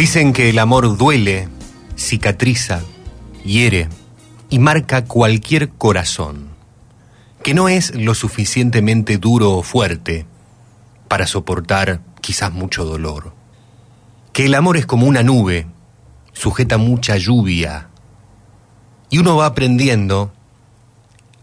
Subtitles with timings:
[0.00, 1.48] Dicen que el amor duele,
[1.94, 2.80] cicatriza,
[3.44, 3.86] hiere
[4.48, 6.48] y marca cualquier corazón,
[7.42, 10.24] que no es lo suficientemente duro o fuerte
[11.06, 13.34] para soportar quizás mucho dolor,
[14.32, 15.66] que el amor es como una nube,
[16.32, 17.90] sujeta mucha lluvia,
[19.10, 20.32] y uno va aprendiendo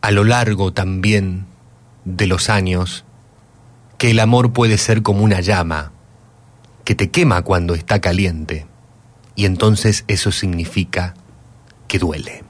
[0.01, 1.45] a lo largo también
[2.05, 3.05] de los años
[3.99, 5.91] que el amor puede ser como una llama,
[6.87, 8.65] que te quema cuando está caliente,
[9.35, 11.15] y entonces eso significa
[11.89, 12.45] que duele.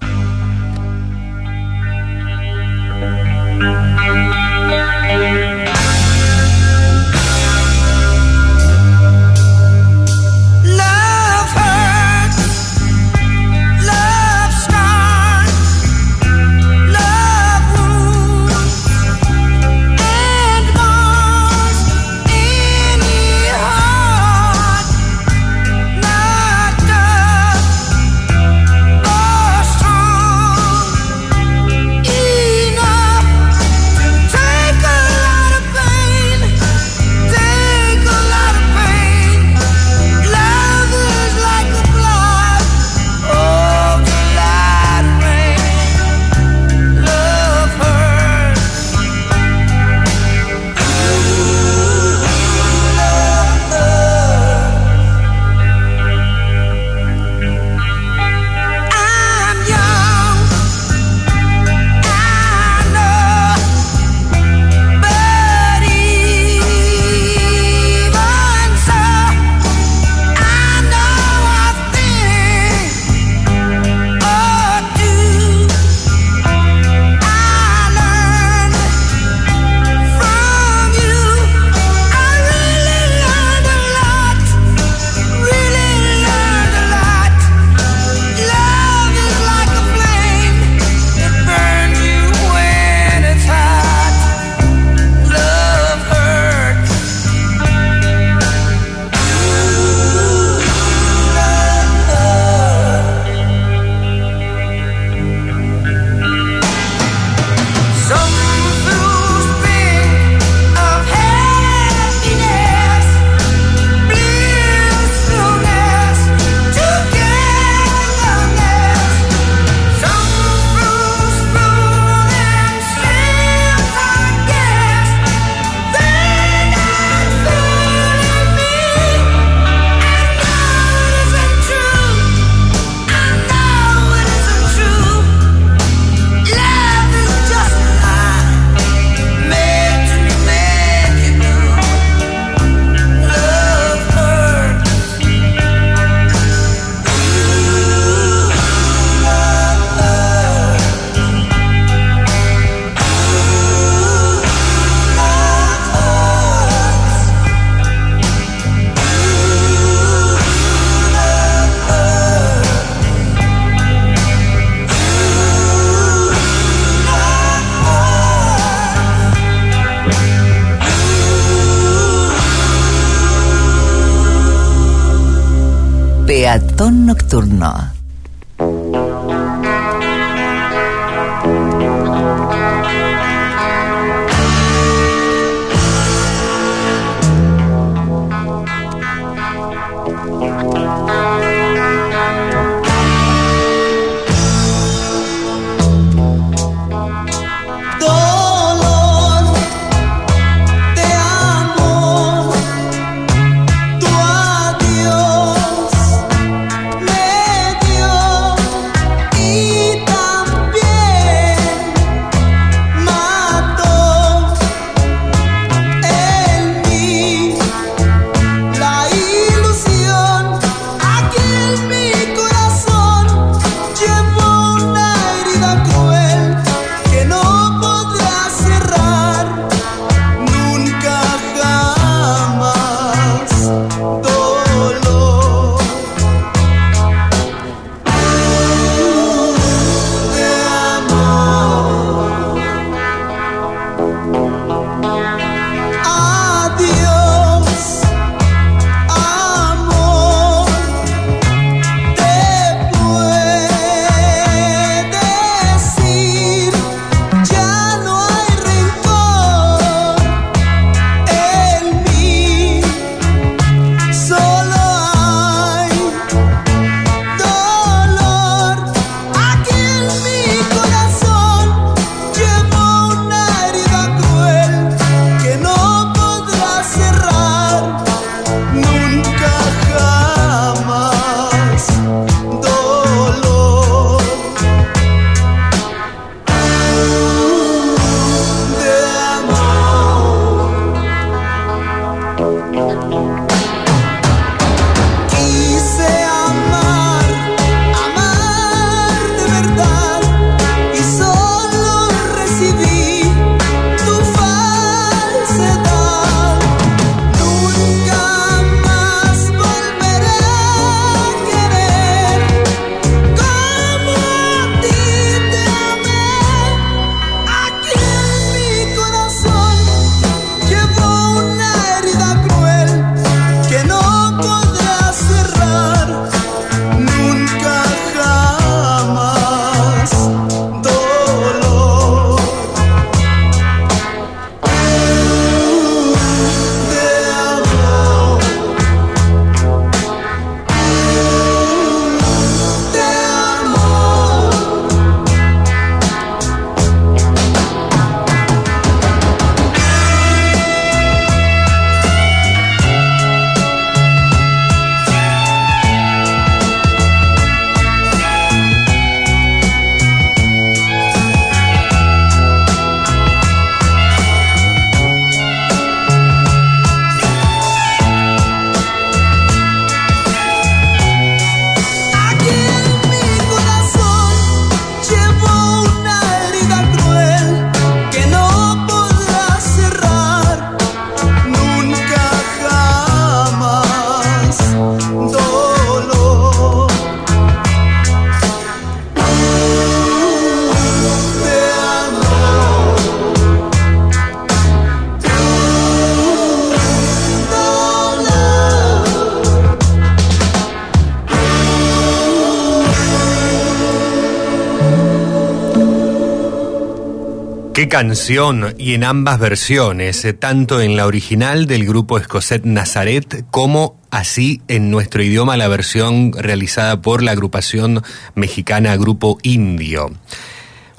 [407.97, 413.99] Canción y en ambas versiones, eh, tanto en la original del grupo Escoset Nazaret como
[414.11, 418.03] así en nuestro idioma la versión realizada por la agrupación
[418.36, 420.12] mexicana Grupo Indio.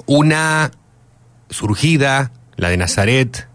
[0.07, 0.71] Una
[1.49, 3.47] surgida, la de Nazaret,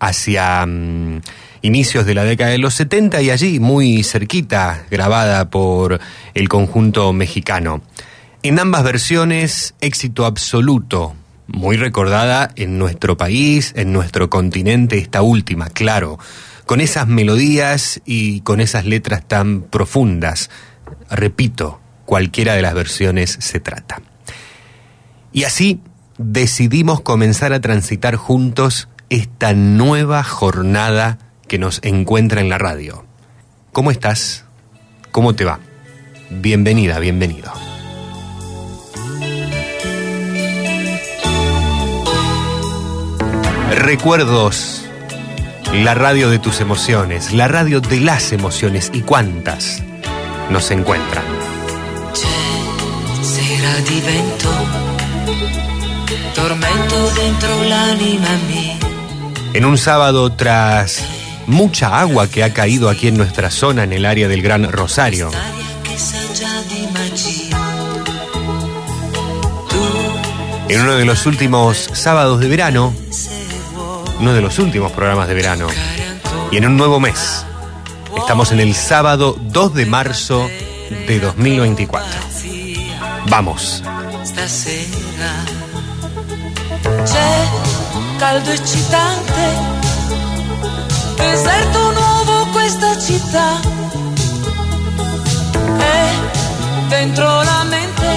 [0.00, 1.20] hacia mm,
[1.62, 6.00] inicios de la década de los 70 y allí muy cerquita, grabada por
[6.34, 7.80] el conjunto mexicano.
[8.42, 11.14] En ambas versiones, éxito absoluto,
[11.48, 16.18] muy recordada en nuestro país, en nuestro continente, esta última, claro,
[16.66, 20.50] con esas melodías y con esas letras tan profundas.
[21.10, 24.02] Repito, cualquiera de las versiones se trata.
[25.32, 25.80] Y así
[26.18, 33.04] decidimos comenzar a transitar juntos esta nueva jornada que nos encuentra en la radio.
[33.72, 34.44] ¿Cómo estás?
[35.10, 35.60] ¿Cómo te va?
[36.30, 37.67] Bienvenida, bienvenido.
[43.88, 44.84] Recuerdos,
[45.72, 49.82] la radio de tus emociones, la radio de las emociones y cuántas
[50.50, 51.24] nos encuentran.
[52.12, 54.50] C'è sera di vento,
[56.34, 58.76] tormento dentro l'anima mia.
[59.54, 61.02] En un sábado tras
[61.46, 65.30] mucha agua que ha caído aquí en nuestra zona, en el área del Gran Rosario,
[70.68, 72.92] en uno de los últimos sábados de verano,
[74.20, 75.66] uno de los últimos programas de verano,
[76.50, 77.44] y en un nuevo mes.
[78.16, 80.48] Estamos en el sábado 2 de marzo
[81.06, 82.08] de 2024.
[83.28, 83.82] Vamos.
[88.18, 89.44] caldo eccitante,
[91.16, 93.60] deserto nuovo questa città.
[95.80, 98.08] E dentro la mente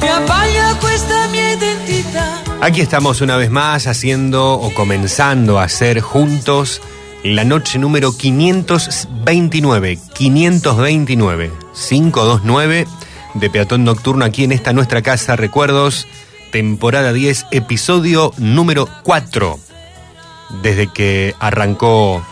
[0.00, 2.41] mi abbaglia questa mia identità.
[2.62, 6.80] Aquí estamos una vez más haciendo o comenzando a hacer juntos
[7.24, 12.86] la noche número 529, 529, 529
[13.34, 16.06] de Peatón Nocturno aquí en esta nuestra casa, recuerdos,
[16.52, 19.58] temporada 10, episodio número 4,
[20.62, 22.24] desde que arrancó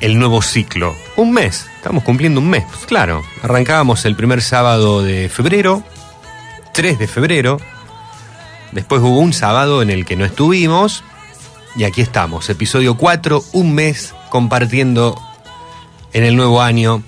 [0.00, 0.94] el nuevo ciclo.
[1.16, 5.82] Un mes, estamos cumpliendo un mes, pues claro, arrancábamos el primer sábado de febrero,
[6.72, 7.58] 3 de febrero,
[8.76, 11.02] Después hubo un sábado en el que no estuvimos.
[11.76, 15.18] Y aquí estamos, episodio 4, un mes compartiendo
[16.12, 17.02] en el nuevo año,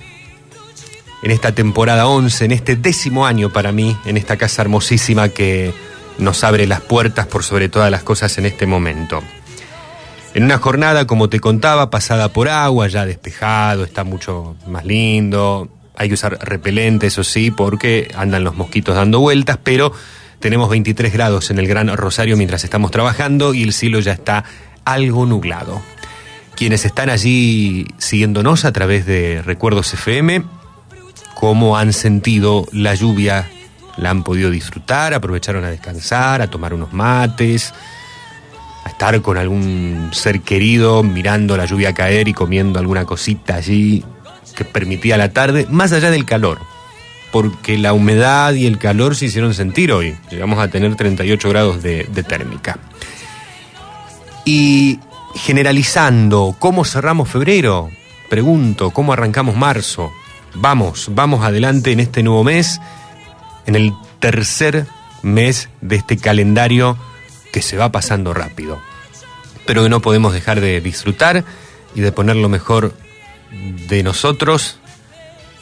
[1.22, 5.74] en esta temporada 11, en este décimo año para mí, en esta casa hermosísima que
[6.16, 9.22] nos abre las puertas por sobre todas las cosas en este momento.
[10.32, 15.68] En una jornada, como te contaba, pasada por agua, ya despejado, está mucho más lindo.
[15.96, 19.92] Hay que usar repelente, eso sí, porque andan los mosquitos dando vueltas, pero
[20.40, 24.44] tenemos 23 grados en el Gran Rosario mientras estamos trabajando y el cielo ya está
[24.84, 25.82] algo nublado.
[26.54, 30.42] Quienes están allí siguiéndonos a través de Recuerdos FM,
[31.34, 33.48] cómo han sentido la lluvia,
[33.96, 37.72] la han podido disfrutar, aprovecharon a descansar, a tomar unos mates,
[38.84, 44.04] a estar con algún ser querido mirando la lluvia caer y comiendo alguna cosita allí
[44.56, 46.58] que permitía la tarde, más allá del calor,
[47.30, 50.16] porque la humedad y el calor se hicieron sentir hoy.
[50.30, 52.78] Llegamos a tener 38 grados de, térmica.
[54.44, 54.98] Y
[55.34, 57.90] generalizando, ¿cómo cerramos febrero?
[58.30, 60.10] Pregunto, ¿cómo arrancamos marzo?
[60.54, 62.80] Vamos, vamos adelante en este nuevo mes,
[63.66, 64.86] en el tercer
[65.22, 66.96] mes de este calendario
[67.52, 68.80] que se va pasando rápido,
[69.66, 71.44] pero que no podemos dejar de disfrutar
[71.94, 72.94] y de poner lo mejor
[73.88, 74.78] de nosotros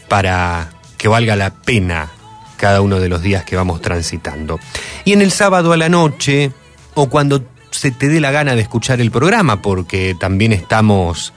[0.08, 0.70] para
[1.06, 2.08] que valga la pena
[2.56, 4.58] cada uno de los días que vamos transitando.
[5.04, 6.50] Y en el sábado a la noche,
[6.94, 11.32] o cuando se te dé la gana de escuchar el programa, porque también estamos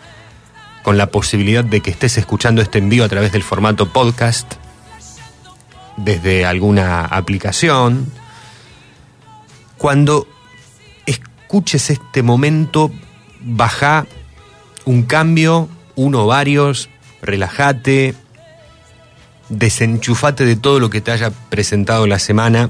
[0.81, 4.55] con la posibilidad de que estés escuchando este envío a través del formato podcast,
[5.97, 8.11] desde alguna aplicación.
[9.77, 10.25] Cuando
[11.05, 12.89] escuches este momento,
[13.39, 14.07] baja
[14.85, 16.89] un cambio, uno o varios,
[17.21, 18.15] relájate,
[19.49, 22.69] desenchufate de todo lo que te haya presentado la semana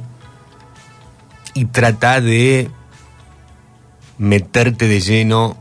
[1.54, 2.70] y trata de
[4.18, 5.58] meterte de lleno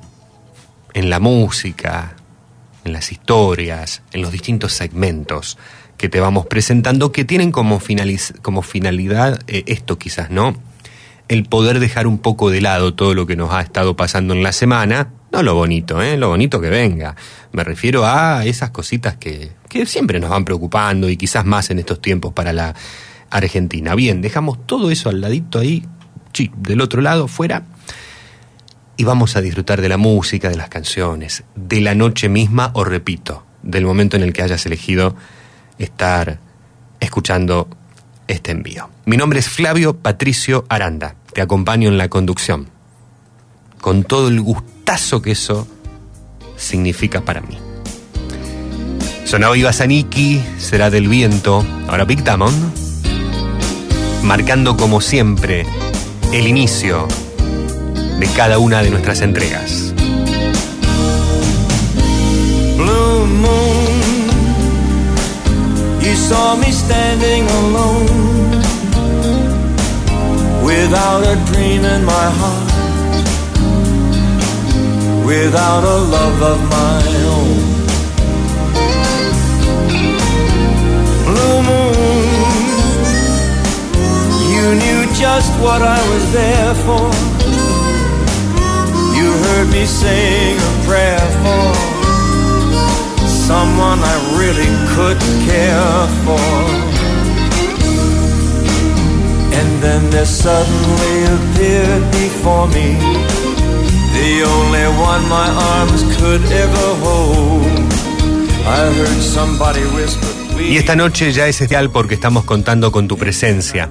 [0.95, 2.17] en la música,
[2.85, 5.59] en las historias, en los distintos segmentos
[5.97, 7.81] que te vamos presentando, que tienen como,
[8.43, 10.57] como finalidad eh, esto quizás, ¿no?
[11.27, 14.43] El poder dejar un poco de lado todo lo que nos ha estado pasando en
[14.43, 16.17] la semana, no lo bonito, ¿eh?
[16.17, 17.17] Lo bonito que venga.
[17.53, 21.79] Me refiero a esas cositas que, que siempre nos van preocupando y quizás más en
[21.79, 22.75] estos tiempos para la
[23.31, 23.95] Argentina.
[23.95, 25.85] Bien, dejamos todo eso al ladito ahí,
[26.33, 27.65] sí, del otro lado, fuera,
[28.97, 32.85] y vamos a disfrutar de la música, de las canciones, de la noche misma, o
[32.85, 35.15] repito, del momento en el que hayas elegido
[35.79, 36.41] estar
[37.01, 37.69] escuchando
[38.27, 38.91] este envío.
[39.05, 42.69] Mi nombre es Flavio Patricio Aranda, te acompaño en la conducción,
[43.81, 45.69] con todo el gustazo que eso
[46.57, 47.68] significa para mí.
[49.29, 52.73] Sonaba Ibazaniki, será del viento, ahora Big Diamond,
[54.23, 55.67] marcando como siempre
[56.33, 57.07] el inicio
[58.19, 59.93] de cada una de nuestras entregas.
[62.79, 64.31] Blue moon,
[66.01, 68.63] you saw me standing alone
[70.63, 72.73] without a dream in my heart,
[75.27, 77.38] without a love of my own.
[84.69, 87.09] You knew just what I was there for.
[89.17, 91.69] You heard me sing a prayer for
[93.49, 96.51] someone I really could care for.
[99.59, 102.89] And then there suddenly appeared before me
[104.19, 107.65] the only one my arms could ever hold.
[108.67, 110.29] I heard somebody whisper,
[110.61, 113.89] Y esta noche ya es especial porque estamos contando con tu presencia.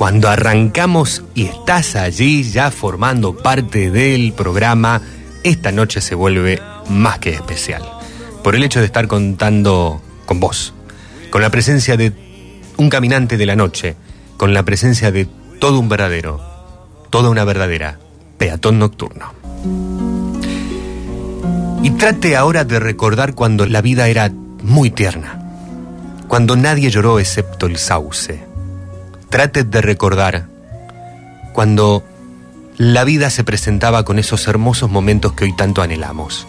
[0.00, 5.02] Cuando arrancamos y estás allí ya formando parte del programa,
[5.44, 7.82] esta noche se vuelve más que especial.
[8.42, 10.72] Por el hecho de estar contando con vos,
[11.28, 12.14] con la presencia de
[12.78, 13.94] un caminante de la noche,
[14.38, 15.28] con la presencia de
[15.58, 16.40] todo un verdadero,
[17.10, 17.98] toda una verdadera
[18.38, 19.34] peatón nocturno.
[21.82, 25.42] Y trate ahora de recordar cuando la vida era muy tierna,
[26.26, 28.48] cuando nadie lloró excepto el sauce
[29.30, 30.46] trate de recordar
[31.52, 32.04] cuando
[32.76, 36.46] la vida se presentaba con esos hermosos momentos que hoy tanto anhelamos,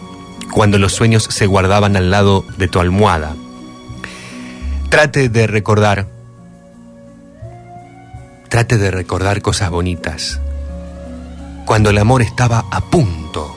[0.52, 3.36] cuando los sueños se guardaban al lado de tu almohada.
[4.88, 6.08] Trate de recordar,
[8.48, 10.40] trate de recordar cosas bonitas,
[11.64, 13.56] cuando el amor estaba a punto.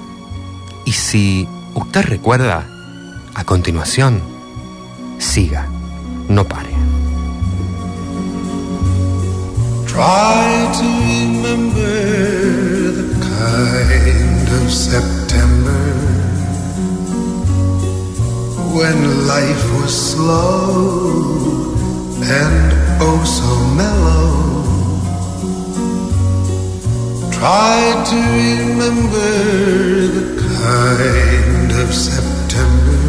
[0.86, 2.68] Y si usted recuerda,
[3.34, 4.22] a continuación,
[5.18, 5.68] siga,
[6.30, 6.95] no pare.
[9.96, 11.96] Try to remember
[13.00, 13.08] the
[13.40, 15.84] kind of September
[18.76, 21.72] when life was slow
[22.24, 24.36] and oh so mellow.
[27.32, 27.80] Try
[28.12, 29.32] to remember
[30.18, 30.28] the
[30.60, 33.00] kind of September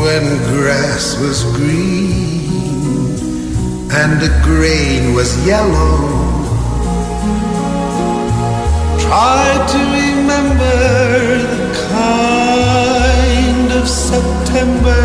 [0.00, 2.39] when grass was green
[3.92, 5.98] and the grain was yellow.
[9.00, 10.78] Try to remember
[11.54, 15.02] the kind of September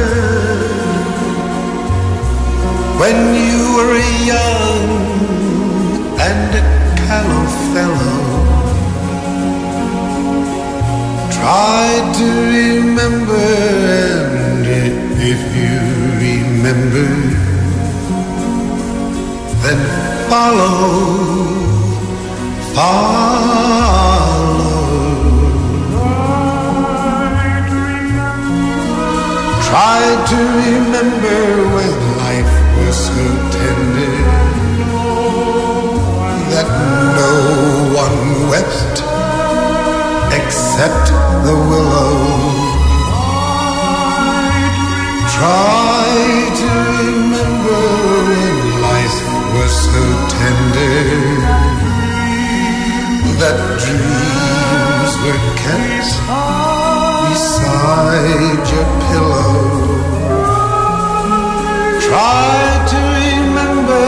[3.01, 3.98] when you were
[4.34, 4.89] young
[6.20, 6.63] and a
[7.08, 8.22] callow fellow.
[11.32, 11.88] Try
[12.20, 12.27] to
[12.58, 13.48] remember,
[14.65, 15.75] and if you
[16.22, 17.45] remember,
[19.66, 20.76] then follow,
[22.76, 23.66] follow.
[29.68, 31.40] Try to remember
[31.76, 31.92] when
[32.26, 33.25] life was so
[33.56, 34.18] tender
[36.54, 36.70] that
[37.20, 37.34] no
[38.04, 38.20] one
[38.51, 38.96] wept
[40.40, 41.06] except
[41.46, 42.14] the willow.
[45.36, 46.06] Try
[46.62, 46.70] to
[47.01, 48.15] remember
[49.55, 50.03] was so
[50.35, 51.00] tender
[53.39, 56.11] that dreams were kept
[57.29, 59.55] beside your pillow.
[62.07, 62.53] Try
[62.91, 64.05] to remember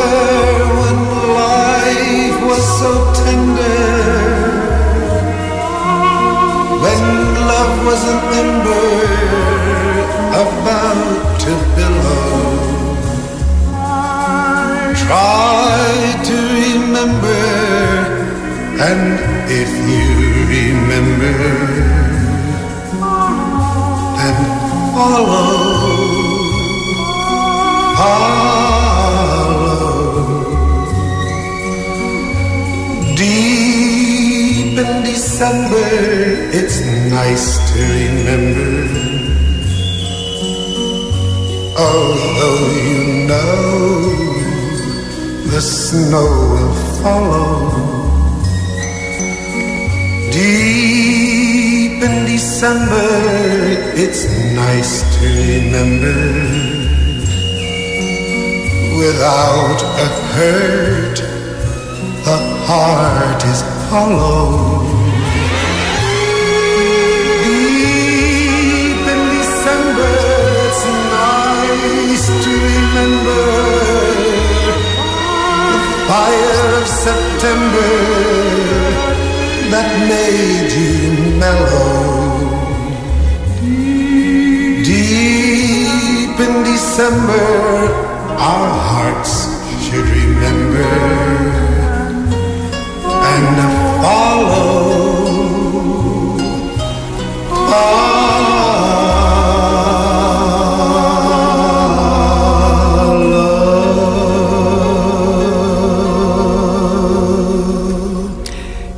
[0.81, 0.97] when
[1.41, 2.91] life was so
[3.23, 3.83] tender.
[6.83, 7.03] When
[7.51, 8.89] love was an ember
[10.43, 12.76] about to billow.
[15.07, 17.43] Try to remember,
[18.87, 19.03] and
[19.47, 20.07] if you
[20.51, 21.37] remember,
[24.19, 24.37] then
[24.91, 25.47] follow,
[27.95, 28.67] follow.
[33.15, 35.87] Deep in December,
[36.51, 36.77] it's
[37.09, 38.75] nice to remember.
[41.79, 44.36] Although you know
[45.57, 47.71] the snow will follow.
[50.31, 53.09] Deep in December,
[54.03, 54.21] it's
[54.53, 56.17] nice to remember.
[59.01, 61.17] Without a hurt,
[62.27, 64.86] the heart is hollow.
[80.07, 81.87] Made you mellow.
[84.83, 87.47] Deep in December,
[88.37, 89.33] our hearts
[89.83, 91.37] should remember
[93.33, 93.76] and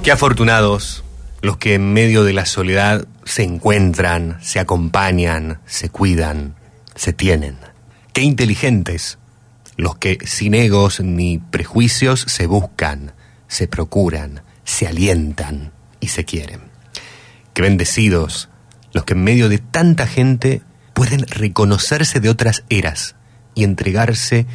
[0.10, 1.04] Qué afortunados
[1.44, 6.56] los que en medio de la soledad se encuentran, se acompañan, se cuidan,
[6.96, 7.58] se tienen.
[8.12, 9.20] Qué inteligentes
[9.78, 13.14] los que sin egos ni prejuicios se buscan,
[13.48, 16.62] se procuran, se alientan y se quieren.
[17.54, 18.50] Qué bendecidos
[18.94, 20.64] los que en medio de tanta gente
[20.96, 23.14] pueden reconocerse de otras eras
[23.54, 24.48] y entregarse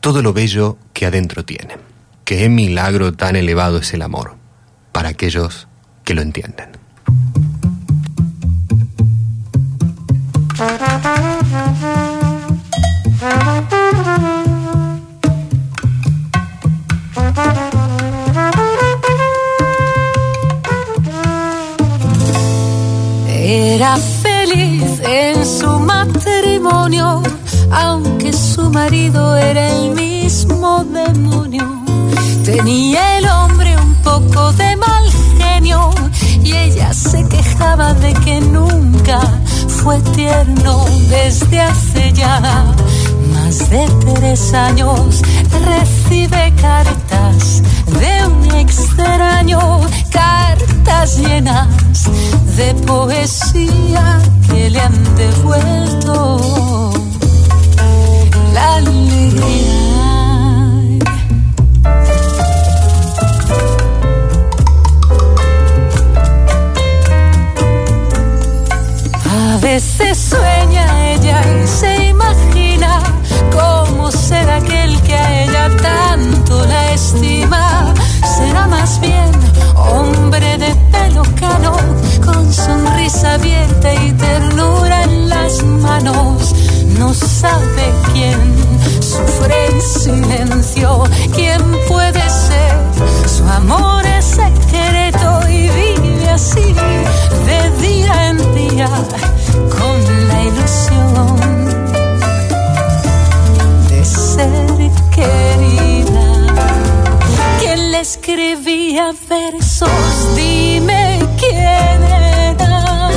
[0.00, 1.78] todo lo bello que adentro tienen.
[2.24, 4.39] Qué milagro tan elevado es el amor
[4.92, 5.68] para aquellos
[6.04, 6.70] que lo entienden.
[23.28, 27.22] Era feliz en su matrimonio,
[27.70, 31.66] aunque su marido era el mismo demonio.
[32.44, 33.19] Tenía
[34.02, 35.90] poco de mal genio
[36.42, 39.20] y ella se quejaba de que nunca
[39.68, 42.40] fue tierno desde hace ya
[43.32, 45.22] más de tres años.
[45.64, 51.68] Recibe cartas de un extraño, cartas llenas
[52.56, 56.92] de poesía que le han devuelto
[58.54, 59.89] la alegría.
[69.60, 73.02] veces sueña ella y se imagina
[73.52, 77.94] cómo será aquel que a ella tanto la estima.
[78.36, 79.30] Será más bien
[79.76, 81.76] hombre de pelo cano,
[82.24, 86.54] con sonrisa abierta y ternura en las manos.
[86.98, 88.38] No sabe quién
[89.02, 92.70] sufre en silencio, quién puede ser
[93.26, 95.89] su amor es secreto y vive
[96.30, 96.74] así
[97.46, 98.88] de día en día
[99.76, 101.36] con la ilusión
[103.88, 106.28] de ser querida.
[107.58, 109.90] Quien le escribía versos,
[110.36, 111.98] dime quién
[112.58, 113.10] era.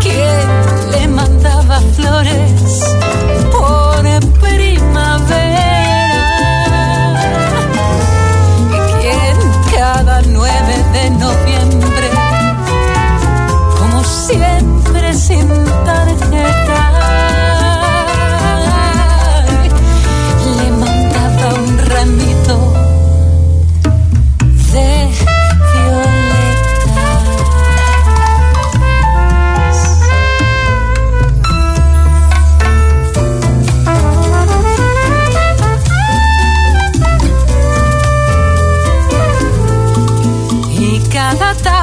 [0.00, 2.65] Quien le mandaba flores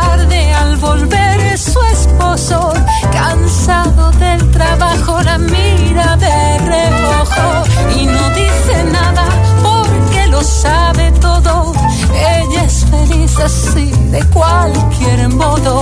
[0.06, 2.74] tarde al volver su esposo,
[3.12, 7.50] cansado del trabajo, la mira de reojo
[7.98, 9.26] y no dice nada
[9.62, 11.74] porque lo sabe todo.
[12.14, 15.82] Ella es feliz así de cualquier modo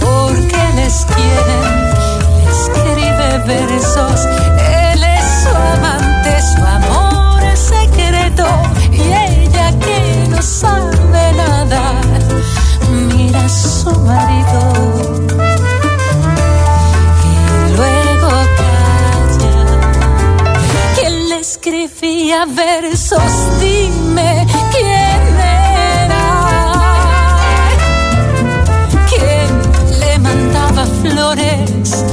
[0.00, 1.58] porque les quiere,
[2.36, 4.55] le escribe versos.
[22.26, 23.60] Escribía versos?
[23.60, 26.24] Dime quién era.
[29.08, 32.04] ¿Quién le mandaba flores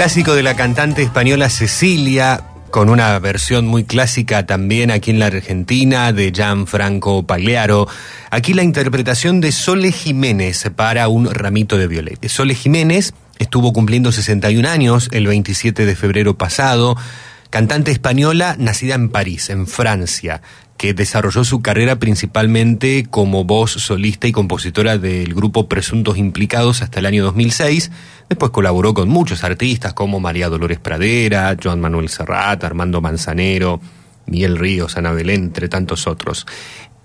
[0.00, 5.26] clásico de la cantante española Cecilia, con una versión muy clásica también aquí en la
[5.26, 7.86] Argentina de Gianfranco Pagliaro.
[8.30, 12.30] Aquí la interpretación de Sole Jiménez para un ramito de violeta.
[12.30, 16.96] Sole Jiménez estuvo cumpliendo 61 años el 27 de febrero pasado.
[17.50, 20.40] Cantante española nacida en París, en Francia,
[20.78, 27.00] que desarrolló su carrera principalmente como voz solista y compositora del grupo Presuntos Implicados hasta
[27.00, 27.90] el año 2006.
[28.30, 33.80] Después colaboró con muchos artistas como María Dolores Pradera, Joan Manuel Serrat, Armando Manzanero,
[34.26, 36.46] Miguel Ríos, Ana Belén, entre tantos otros.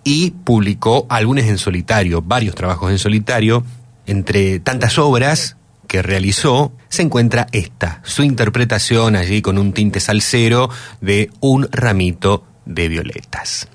[0.04, 3.66] Y publicó álbumes en solitario, varios trabajos en solitario.
[4.06, 5.58] Entre tantas obras
[5.88, 10.70] que realizó, se encuentra esta, su interpretación allí con un tinte salsero
[11.02, 13.68] de Un ramito de violetas.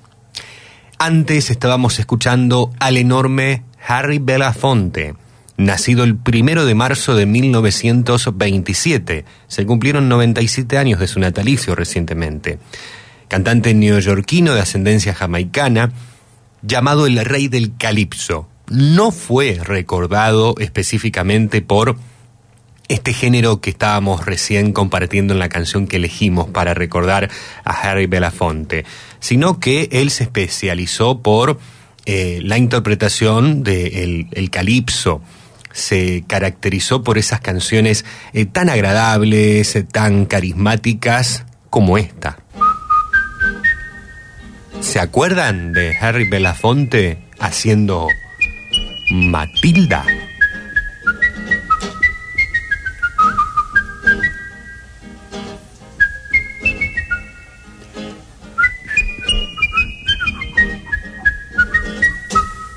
[1.00, 5.16] Antes estábamos escuchando al enorme Harry Belafonte,
[5.60, 9.24] nacido el primero de marzo de 1927.
[9.46, 12.58] Se cumplieron 97 años de su natalicio recientemente.
[13.28, 15.92] Cantante neoyorquino de ascendencia jamaicana,
[16.62, 18.48] llamado el rey del calipso.
[18.68, 21.96] No fue recordado específicamente por
[22.88, 27.30] este género que estábamos recién compartiendo en la canción que elegimos para recordar
[27.64, 28.84] a Harry Belafonte,
[29.20, 31.58] sino que él se especializó por
[32.06, 35.20] eh, la interpretación del de el calipso.
[35.72, 42.38] Se caracterizó por esas canciones eh, tan agradables, eh, tan carismáticas como esta.
[44.80, 48.08] ¿Se acuerdan de Harry Belafonte haciendo
[49.12, 50.04] Matilda?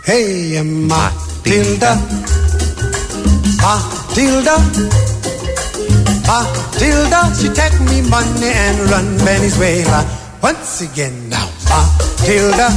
[0.06, 2.00] Hey, Matilda, Matilda,
[6.28, 10.06] Matilda, she take me money and run Venezuela.
[10.42, 12.70] Once again now, Matilda.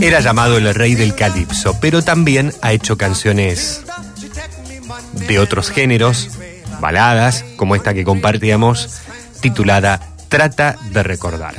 [0.00, 3.82] Era llamado el rey del calipso, pero también ha hecho canciones
[5.26, 6.30] de otros géneros,
[6.80, 9.00] baladas, como esta que compartíamos,
[9.40, 11.56] titulada Trata de recordar.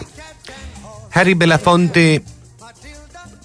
[1.12, 2.24] Harry Belafonte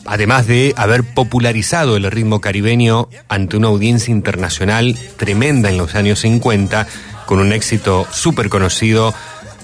[0.05, 6.21] además de haber popularizado el ritmo caribeño ante una audiencia internacional tremenda en los años
[6.21, 6.87] 50,
[7.27, 9.15] con un éxito súper conocido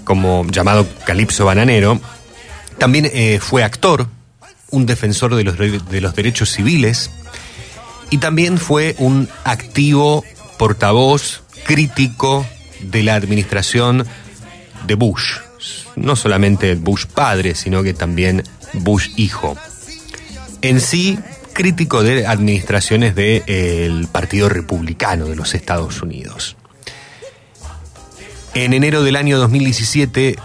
[0.05, 2.01] como llamado Calipso Bananero,
[2.79, 4.09] también eh, fue actor,
[4.71, 7.11] un defensor de los, de los derechos civiles,
[8.11, 10.25] y también fue un activo
[10.57, 12.47] portavoz crítico
[12.81, 14.07] de la administración
[14.87, 15.39] de Bush,
[15.97, 19.59] no solamente Bush padre, sino que también Bush hijo
[20.63, 21.19] en sí
[21.53, 26.57] crítico de administraciones del Partido Republicano de los Estados Unidos.
[28.55, 30.37] En enero del año 2017,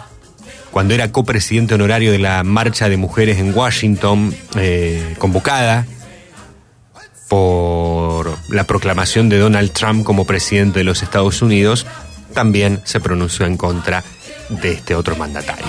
[0.72, 5.86] cuando era copresidente honorario de la Marcha de Mujeres en Washington, eh, convocada
[7.30, 11.86] por la proclamación de Donald Trump como presidente de los Estados Unidos,
[12.34, 14.04] también se pronunció en contra
[14.50, 15.66] de este otro mandatario.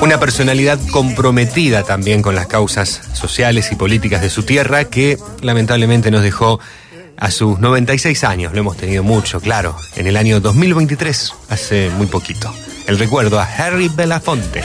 [0.00, 6.10] Una personalidad comprometida también con las causas sociales y políticas de su tierra que lamentablemente
[6.10, 6.60] nos dejó
[7.18, 8.52] a sus 96 años.
[8.54, 12.52] Lo hemos tenido mucho, claro, en el año 2023, hace muy poquito.
[12.86, 14.62] El recuerdo a Harry Belafonte.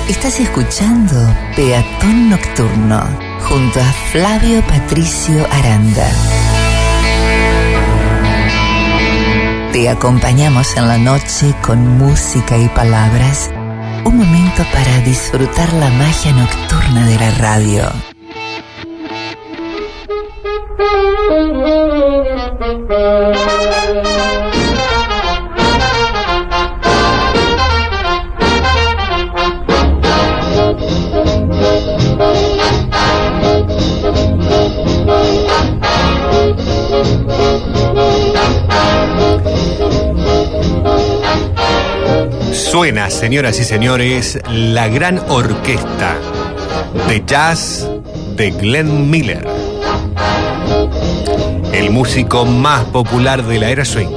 [0.08, 1.14] Estás escuchando
[1.54, 3.06] Peatón Nocturno
[3.48, 6.10] junto a Flavio Patricio Aranda.
[9.72, 13.48] Te acompañamos en la noche con música y palabras.
[14.04, 18.11] Un momento para disfrutar la magia nocturna de la radio.
[42.52, 46.16] Suena, señoras y señores, la gran orquesta
[47.06, 47.88] de jazz
[48.36, 49.46] de Glenn Miller,
[51.72, 54.08] el músico más popular de la era swing.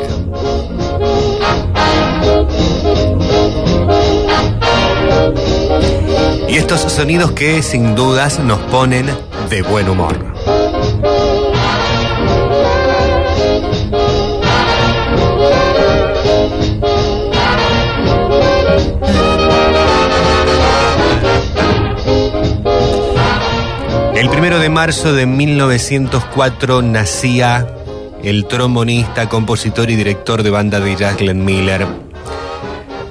[6.47, 9.07] Y estos sonidos que sin dudas nos ponen
[9.49, 10.34] de buen humor.
[24.15, 27.67] El primero de marzo de 1904 nacía
[28.23, 31.85] el trombonista, compositor y director de banda de jazz Glenn Miller.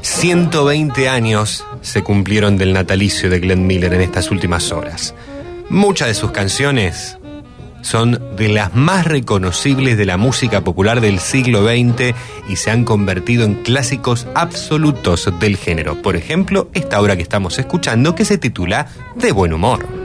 [0.00, 5.14] 120 años se cumplieron del natalicio de Glenn Miller en estas últimas horas.
[5.68, 7.18] Muchas de sus canciones
[7.82, 12.14] son de las más reconocibles de la música popular del siglo XX
[12.48, 16.00] y se han convertido en clásicos absolutos del género.
[16.00, 18.86] Por ejemplo, esta obra que estamos escuchando que se titula
[19.16, 20.03] De buen humor.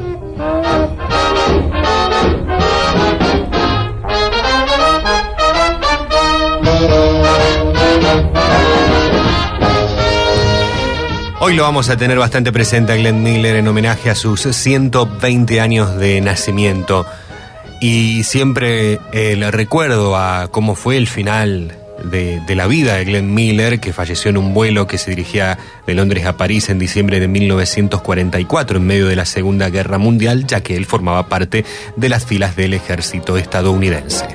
[11.42, 15.60] Hoy lo vamos a tener bastante presente a Glenn Miller en homenaje a sus 120
[15.60, 17.06] años de nacimiento.
[17.82, 23.80] Y siempre le recuerdo a cómo fue el final de, la vida de Glenn Miller,
[23.80, 27.28] que falleció en un vuelo que se dirigía de Londres a París en diciembre de
[27.28, 32.26] 1944, en medio de la Segunda Guerra Mundial, ya que él formaba parte de las
[32.26, 34.26] filas del ejército estadounidense.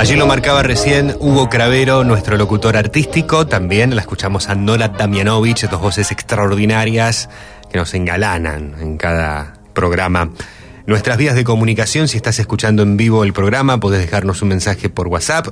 [0.00, 3.46] Allí lo marcaba recién Hugo Cravero, nuestro locutor artístico.
[3.46, 7.28] También la escuchamos a Nora Damianovich, dos voces extraordinarias
[7.70, 10.30] que nos engalanan en cada programa.
[10.86, 14.88] Nuestras vías de comunicación, si estás escuchando en vivo el programa, podés dejarnos un mensaje
[14.88, 15.48] por WhatsApp,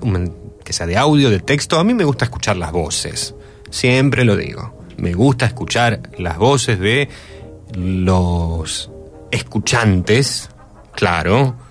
[0.64, 1.78] que sea de audio, de texto.
[1.78, 3.34] A mí me gusta escuchar las voces.
[3.68, 4.82] Siempre lo digo.
[4.96, 7.10] Me gusta escuchar las voces de
[7.74, 8.90] los
[9.30, 10.48] escuchantes,
[10.94, 11.67] claro,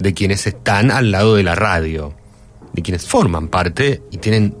[0.00, 2.14] de quienes están al lado de la radio,
[2.72, 4.56] de quienes forman parte y tienen,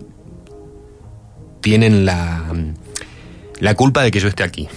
[1.60, 2.44] tienen la,
[3.58, 4.68] la culpa de que yo esté aquí.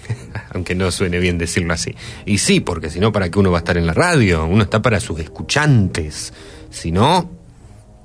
[0.52, 1.94] Aunque no suene bien decirlo así.
[2.24, 4.46] Y sí, porque si no, ¿para qué uno va a estar en la radio?
[4.46, 6.32] Uno está para sus escuchantes.
[6.70, 7.30] Si no,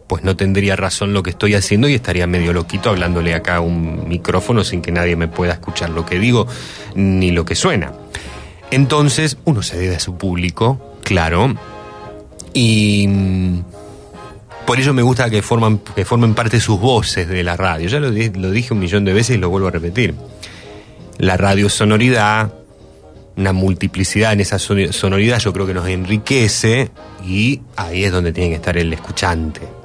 [0.07, 3.61] pues no tendría razón lo que estoy haciendo y estaría medio loquito hablándole acá a
[3.61, 6.45] un micrófono sin que nadie me pueda escuchar lo que digo
[6.93, 7.93] ni lo que suena.
[8.69, 11.55] Entonces, uno se debe a su público, claro,
[12.53, 13.63] y mm,
[14.65, 17.87] por ello me gusta que, forman, que formen parte sus voces de la radio.
[17.87, 20.15] Ya lo, lo dije un millón de veces y lo vuelvo a repetir.
[21.17, 22.53] La radio sonoridad,
[23.37, 26.89] una multiplicidad en esa sonoridad yo creo que nos enriquece
[27.25, 29.80] y ahí es donde tiene que estar el escuchante.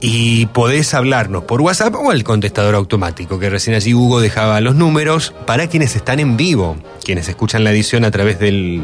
[0.00, 4.76] Y podés hablarnos por WhatsApp o al contestador automático, que recién allí Hugo dejaba los
[4.76, 6.76] números para quienes están en vivo.
[7.02, 8.80] Quienes escuchan la edición a través del,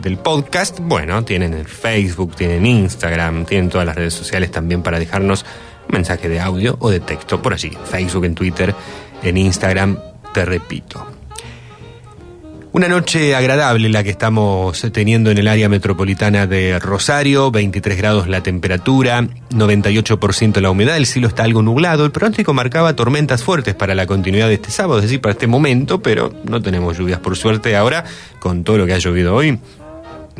[0.00, 5.00] del podcast, bueno, tienen el Facebook, tienen Instagram, tienen todas las redes sociales también para
[5.00, 5.44] dejarnos
[5.88, 7.76] mensaje de audio o de texto por allí.
[7.84, 8.74] Facebook, en Twitter,
[9.22, 9.98] en Instagram,
[10.32, 11.21] te repito.
[12.74, 18.28] Una noche agradable la que estamos teniendo en el área metropolitana de Rosario, 23 grados
[18.28, 23.74] la temperatura, 98% la humedad, el cielo está algo nublado, el pronóstico marcaba tormentas fuertes
[23.74, 27.20] para la continuidad de este sábado, es decir, para este momento, pero no tenemos lluvias
[27.20, 28.04] por suerte ahora,
[28.40, 29.58] con todo lo que ha llovido hoy,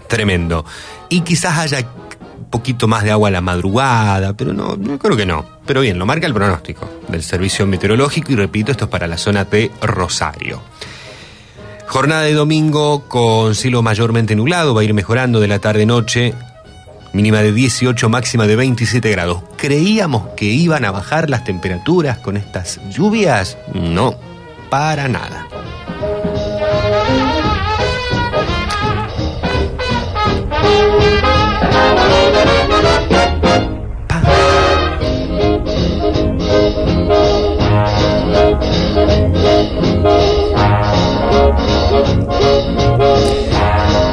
[0.08, 0.64] tremendo.
[1.10, 1.86] Y quizás haya
[2.48, 5.44] poquito más de agua a la madrugada, pero no, no creo que no.
[5.66, 9.18] Pero bien, lo marca el pronóstico del servicio meteorológico y repito, esto es para la
[9.18, 10.62] zona de Rosario.
[11.92, 16.32] Jornada de domingo con cielo mayormente nublado, va a ir mejorando de la tarde-noche,
[17.12, 19.42] mínima de 18, máxima de 27 grados.
[19.58, 23.58] ¿Creíamos que iban a bajar las temperaturas con estas lluvias?
[23.74, 24.14] No,
[24.70, 25.46] para nada.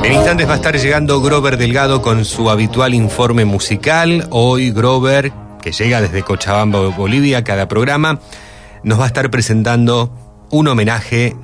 [0.09, 4.25] En instantes va a estar llegando Grover Delgado con su habitual informe musical.
[4.31, 5.31] Hoy Grover,
[5.61, 8.19] que llega desde Cochabamba, Bolivia, cada programa,
[8.81, 11.35] nos va a estar presentando un homenaje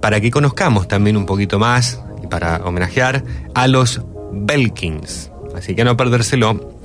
[0.00, 5.32] para que conozcamos también un poquito más y para homenajear a los Belkins.
[5.52, 6.78] Así que no perdérselo.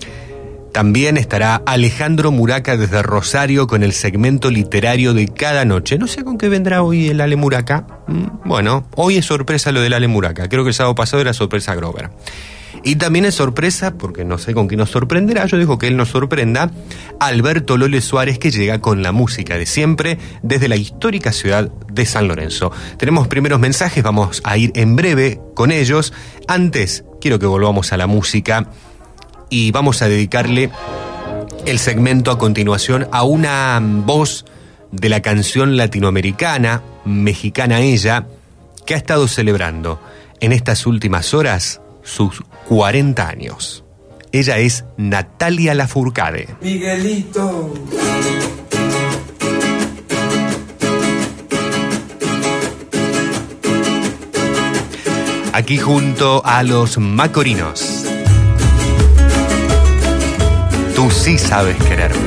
[0.75, 5.97] También estará Alejandro Muraca desde Rosario con el segmento literario de cada noche.
[5.97, 7.87] No sé con qué vendrá hoy el Ale Muraca.
[8.07, 10.49] Mm, bueno, hoy es sorpresa lo del Ale Muraca.
[10.49, 12.09] Creo que el sábado pasado era sorpresa Grover.
[12.83, 15.95] Y también es sorpresa, porque no sé con qué nos sorprenderá, yo digo que él
[15.95, 16.69] nos sorprenda,
[17.21, 22.05] Alberto Lole Suárez que llega con la música de siempre desde la histórica ciudad de
[22.05, 22.73] San Lorenzo.
[22.97, 26.11] Tenemos primeros mensajes, vamos a ir en breve con ellos.
[26.49, 28.69] Antes, quiero que volvamos a la música
[29.49, 30.69] y vamos a dedicarle
[31.65, 34.45] el segmento a continuación a una voz
[34.91, 38.27] de la canción latinoamericana, mexicana ella,
[38.85, 39.99] que ha estado celebrando
[40.39, 43.83] en estas últimas horas sus 40 años.
[44.31, 46.55] Ella es Natalia Lafourcade.
[46.61, 47.73] Miguelito.
[55.53, 58.04] Aquí junto a los Macorinos.
[60.95, 62.19] Tú sí sabes quererme.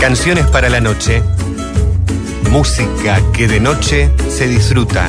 [0.00, 1.22] Canciones para la noche.
[2.50, 5.08] Música que de noche se disfruta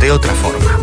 [0.00, 0.78] de otra forma.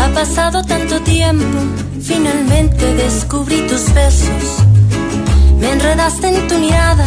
[0.00, 1.58] Ha pasado tanto tiempo,
[2.00, 4.64] finalmente descubrí tus besos.
[5.60, 7.06] Me enredaste en tu mirada,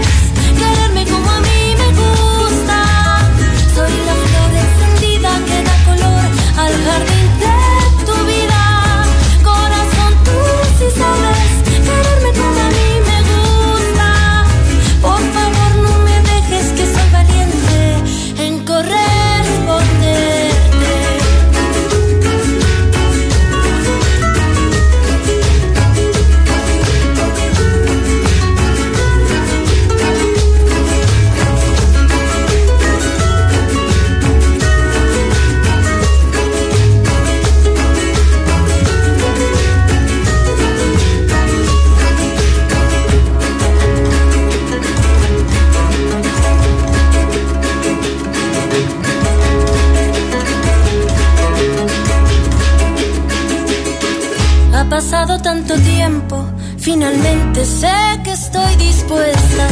[55.21, 56.43] pasado tanto tiempo,
[56.79, 57.93] finalmente sé
[58.23, 59.67] que estoy dispuesta.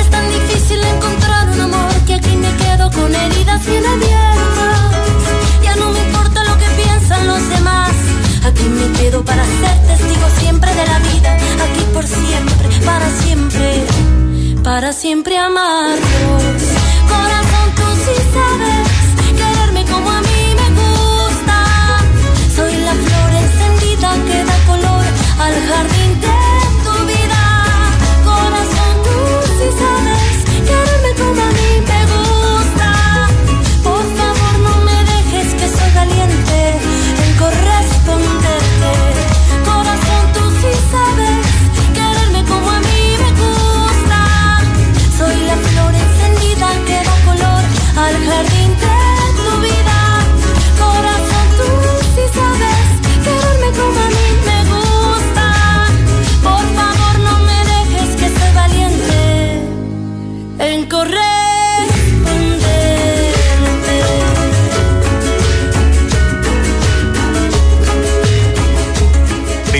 [0.00, 4.92] Es tan difícil encontrar un amor que aquí me quedo con heridas bien abiertas.
[5.62, 7.90] Ya no me importa lo que piensan los demás.
[8.46, 11.30] Aquí me quedo para ser testigo siempre de la vida.
[11.66, 13.86] Aquí por siempre, para siempre,
[14.64, 16.62] para siempre amarnos.
[17.12, 19.05] Corazón, tú sí sabes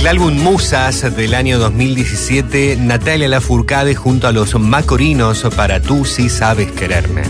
[0.06, 6.28] Del álbum Musas del año 2017, Natalia Lafourcade junto a los Macorinos para Tú sí
[6.28, 7.24] sabes quererme.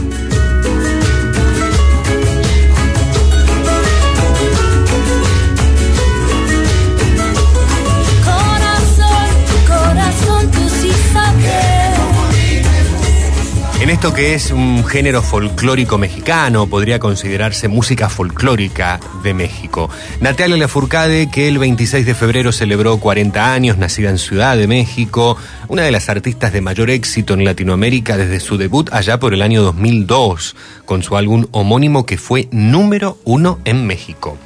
[14.12, 19.90] Que es un género folclórico mexicano, podría considerarse música folclórica de México.
[20.20, 25.36] Natalia Lafourcade, que el 26 de febrero celebró 40 años, nacida en Ciudad de México,
[25.68, 29.42] una de las artistas de mayor éxito en Latinoamérica desde su debut allá por el
[29.42, 34.38] año 2002, con su álbum homónimo que fue número uno en México.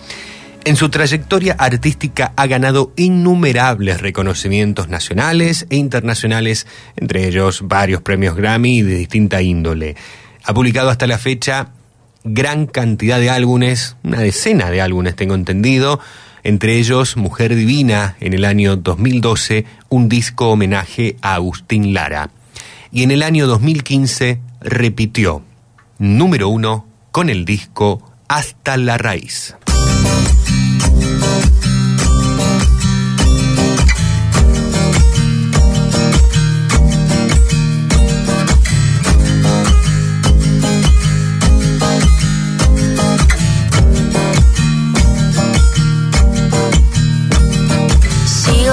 [0.65, 8.37] En su trayectoria artística ha ganado innumerables reconocimientos nacionales e internacionales, entre ellos varios premios
[8.37, 9.97] Grammy de distinta índole.
[10.45, 11.71] Ha publicado hasta la fecha
[12.25, 15.99] gran cantidad de álbumes, una decena de álbumes tengo entendido,
[16.43, 22.31] entre ellos Mujer Divina en el año 2012, un disco homenaje a Agustín Lara.
[22.93, 25.43] Y en el año 2015 repitió
[25.99, 29.57] número uno con el disco Hasta la Raíz.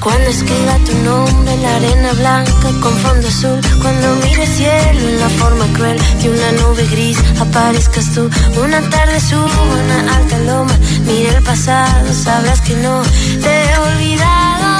[0.00, 3.60] Cuando escriba tu nombre en la arena blanca con fondo azul.
[3.82, 8.30] Cuando mire el cielo en la forma cruel de una nube gris, aparezcas tú.
[8.62, 10.72] Una tarde subo una alta loma.
[11.06, 13.02] Mire el pasado, sabrás que no
[13.42, 14.70] te he olvidado.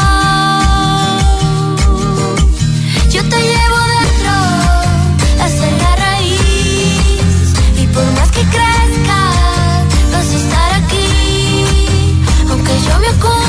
[3.10, 4.32] Yo te llevo dentro
[5.44, 7.52] hasta la raíz.
[7.76, 9.20] Y por más que crezca,
[10.12, 12.14] vas a estar aquí.
[12.48, 13.39] Aunque yo me oculte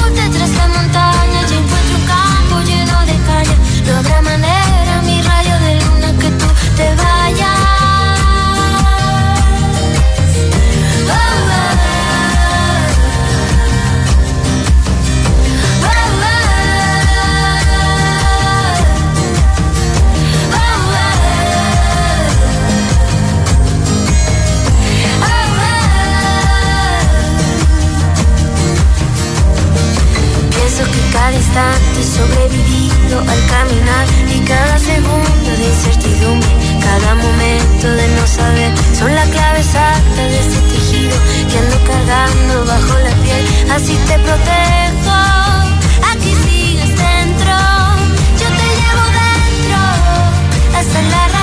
[30.82, 36.50] Que cada instante sobrevivido al caminar y cada segundo de incertidumbre,
[36.82, 41.16] cada momento de no saber son la clave exacta de este tejido
[41.50, 43.46] que ando cargando bajo la piel.
[43.72, 45.18] Así te protejo,
[46.12, 47.56] aquí sigues dentro,
[48.42, 49.78] yo te llevo dentro
[50.80, 51.41] hasta la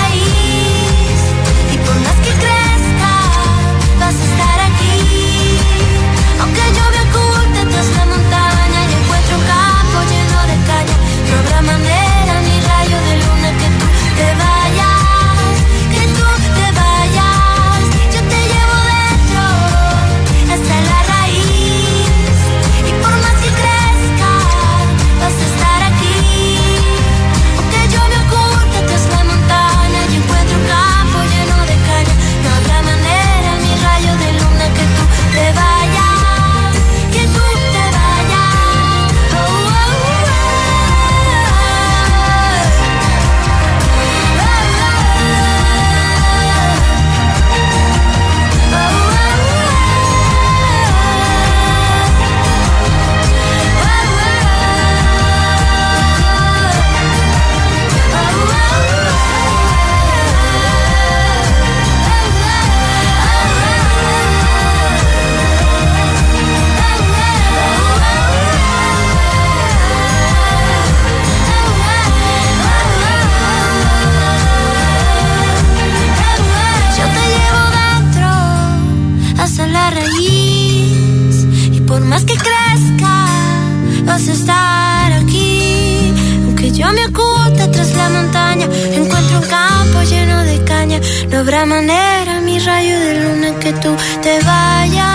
[84.18, 86.12] vas a estar aquí.
[86.44, 91.00] Aunque yo me oculte tras la montaña, encuentro un campo lleno de caña.
[91.30, 95.06] No habrá manera, mi rayo de luna, que tú te vayas.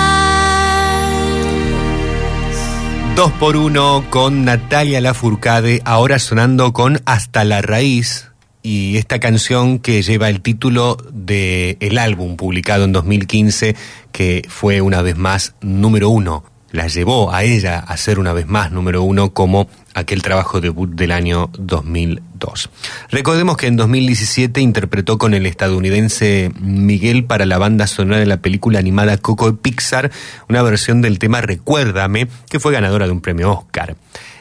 [3.15, 8.29] Dos por uno con Natalia Lafourcade, ahora sonando con Hasta la Raíz.
[8.61, 13.75] Y esta canción que lleva el título de álbum publicado en 2015,
[14.13, 16.52] que fue una vez más número uno.
[16.73, 20.89] La llevó a ella a ser una vez más número uno como aquel trabajo debut
[20.89, 22.71] del año 2002.
[23.11, 28.37] Recordemos que en 2017 interpretó con el estadounidense Miguel para la banda sonora de la
[28.37, 30.09] película animada Coco de Pixar
[30.49, 33.95] una versión del tema Recuérdame, que fue ganadora de un premio Oscar.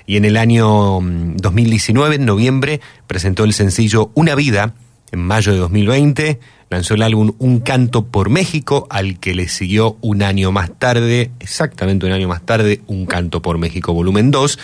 [0.06, 4.72] Y en el año mm, 2019, en noviembre, presentó el sencillo Una Vida.
[5.10, 6.40] En mayo de 2020
[6.72, 11.30] lanzó el álbum Un Canto por México, al que le siguió un año más tarde,
[11.38, 14.58] exactamente un año más tarde, Un Canto por México volumen 2.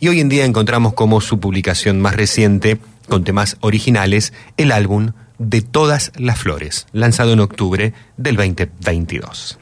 [0.00, 5.12] Y hoy en día encontramos como su publicación más reciente, con temas originales, el álbum
[5.38, 9.58] De Todas las Flores, lanzado en octubre del 2022.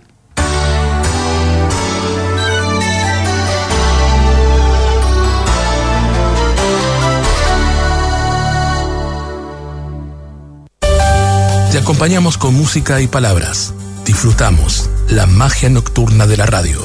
[11.71, 13.73] Te acompañamos con música y palabras.
[14.05, 16.85] Disfrutamos la magia nocturna de la radio.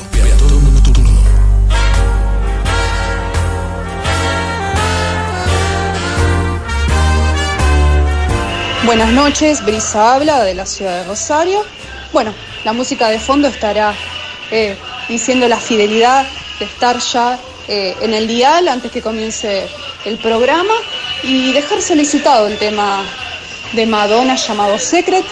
[8.85, 11.63] Buenas noches, Brisa habla de la ciudad de Rosario.
[12.13, 13.95] Bueno, la música de fondo estará
[14.51, 14.77] eh,
[15.09, 16.27] diciendo la fidelidad
[16.59, 19.67] de estar ya eh, en el dial antes que comience
[20.05, 20.75] el programa
[21.23, 23.03] y dejar solicitado el tema
[23.75, 25.25] de Madonna llamado Secret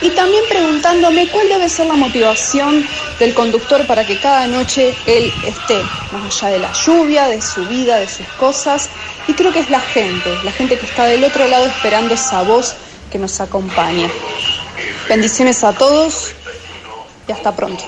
[0.00, 2.86] y también preguntándome cuál debe ser la motivación
[3.18, 5.80] del conductor para que cada noche él esté,
[6.12, 8.90] más allá de la lluvia, de su vida, de sus cosas.
[9.26, 12.42] Y creo que es la gente, la gente que está del otro lado esperando esa
[12.42, 12.74] voz
[13.10, 14.10] que nos acompaña.
[15.08, 16.32] Bendiciones a todos
[17.28, 17.84] y hasta pronto.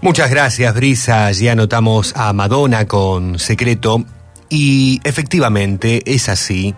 [0.00, 1.32] Muchas gracias, Brisa.
[1.32, 4.04] Ya anotamos a Madonna con Secreto.
[4.48, 6.74] Y efectivamente es así.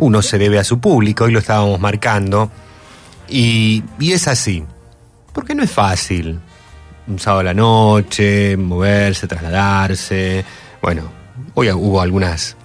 [0.00, 2.50] Uno se debe a su público, hoy lo estábamos marcando.
[3.28, 4.64] Y, y es así.
[5.34, 6.40] Porque no es fácil.
[7.06, 10.42] Un sábado a la noche, moverse, trasladarse.
[10.80, 11.02] Bueno,
[11.52, 12.56] hoy hubo algunas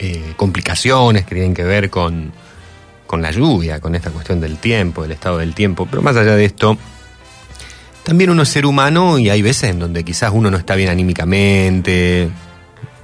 [0.00, 2.32] eh, complicaciones que tienen que ver con,
[3.06, 5.86] con la lluvia, con esta cuestión del tiempo, del estado del tiempo.
[5.88, 6.76] Pero más allá de esto,
[8.02, 10.88] también uno es ser humano y hay veces en donde quizás uno no está bien
[10.88, 12.28] anímicamente,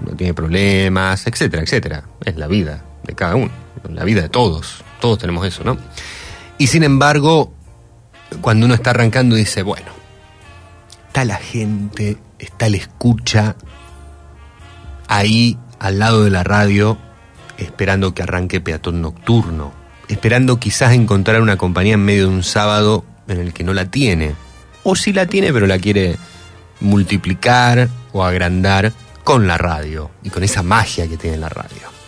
[0.00, 2.02] no tiene problemas, etcétera, etcétera.
[2.24, 3.50] Es la vida de cada uno,
[3.88, 4.82] la vida de todos.
[5.00, 5.76] Todos tenemos eso, ¿no?
[6.58, 7.52] Y sin embargo,
[8.40, 9.90] cuando uno está arrancando dice, bueno,
[11.08, 13.56] está la gente, está la escucha
[15.08, 16.98] ahí al lado de la radio
[17.58, 19.72] esperando que arranque peatón nocturno,
[20.08, 23.86] esperando quizás encontrar una compañía en medio de un sábado en el que no la
[23.86, 24.34] tiene,
[24.82, 26.16] o si la tiene pero la quiere
[26.80, 28.92] multiplicar o agrandar
[29.24, 31.99] con la radio y con esa magia que tiene la radio.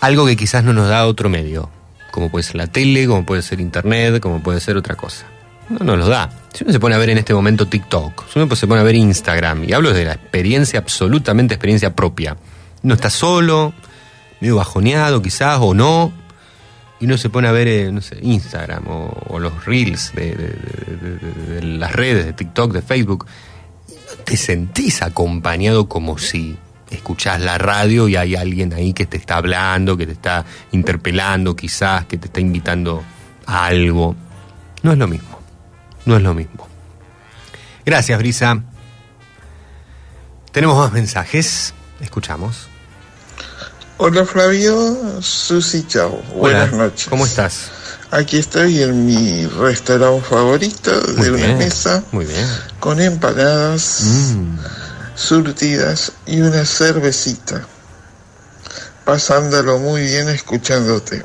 [0.00, 1.70] Algo que quizás no nos da otro medio,
[2.10, 5.26] como puede ser la tele, como puede ser internet, como puede ser otra cosa.
[5.68, 6.30] No nos lo da.
[6.52, 8.84] Si uno se pone a ver en este momento TikTok, si uno se pone a
[8.84, 12.36] ver Instagram, y hablo de la experiencia, absolutamente experiencia propia,
[12.82, 13.74] no está solo,
[14.40, 16.12] medio bajoneado quizás, o no,
[17.00, 21.62] y uno se pone a ver, eh, no sé, Instagram o, los reels de, de,
[21.62, 23.26] las redes, de TikTok, de Facebook,
[24.24, 26.56] te sentís acompañado como si
[26.90, 31.54] escuchás la radio y hay alguien ahí que te está hablando, que te está interpelando
[31.54, 33.02] quizás, que te está invitando
[33.46, 34.16] a algo.
[34.82, 35.40] No es lo mismo,
[36.04, 36.68] no es lo mismo.
[37.84, 38.62] Gracias, Brisa.
[40.52, 42.68] Tenemos más mensajes, escuchamos.
[43.98, 46.22] Hola Flavio, Susi, chao.
[46.34, 47.08] Buenas noches.
[47.08, 47.70] ¿Cómo estás?
[48.10, 52.02] Aquí estoy en mi restaurante favorito de una mesa.
[52.12, 52.46] Muy bien.
[52.80, 54.02] Con empanadas.
[54.36, 54.87] Mm
[55.18, 57.66] surtidas y una cervecita,
[59.04, 61.24] pasándolo muy bien escuchándote.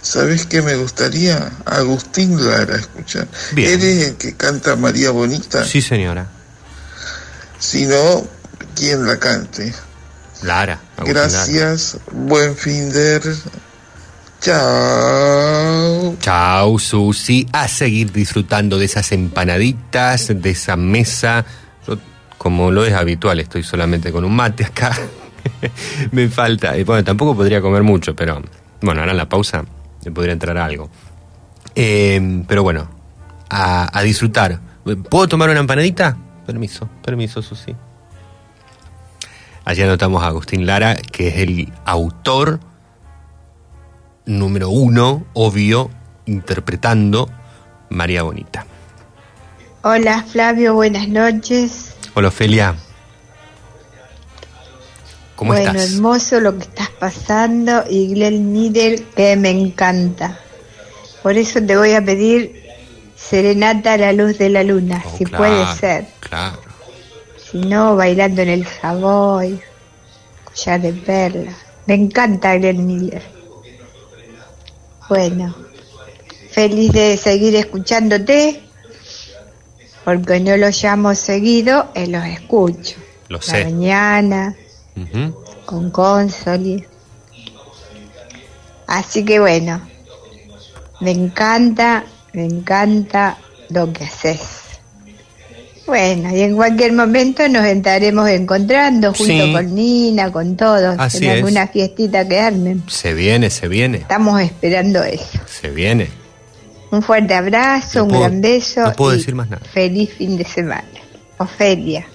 [0.00, 1.52] ¿Sabes qué me gustaría?
[1.66, 3.28] Agustín Lara escuchar.
[3.52, 3.72] Bien.
[3.72, 5.64] ¿Eres el que canta María Bonita?
[5.64, 6.28] Sí, señora.
[7.58, 8.26] Si no,
[8.74, 9.74] ¿quién la cante?
[10.42, 10.80] Lara.
[10.96, 13.20] Agustín Gracias, buen fin de...
[14.40, 16.16] Chao.
[16.20, 17.46] Chao, Susi.
[17.52, 21.44] A seguir disfrutando de esas empanaditas, de esa mesa
[22.38, 24.96] como lo es habitual, estoy solamente con un mate acá.
[26.12, 26.72] me falta.
[26.86, 28.40] Bueno, tampoco podría comer mucho, pero
[28.80, 29.64] bueno, ahora en la pausa
[30.04, 30.88] me podría entrar algo.
[31.74, 32.88] Eh, pero bueno,
[33.50, 34.60] a, disfrutar.
[35.10, 36.16] ¿Puedo tomar una empanadita?
[36.46, 37.74] Permiso, permiso, Susi.
[39.64, 42.60] Allí anotamos a Agustín Lara, que es el autor
[44.24, 45.90] número uno, obvio,
[46.24, 47.28] interpretando
[47.90, 48.64] María Bonita.
[49.82, 51.97] Hola Flavio, buenas noches.
[52.18, 52.74] Hola, Ofelia.
[55.36, 55.92] ¿Cómo bueno, estás?
[55.92, 60.36] hermoso lo que estás pasando y Glenn Miller que me encanta.
[61.22, 62.60] Por eso te voy a pedir
[63.14, 66.08] Serenata a la luz de la luna, Oh, si claro, puede ser.
[66.18, 66.58] Claro.
[67.36, 69.60] Si no, bailando en el Savoy,
[70.42, 71.52] collar de perla.
[71.86, 73.22] Me encanta Glenn Miller.
[75.08, 75.54] Bueno,
[76.50, 78.67] feliz de seguir escuchándote,
[80.08, 82.96] porque no los llamo seguido, eh, los escucho.
[83.28, 83.64] Lo La sé.
[83.64, 84.54] mañana,
[84.96, 85.34] Ujú.
[85.66, 86.82] con Consoli.
[88.86, 89.82] Así que bueno,
[91.00, 93.36] me encanta, me encanta
[93.68, 94.40] lo que haces.
[95.86, 99.52] Bueno, y en cualquier momento nos estaremos encontrando junto Sí.
[99.52, 101.36] con Nina, con todos, Así en es.
[101.36, 102.82] alguna fiestita que armen.
[102.88, 105.38] Se viene, se viene, Estamos esperando eso.
[105.46, 106.08] se viene.
[106.90, 108.80] Un fuerte abrazo, No un puedo- gran beso.
[108.82, 109.62] no puedo y decir más nada.
[109.72, 110.84] Feliz fin de semana.
[111.38, 112.06] Ofelia,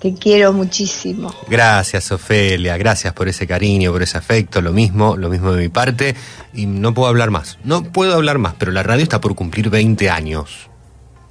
[0.00, 1.34] te quiero muchísimo.
[1.48, 5.68] Gracias, Ofelia, gracias por ese cariño, por ese afecto, lo mismo, lo mismo de mi
[5.68, 6.14] parte.
[6.54, 9.68] Y no puedo hablar más, no puedo hablar más, pero la radio está por cumplir
[9.70, 10.68] 20 años.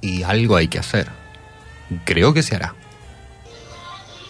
[0.00, 1.08] Y algo hay que hacer.
[2.04, 2.74] Creo que se hará.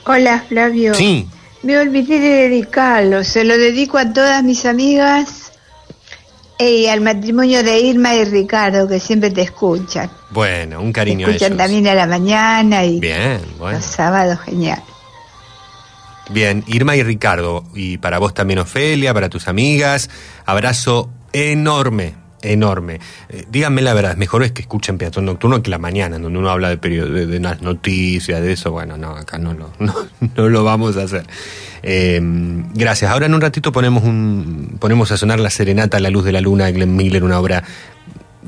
[0.06, 0.94] Hola Flavio.
[0.94, 1.28] Sí,
[1.62, 3.24] Me olvidé de dedicarlo.
[3.24, 5.43] Se lo dedico a todas mis amigas
[6.58, 10.10] y al matrimonio de Irma y Ricardo que siempre te escuchan.
[10.30, 11.58] bueno, un Te cariño a escuchan ellos.
[11.58, 13.78] también a la mañana y Bien, bueno.
[13.78, 14.82] los sábados genial.
[16.30, 20.08] Bien, Irma y Ricardo, y para vos también Ofelia, para tus amigas,
[20.46, 22.14] abrazo enorme,
[22.44, 23.00] enorme.
[23.28, 26.50] Eh, díganme la verdad, mejor es que escuchen Peatón Nocturno que la mañana, donde uno
[26.50, 29.94] habla de, de, de las noticias, de eso, bueno, no, acá no lo, no,
[30.36, 31.24] no lo vamos a hacer.
[31.82, 32.20] Eh,
[32.74, 33.10] gracias.
[33.10, 36.32] Ahora en un ratito ponemos, un, ponemos a sonar la serenata a la luz de
[36.32, 37.62] la luna de Glenn Miller, una obra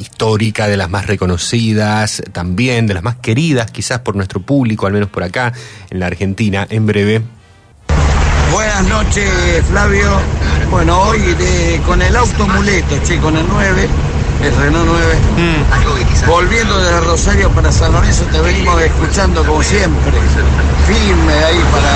[0.00, 4.92] histórica, de las más reconocidas, también de las más queridas, quizás por nuestro público, al
[4.92, 5.52] menos por acá,
[5.90, 6.66] en la Argentina.
[6.68, 7.22] En breve
[8.52, 9.30] Buenas noches,
[9.70, 10.08] Flavio.
[10.70, 13.88] Bueno, hoy de- con el auto muleto, che, con el 9,
[14.42, 15.16] el Renault 9.
[16.26, 20.12] Volviendo desde Rosario para San Lorenzo, te venimos escuchando como siempre.
[20.86, 21.92] Firme ahí para.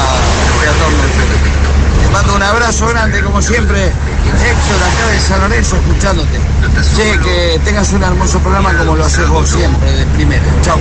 [2.03, 3.87] Te mando un abrazo grande, como siempre.
[3.87, 6.39] Héctor, acá de San Lorenzo, escuchándote.
[6.97, 10.43] Che, que tengas un hermoso programa como lo haces vos siempre, de primera.
[10.63, 10.79] Chau.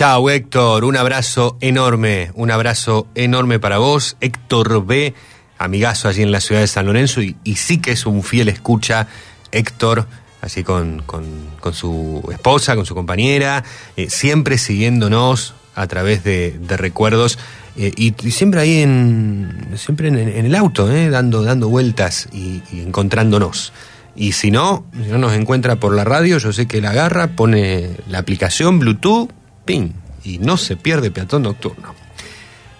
[0.00, 4.16] Chao Héctor, un abrazo enorme, un abrazo enorme para vos.
[4.22, 5.12] Héctor B,
[5.58, 9.08] amigazo allí en la ciudad de San Lorenzo y, sí que es un fiel escucha,
[9.52, 10.06] Héctor,
[10.40, 13.62] así con, con- su esposa, con su compañera,
[13.94, 17.38] eh, siempre siguiéndonos a través de, recuerdos
[17.76, 22.62] eh, y, siempre ahí en, siempre en, en el auto, eh, dando, dando vueltas y,
[22.72, 23.74] y encontrándonos.
[24.16, 27.36] Y si no, si no nos encuentra por la radio, yo sé que la agarra,
[27.36, 29.28] pone la aplicación Bluetooth,
[29.70, 31.94] y no se pierde peatón nocturno.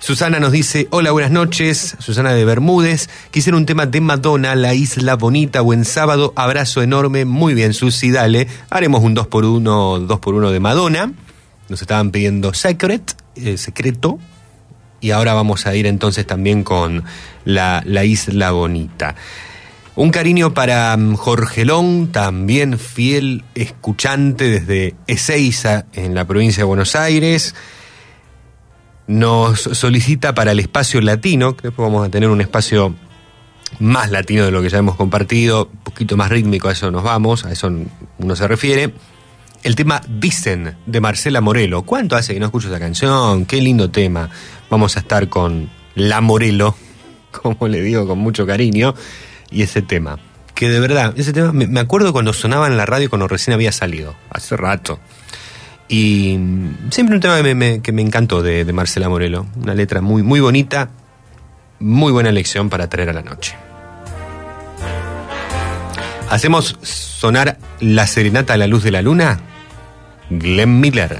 [0.01, 4.75] Susana nos dice, hola, buenas noches, Susana de Bermúdez, quisiera un tema de Madonna, La
[4.75, 10.61] Isla Bonita, buen sábado, abrazo enorme, muy bien, Susi, dale, haremos un 2x1, 2x1 de
[10.61, 11.13] Madonna,
[11.69, 14.19] nos estaban pidiendo Secret, eh, secreto,
[15.01, 17.05] y ahora vamos a ir entonces también con
[17.45, 19.15] la Isla Bonita.
[19.97, 26.95] Un cariño para mm, Jorgelón, también fiel escuchante desde Ezeiza, en la provincia de Buenos
[26.95, 27.55] Aires.
[29.09, 32.95] Nos solicita para el espacio latino, que después vamos a tener un espacio
[33.81, 37.03] más latino de lo que ya hemos compartido, un poquito más rítmico, a eso nos
[37.03, 37.73] vamos, a eso
[38.19, 38.95] uno se refiere.
[39.63, 41.83] El tema Dicen de Marcela Morelo.
[41.83, 43.45] ¿Cuánto hace que no escucho esa canción?
[43.45, 44.31] Qué lindo tema.
[44.71, 46.77] Vamos a estar con La Morelo,
[47.31, 48.95] como le digo con mucho cariño,
[49.51, 50.19] y ese tema.
[50.55, 53.73] Que de verdad, ese tema, me, acuerdo cuando sonaba en la radio cuando recién había
[53.73, 55.01] salido, hace rato.
[55.89, 59.47] Y mm, siempre un tema que me, que me encantó de, Marcela Morelo.
[59.57, 60.91] Una letra muy, muy bonita,
[61.79, 63.57] muy buena lección para traer a la noche.
[66.29, 69.41] Hacemos sonar la serenata a la luz de la luna.
[70.31, 71.19] Glenn Miller.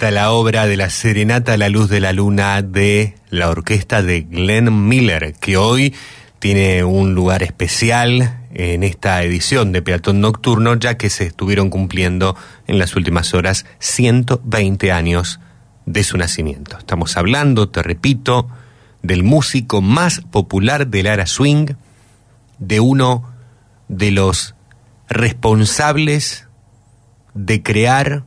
[0.00, 4.22] La obra de la Serenata a la Luz de la Luna de la orquesta de
[4.22, 5.94] Glenn Miller, que hoy
[6.40, 12.36] tiene un lugar especial en esta edición de Peatón Nocturno, ya que se estuvieron cumpliendo
[12.66, 15.40] en las últimas horas 120 años
[15.86, 16.76] de su nacimiento.
[16.76, 18.48] Estamos hablando, te repito,
[19.02, 21.68] del músico más popular del era swing,
[22.58, 23.32] de uno
[23.88, 24.54] de los
[25.08, 26.46] responsables
[27.32, 28.24] de crear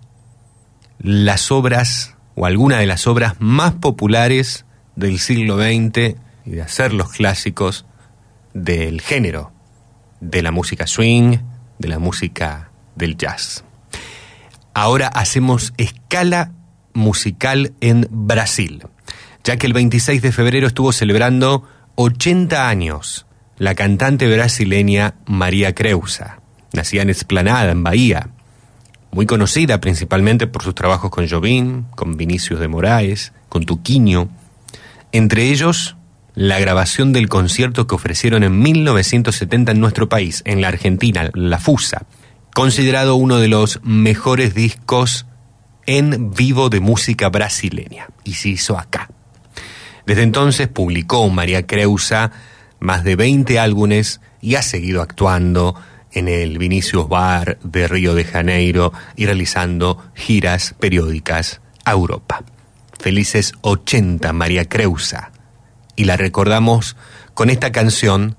[0.99, 6.93] las obras o alguna de las obras más populares del siglo XX y de hacer
[6.93, 7.85] los clásicos
[8.53, 9.51] del género,
[10.19, 11.37] de la música swing,
[11.77, 13.63] de la música del jazz.
[14.73, 16.51] Ahora hacemos escala
[16.93, 18.83] musical en Brasil,
[19.43, 21.63] ya que el 26 de febrero estuvo celebrando
[21.95, 23.25] 80 años
[23.57, 26.41] la cantante brasileña María Creusa.
[26.73, 28.29] Nacida en Esplanada, en Bahía,
[29.17, 34.29] muy conocida principalmente por sus trabajos con Jobim, con Vinicius de Moraes, con Tuquinho,
[35.11, 35.95] entre ellos
[36.35, 41.57] la grabación del concierto que ofrecieron en 1970 en nuestro país, en la Argentina, La
[41.57, 42.05] Fusa,
[42.53, 45.25] considerado uno de los mejores discos
[45.87, 49.09] en vivo de música brasileña, y se hizo acá.
[50.05, 52.31] Desde entonces publicó María Creusa
[52.79, 55.73] más de 20 álbumes y ha seguido actuando,
[56.17, 62.43] en el Vinicius Bar de Río de Janeiro y realizando giras periódicas a Europa.
[62.99, 65.31] Felices 80 María Creusa.
[65.95, 66.95] Y la recordamos
[67.35, 68.35] con esta canción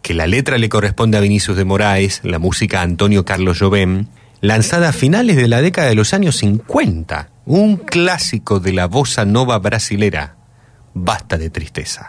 [0.00, 4.06] que la letra le corresponde a Vinicius de Moraes, la música a Antonio Carlos Jobem,
[4.40, 9.26] lanzada a finales de la década de los años 50, un clásico de la bossa
[9.26, 10.36] nova brasilera.
[10.94, 12.08] Basta de tristeza.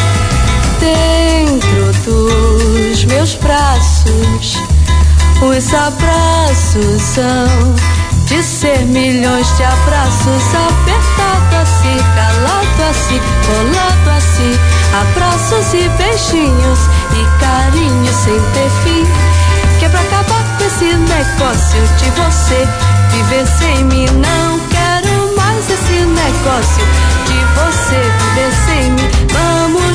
[0.81, 4.57] Dentro dos meus braços,
[5.41, 7.75] os abraços são
[8.25, 14.57] de ser milhões de abraços, apertado assim, calado assim, colado assim,
[15.01, 16.79] abraços e beijinhos
[17.13, 19.05] e carinhos sem ter fim.
[19.77, 22.67] Que é pra acabar com esse negócio de você.
[23.11, 26.85] Viver sem mim, não quero mais esse negócio
[27.25, 28.01] de você.
[28.33, 29.20] Viver sem mim.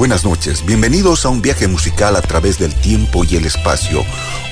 [0.00, 4.02] Buenas noches, bienvenidos a un viaje musical a través del tiempo y el espacio.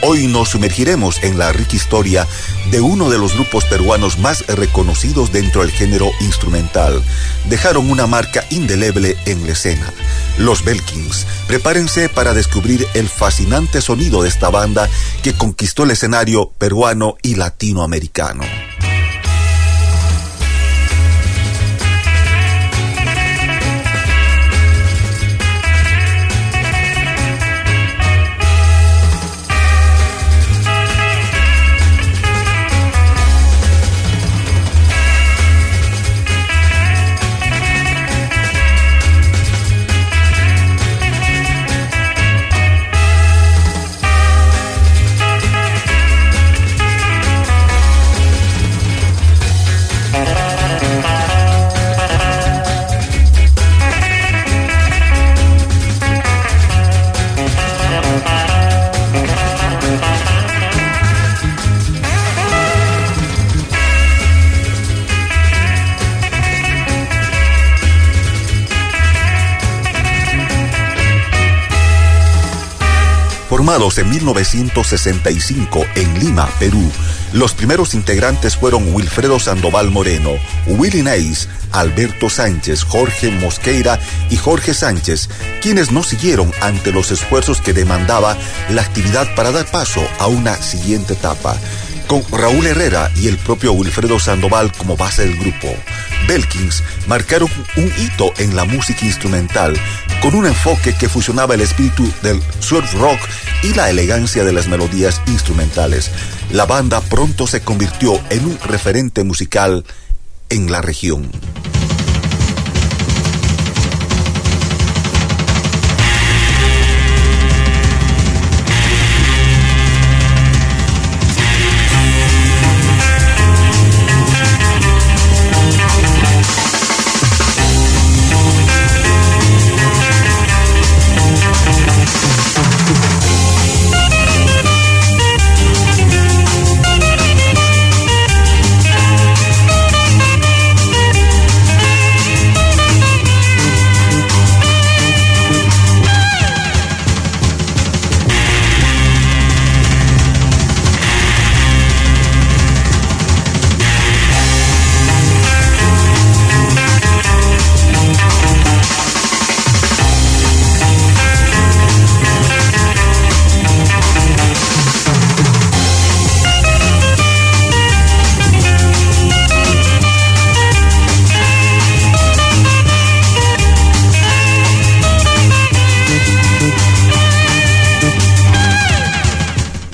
[0.02, 2.28] Hoy nos sumergiremos en la rica historia
[2.70, 7.02] de uno de los grupos peruanos más reconocidos dentro del género instrumental.
[7.48, 9.90] Dejaron una marca indeleble en la escena.
[10.36, 11.26] Los Belkins.
[11.46, 14.86] Prepárense para descubrir el fascinante sonido de esta banda
[15.22, 18.44] que conquistó el escenario peruano y latinoamericano.
[73.68, 76.90] Formados en 1965 en Lima, Perú,
[77.34, 80.30] los primeros integrantes fueron Wilfredo Sandoval Moreno,
[80.66, 84.00] Willy Neis, Alberto Sánchez, Jorge Mosqueira
[84.30, 85.28] y Jorge Sánchez,
[85.60, 88.38] quienes no siguieron ante los esfuerzos que demandaba
[88.70, 91.54] la actividad para dar paso a una siguiente etapa
[92.08, 95.68] con Raúl Herrera y el propio Wilfredo Sandoval como base del grupo.
[96.26, 99.74] Belkins marcaron un hito en la música instrumental,
[100.22, 103.18] con un enfoque que fusionaba el espíritu del surf rock
[103.62, 106.10] y la elegancia de las melodías instrumentales.
[106.52, 109.84] La banda pronto se convirtió en un referente musical
[110.48, 111.30] en la región.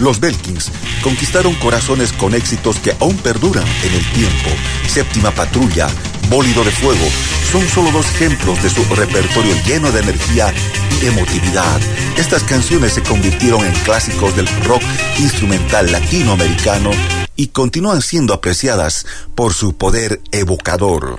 [0.04, 0.70] Los Belkins
[1.02, 4.50] conquistaron corazones con éxitos que aún perduran en el tiempo.
[4.86, 5.88] Séptima Patrulla,
[6.28, 7.06] Bólido de Fuego,
[7.50, 10.52] son solo dos ejemplos de su repertorio lleno de energía
[11.00, 11.80] y emotividad.
[12.18, 14.82] Estas canciones se convirtieron en clásicos del rock
[15.20, 16.90] instrumental latinoamericano
[17.34, 21.18] y continúan siendo apreciadas por su poder evocador.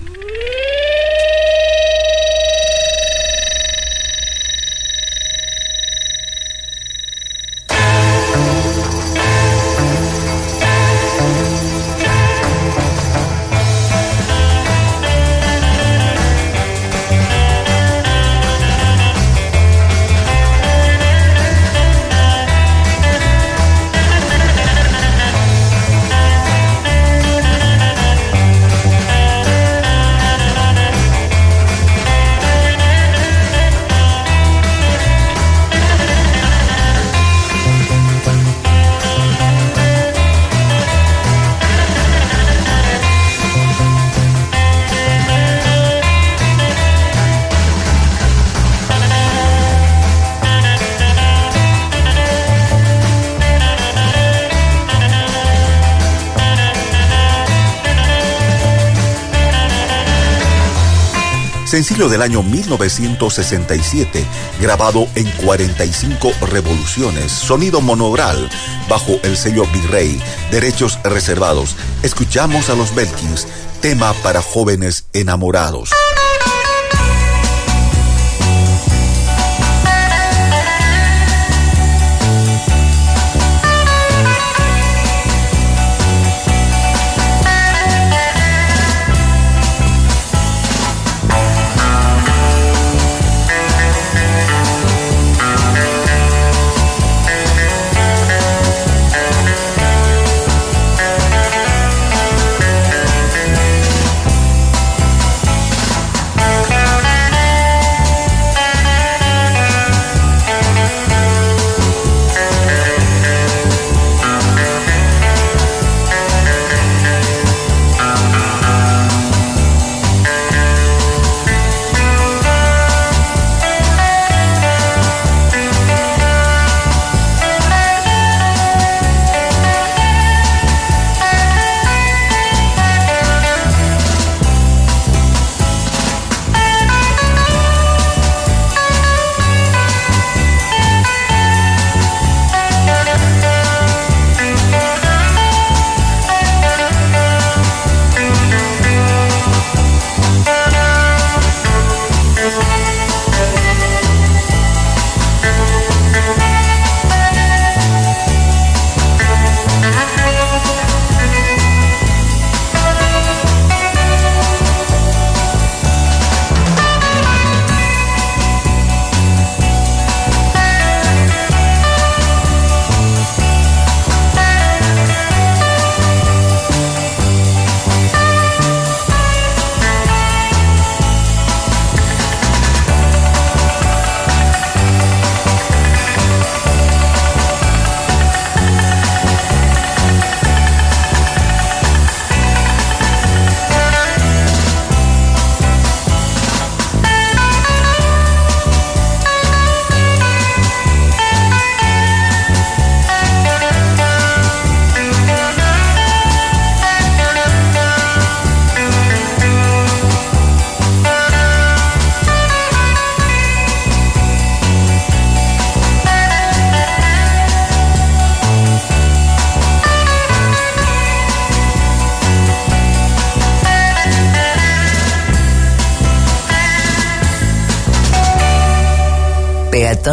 [61.85, 64.25] Sencillo del año 1967,
[64.59, 68.49] grabado en 45 revoluciones, sonido monogral,
[68.89, 70.19] bajo el sello Virrey,
[70.49, 71.75] derechos reservados.
[72.01, 73.47] Escuchamos a los Belkins,
[73.81, 75.91] tema para jóvenes enamorados.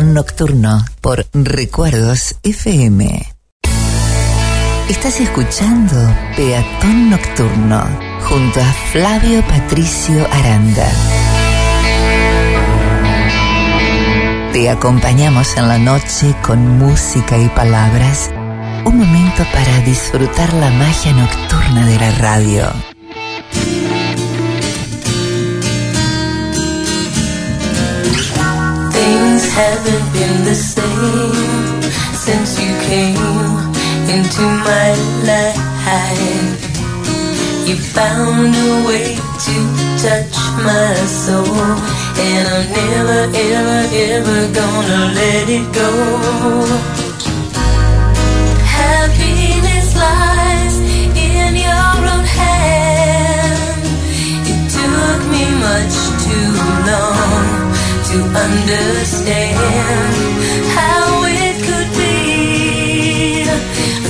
[0.00, 3.30] Nocturno por Recuerdos FM.
[4.88, 5.94] Estás escuchando
[6.34, 7.84] Peatón Nocturno
[8.26, 10.88] junto a Flavio Patricio Aranda.
[14.54, 18.30] Te acompañamos en la noche con música y palabras.
[18.86, 22.91] Un momento para disfrutar la magia nocturna de la radio.
[29.54, 31.82] haven't been the same
[32.14, 33.16] since you came
[34.08, 34.90] into my
[35.28, 36.62] life.
[37.68, 39.16] You found a way
[39.46, 39.54] to
[40.00, 41.44] touch my soul,
[42.26, 47.01] and I'm never, ever, ever gonna let it go.
[58.34, 59.58] understand
[60.76, 63.44] how it could be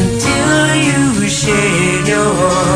[0.01, 2.72] until you shed your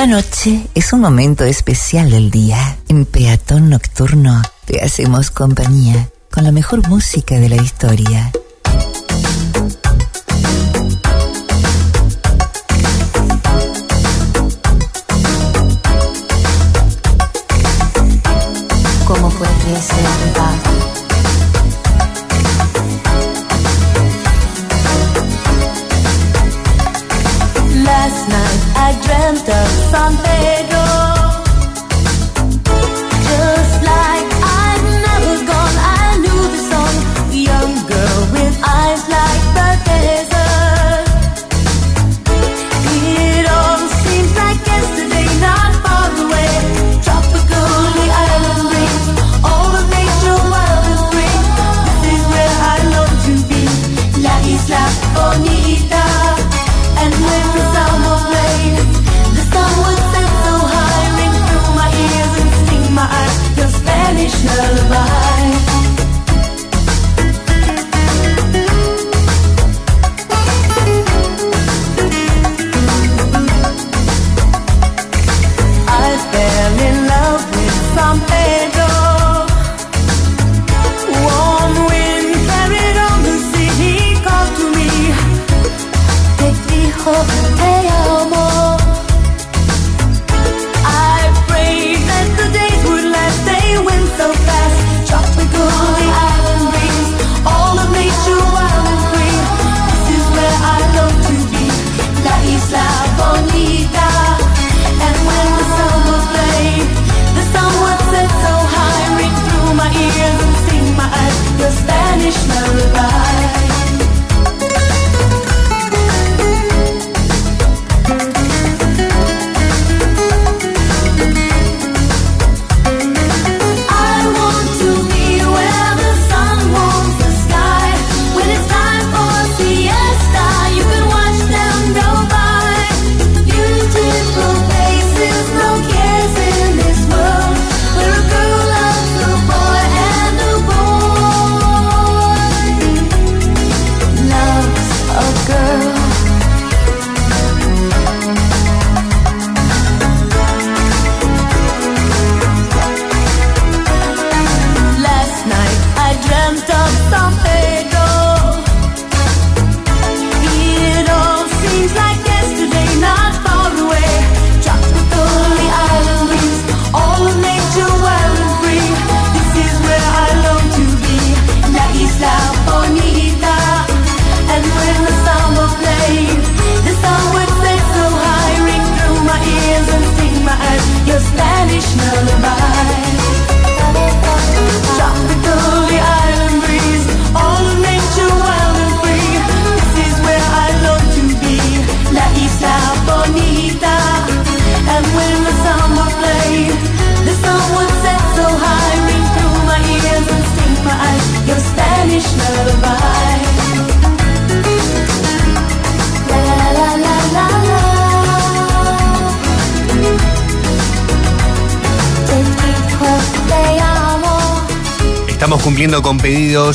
[0.00, 2.78] La noche es un momento especial del día.
[2.88, 8.32] En Peatón Nocturno te hacemos compañía con la mejor música de la historia.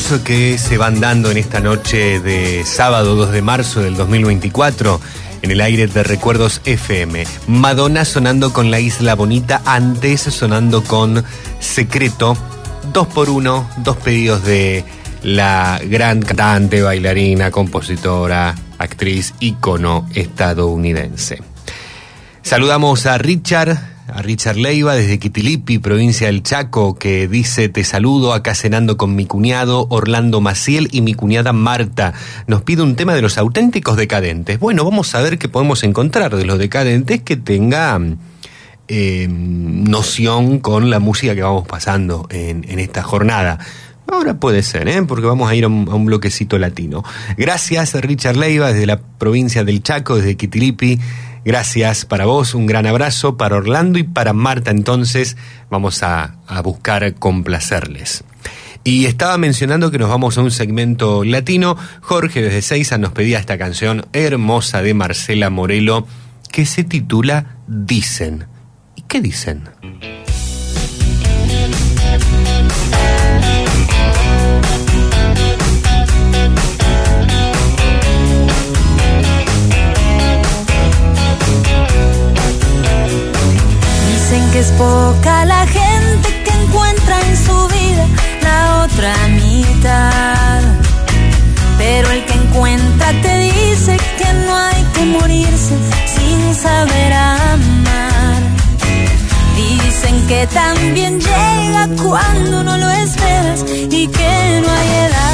[0.06, 5.00] Que se van dando en esta noche de sábado 2 de marzo del 2024
[5.42, 7.26] en el aire de Recuerdos FM.
[7.48, 11.24] Madonna sonando con La Isla Bonita, antes sonando con
[11.58, 12.36] Secreto.
[12.92, 14.84] Dos por uno, dos pedidos de
[15.24, 21.42] la gran cantante, bailarina, compositora, actriz, ícono estadounidense.
[22.42, 23.76] Saludamos a Richard
[24.16, 29.14] a Richard Leiva desde Quitilipi, provincia del Chaco, que dice, te saludo acá cenando con
[29.14, 32.14] mi cuñado Orlando Maciel y mi cuñada Marta.
[32.46, 34.58] Nos pide un tema de los auténticos decadentes.
[34.58, 38.00] Bueno, vamos a ver qué podemos encontrar de los decadentes que tenga
[38.88, 43.58] eh, noción con la música que vamos pasando en, esta jornada.
[44.06, 45.02] Ahora puede ser, ¿eh?
[45.02, 47.04] porque vamos a ir a un, a un, bloquecito latino.
[47.36, 50.98] Gracias, Richard Leiva, desde la provincia del Chaco, desde Quitilipi.
[51.46, 54.72] Gracias para vos, un gran abrazo para Orlando y para Marta.
[54.72, 55.36] Entonces
[55.70, 58.24] vamos a, buscar complacerles.
[58.82, 61.76] Y estaba mencionando que nos vamos a un segmento latino.
[62.00, 66.08] Jorge desde Seiza nos pedía esta canción hermosa de Marcela Morelo
[66.50, 68.46] que se titula Dicen.
[68.96, 69.68] ¿Y qué dicen?
[84.76, 88.06] Poca la gente que encuentra en su vida
[88.42, 90.60] la otra mitad.
[91.78, 95.76] Pero el que encuentra te dice que no hay que morirse
[96.14, 98.42] sin saber amar.
[99.56, 105.25] Dicen que también llega cuando no lo esperas y que no hay edad.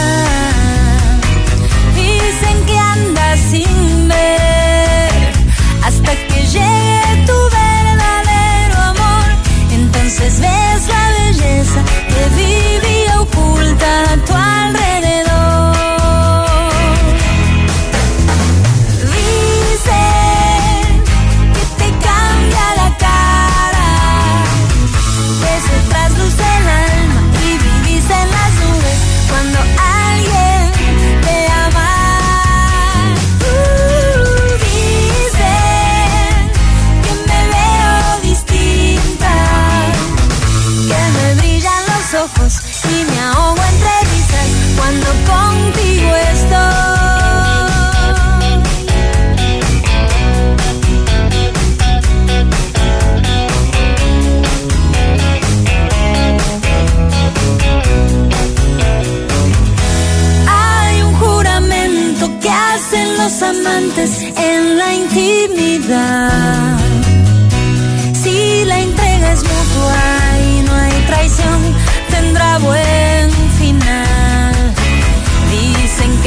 [11.74, 12.01] Belleza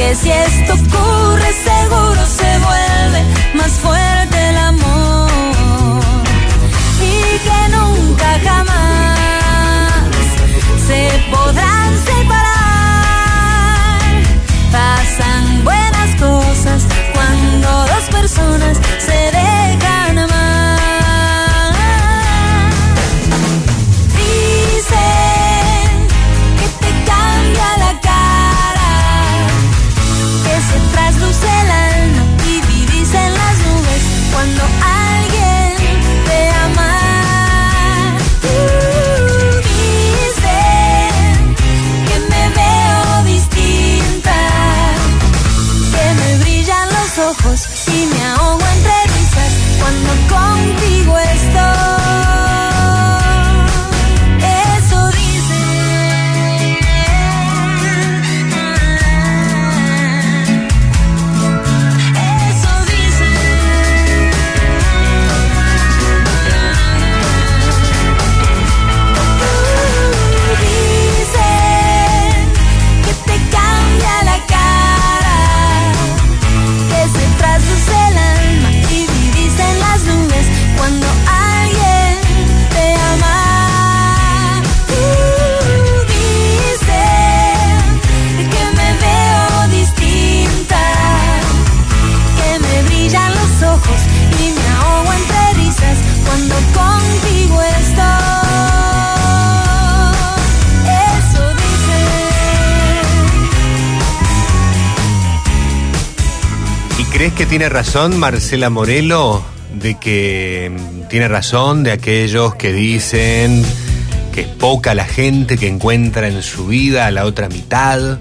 [0.06, 3.20] que si esto ocurre, seguro se vuelve
[3.54, 6.00] más fuerte el amor.
[7.00, 9.18] Y que nunca jamás
[10.86, 11.00] se
[11.32, 12.36] podrán separar.
[14.70, 16.80] Pasan buenas cosas
[17.12, 19.55] cuando dos personas se dejan
[107.26, 109.42] crees que tiene razón Marcela Morelo
[109.74, 113.64] de que mm, tiene razón de aquellos que dicen
[114.32, 118.20] que es poca la gente que encuentra en su vida a la otra mitad,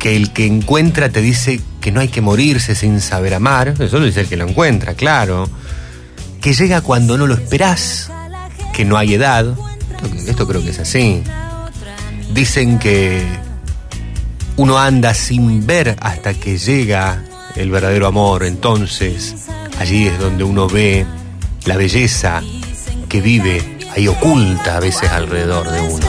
[0.00, 4.00] que el que encuentra te dice que no hay que morirse sin saber amar, eso
[4.00, 5.48] lo dice el que lo encuentra, claro,
[6.40, 8.10] que llega cuando no lo esperás,
[8.72, 9.46] que no hay edad,
[9.92, 11.22] esto, esto creo que es así.
[12.32, 13.22] Dicen que
[14.56, 17.24] uno anda sin ver hasta que llega
[17.56, 19.34] el verdadero amor, entonces
[19.78, 21.06] allí es donde uno ve
[21.64, 22.42] la belleza
[23.08, 26.06] que vive ahí oculta a veces alrededor de uno.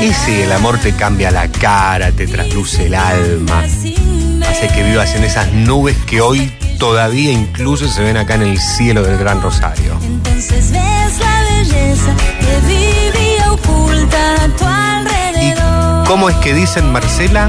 [0.00, 5.14] Y si el amor te cambia la cara, te trasluce el alma, hace que vivas
[5.14, 9.40] en esas nubes que hoy todavía incluso se ven acá en el cielo del Gran
[9.40, 9.98] Rosario.
[10.02, 15.15] Entonces ves la belleza que vivía oculta tu alrededor.
[16.06, 17.48] ¿Cómo es que dicen Marcela?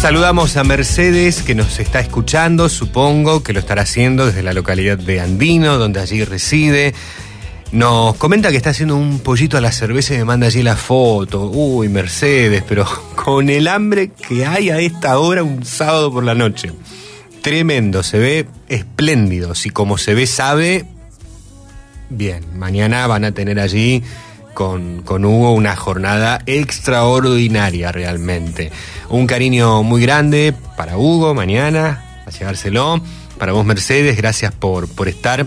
[0.00, 4.96] Saludamos a Mercedes que nos está escuchando, supongo que lo estará haciendo desde la localidad
[4.96, 6.94] de Andino, donde allí reside.
[7.70, 10.76] Nos comenta que está haciendo un pollito a la cerveza y me manda allí la
[10.76, 11.50] foto.
[11.50, 16.34] Uy, Mercedes, pero con el hambre que hay a esta hora un sábado por la
[16.34, 16.72] noche.
[17.42, 19.54] Tremendo, se ve espléndido.
[19.54, 20.86] Si como se ve sabe,
[22.08, 24.02] bien, mañana van a tener allí
[24.54, 28.70] con, con Hugo una jornada extraordinaria realmente.
[29.08, 33.00] Un cariño muy grande para Hugo mañana, a llevárselo.
[33.38, 35.46] Para vos, Mercedes, gracias por, por estar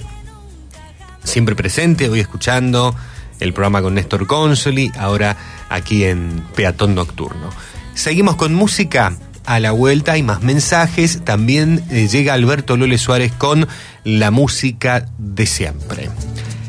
[1.23, 2.95] siempre presente, hoy escuchando
[3.39, 5.35] el programa con Néstor Consoli, ahora
[5.69, 7.49] aquí en Peatón Nocturno.
[7.93, 9.17] Seguimos con música.
[9.45, 11.25] A la vuelta hay más mensajes.
[11.25, 13.67] También eh, llega Alberto Lole Suárez con
[14.05, 16.09] la música de siempre.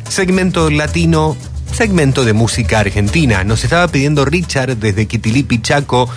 [0.09, 1.37] Segmento latino,
[1.75, 3.43] segmento de música argentina.
[3.43, 6.09] Nos estaba pidiendo Richard desde Quitilipi, Chaco,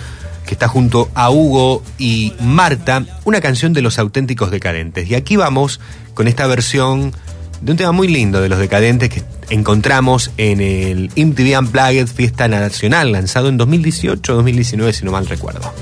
[0.46, 5.10] que está junto a Hugo y Marta, una canción de los auténticos decadentes.
[5.10, 5.80] Y aquí vamos
[6.14, 7.12] con esta versión
[7.60, 12.46] de un tema muy lindo de los decadentes que encontramos en el MTV Unplugged Fiesta
[12.46, 15.74] Nacional, lanzado en 2018-2019, si no mal recuerdo.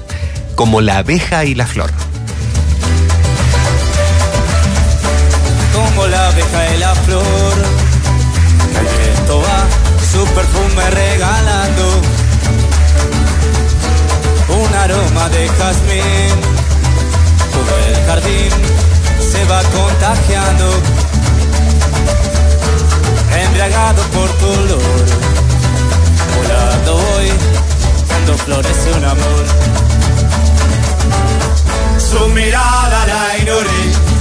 [0.55, 1.93] Como la abeja y la flor.
[5.73, 7.86] como la abeja y la flor.
[10.17, 12.01] Su perfume regalando.
[14.49, 16.37] Un aroma de jazmín.
[17.55, 18.51] Todo el jardín
[19.31, 20.69] se va contagiando.
[23.45, 25.05] Embriagado por tu olor.
[26.37, 27.29] Volando hoy
[28.09, 29.45] cuando florece un amor.
[31.99, 34.17] Su mirada la ignoré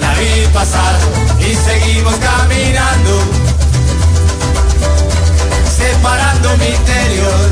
[0.00, 0.94] la vi pasar
[1.40, 3.12] y seguimos caminando,
[5.82, 7.50] separando mi interior,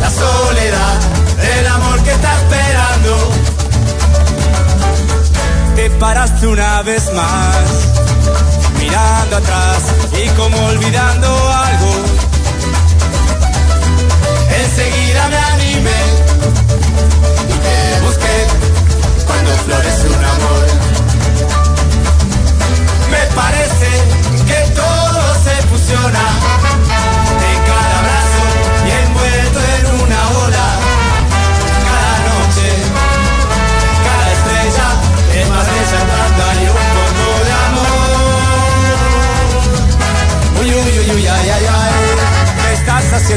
[0.00, 0.96] la soledad
[1.40, 3.12] del amor que está esperando.
[5.76, 7.64] Te paraste una vez más,
[8.78, 9.80] mirando atrás
[10.22, 11.28] y como olvidando
[11.68, 11.92] algo.
[14.62, 16.00] Enseguida me animé
[17.52, 18.36] y te busqué
[19.26, 20.64] cuando florece un amor.
[23.14, 23.90] Me parece
[24.48, 26.65] que todo se fusiona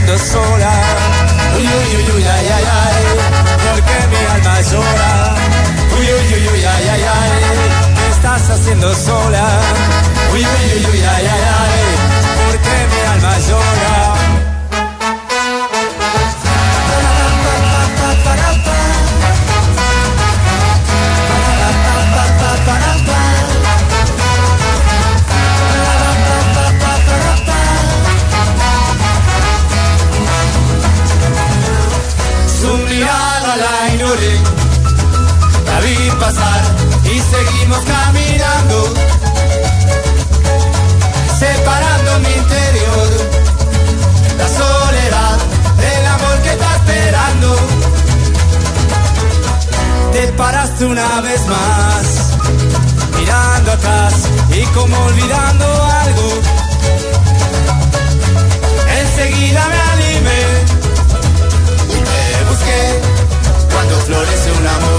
[0.07, 0.71] sola?
[1.55, 3.03] Uy, uy, uy, uy, ay, ay, ay,
[3.65, 5.35] porque mi alma llora.
[5.97, 7.31] Uy, uy, uy, uy, ay, ay, ay,
[7.95, 9.45] ¿qué estás haciendo sola?
[10.31, 10.45] Uy, uy,
[10.75, 11.81] uy, uy, ay, ay, ay,
[12.45, 13.78] porque mi alma llora.
[50.85, 52.37] una vez más.
[53.17, 54.13] Mirando atrás
[54.51, 56.41] y como olvidando algo.
[58.99, 60.41] Enseguida me animé
[61.89, 63.01] y me busqué
[63.71, 64.98] cuando florece un amor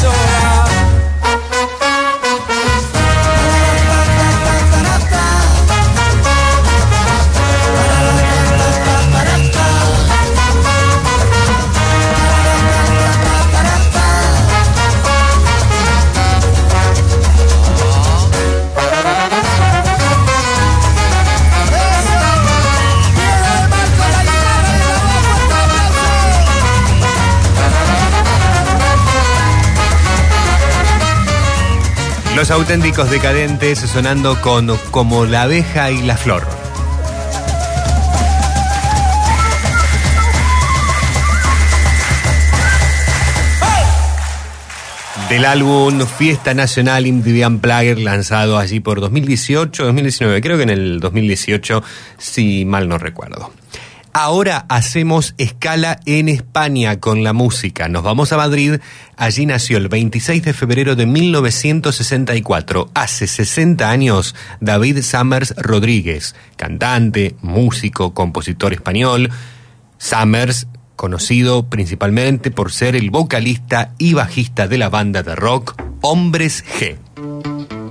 [0.00, 0.29] So.
[32.40, 36.42] Los auténticos decadentes sonando con como la abeja y la flor.
[45.28, 50.98] Del álbum Fiesta Nacional Indian Plague lanzado allí por 2018, 2019, creo que en el
[50.98, 51.82] 2018,
[52.16, 53.52] si mal no recuerdo.
[54.12, 57.88] Ahora hacemos escala en España con la música.
[57.88, 58.80] Nos vamos a Madrid.
[59.16, 62.90] Allí nació el 26 de febrero de 1964.
[62.94, 69.30] Hace 60 años, David Summers Rodríguez, cantante, músico, compositor español.
[69.98, 70.66] Summers,
[70.96, 76.96] conocido principalmente por ser el vocalista y bajista de la banda de rock Hombres G.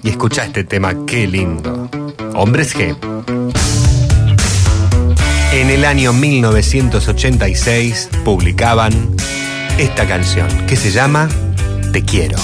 [0.03, 1.89] Y escucha este tema, qué lindo.
[2.33, 2.95] Hombres G.
[5.51, 8.93] En el año 1986 publicaban
[9.79, 11.27] esta canción que se llama
[11.91, 12.37] Te quiero.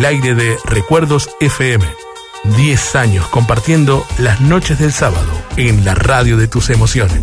[0.00, 1.84] El aire de Recuerdos FM.
[2.56, 7.20] 10 años compartiendo las noches del sábado en la radio de tus emociones.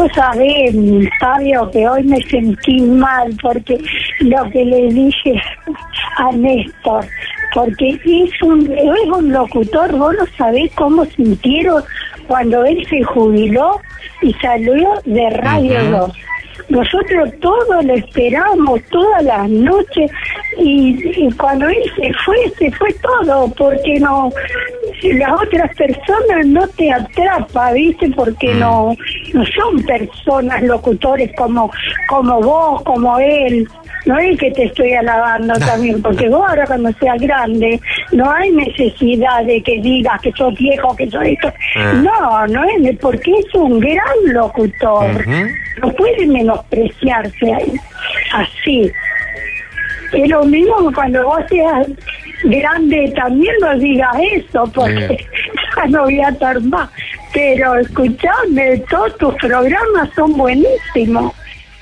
[0.00, 0.74] Vos sabés,
[1.20, 3.76] Fabio, que hoy me sentí mal porque
[4.20, 5.34] lo que le dije
[6.16, 7.04] a Néstor,
[7.52, 11.82] porque es un, es un locutor, vos no sabés cómo sintieron
[12.26, 13.78] cuando él se jubiló
[14.22, 15.90] y salió de Radio Ujú.
[15.90, 16.12] 2.
[16.70, 20.10] Nosotros todos lo esperamos todas las noches
[20.56, 24.30] y, y cuando él se fue, se fue todo, porque no
[25.02, 28.10] las otras personas no te atrapa, ¿viste?
[28.10, 28.94] Porque no
[29.32, 31.70] no son personas locutores como
[32.08, 33.68] como vos, como él.
[34.06, 37.80] No es que te estoy alabando también, porque vos ahora cuando seas grande,
[38.12, 41.52] no hay necesidad de que digas que sos viejo, que sos esto.
[41.76, 41.92] Ah.
[42.02, 45.26] No, no es, porque es un gran locutor.
[45.82, 47.72] No puede menospreciarse ahí,
[48.32, 48.90] así.
[50.12, 51.86] Es lo mismo que cuando vos seas
[52.44, 55.26] grande también no digas eso, porque
[55.76, 56.90] ya no voy a estar más.
[57.32, 61.32] Pero escuchame, todos tus programas son buenísimos.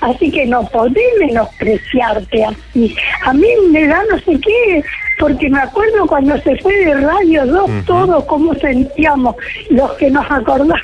[0.01, 2.95] Así que no podés menospreciarte así.
[3.25, 4.83] A mí me da no sé qué,
[5.19, 9.35] porque me acuerdo cuando se fue de Radio 2, todos cómo sentíamos,
[9.69, 10.79] los que nos acordamos,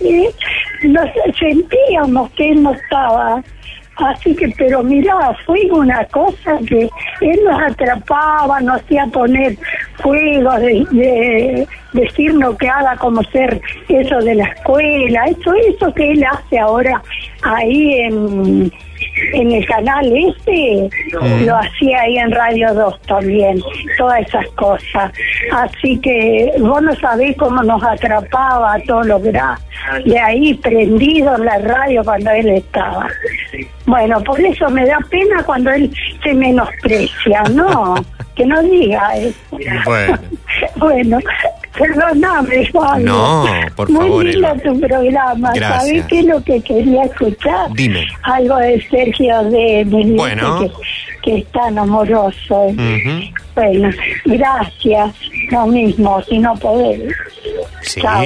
[0.00, 0.30] ¿eh?
[0.84, 3.42] nos sentíamos que él no estaba.
[3.96, 5.14] Así que, pero mira,
[5.46, 6.90] fue una cosa que
[7.20, 9.56] él nos atrapaba, nos hacía poner
[10.02, 16.12] juegos, de, de decirnos que haga como ser eso de la escuela, eso, eso que
[16.12, 17.02] él hace ahora
[17.42, 18.72] ahí en,
[19.32, 20.90] en el canal este,
[21.20, 21.44] Mm.
[21.46, 23.60] lo hacía ahí en Radio 2 también,
[23.96, 25.12] todas esas cosas.
[25.52, 29.56] Así que vos no sabés cómo nos atrapaba a todos los gra-
[30.04, 33.06] de ahí prendido en la radio cuando él estaba.
[33.86, 35.90] Bueno, por eso me da pena cuando él
[36.24, 37.94] se menosprecia, no,
[38.34, 39.38] que no diga eso.
[39.84, 40.18] Bueno.
[40.76, 41.18] Bueno,
[41.78, 43.06] perdóname, Fabio.
[43.06, 43.46] No,
[43.76, 44.62] por Muy favor, lindo Elba.
[44.62, 45.52] tu programa.
[45.54, 45.82] Gracias.
[45.82, 47.72] ¿Sabés qué es lo que quería escuchar?
[47.74, 48.06] Dime.
[48.22, 50.60] Algo de Sergio de mi Bueno.
[50.60, 50.70] que,
[51.22, 52.64] que es tan amoroso.
[52.66, 52.76] Ujú.
[53.54, 53.90] Bueno,
[54.24, 55.14] gracias.
[55.50, 57.12] Lo mismo, si no podés.
[57.82, 58.00] Sí.
[58.00, 58.24] Chao.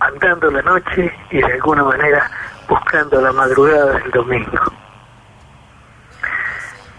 [0.00, 2.30] Andando la noche y de alguna manera
[2.68, 4.72] buscando la madrugada del domingo.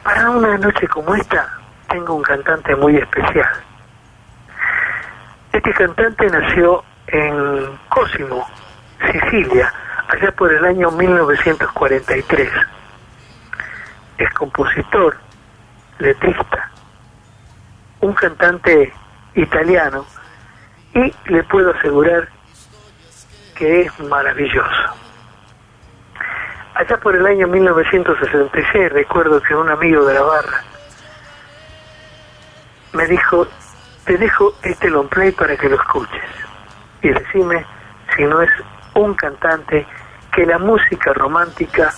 [0.04, 1.48] Para una noche como esta,
[1.88, 3.50] tengo un cantante muy especial.
[5.54, 8.46] Este cantante nació en Cosimo,
[9.06, 9.74] Sicilia,
[10.08, 12.52] allá por el año 1943.
[14.18, 15.18] Es compositor,
[16.00, 16.70] letrista,
[18.02, 18.94] un cantante
[19.36, 20.06] italiano
[20.94, 22.28] y le puedo asegurar
[23.56, 24.96] que es maravilloso.
[26.76, 30.64] Allá por el año 1966 recuerdo que un amigo de la barra
[32.94, 33.48] me dijo,
[34.06, 36.24] te dejo este long play para que lo escuches
[37.02, 37.66] y decime
[38.16, 38.50] si no es
[38.96, 39.86] un cantante
[40.32, 41.94] que la música romántica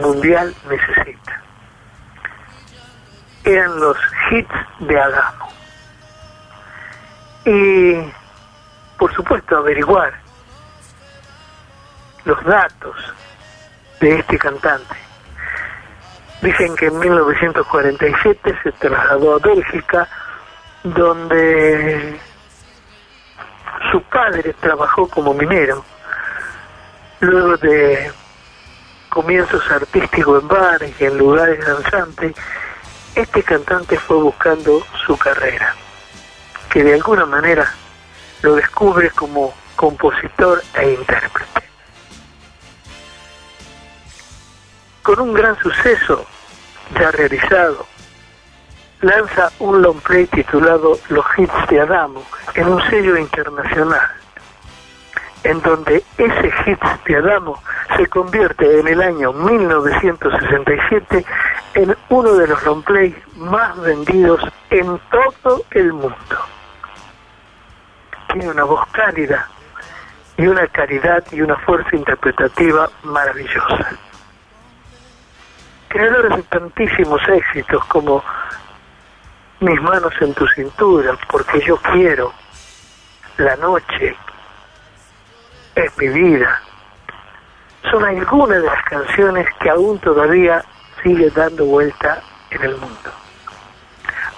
[0.00, 1.42] mundial necesita.
[3.44, 3.96] Eran los
[4.30, 5.46] hits de Adamo.
[7.44, 8.12] y,
[8.98, 10.12] por supuesto, averiguar
[12.24, 12.96] los datos
[14.00, 14.96] de este cantante.
[16.42, 20.08] Dicen que en 1947 se trasladó a Bélgica,
[20.82, 22.18] donde
[23.90, 25.84] su padre trabajó como minero.
[27.20, 28.12] Luego de
[29.08, 32.34] comienzos artísticos en bares y en lugares danzantes,
[33.14, 35.74] este cantante fue buscando su carrera,
[36.70, 37.72] que de alguna manera
[38.42, 41.62] lo descubre como compositor e intérprete.
[45.02, 46.26] Con un gran suceso
[46.98, 47.86] ya realizado,
[49.00, 52.22] lanza un long play titulado Los hits de Adamo
[52.54, 54.10] en un sello internacional,
[55.46, 57.62] en donde ese hits de Adamo
[57.96, 61.24] se convierte en el año 1967
[61.74, 64.40] en uno de los long play más vendidos
[64.70, 66.36] en todo el mundo.
[68.32, 69.48] Tiene una voz cálida
[70.36, 73.92] y una caridad y una fuerza interpretativa maravillosa.
[75.88, 78.22] Creadores de tantísimos éxitos como
[79.60, 82.32] Mis manos en tu cintura, porque yo quiero,
[83.38, 84.16] La noche,
[85.76, 86.60] es mi vida,
[87.90, 90.64] son algunas de las canciones que aún todavía
[91.02, 93.10] sigue dando vuelta en el mundo.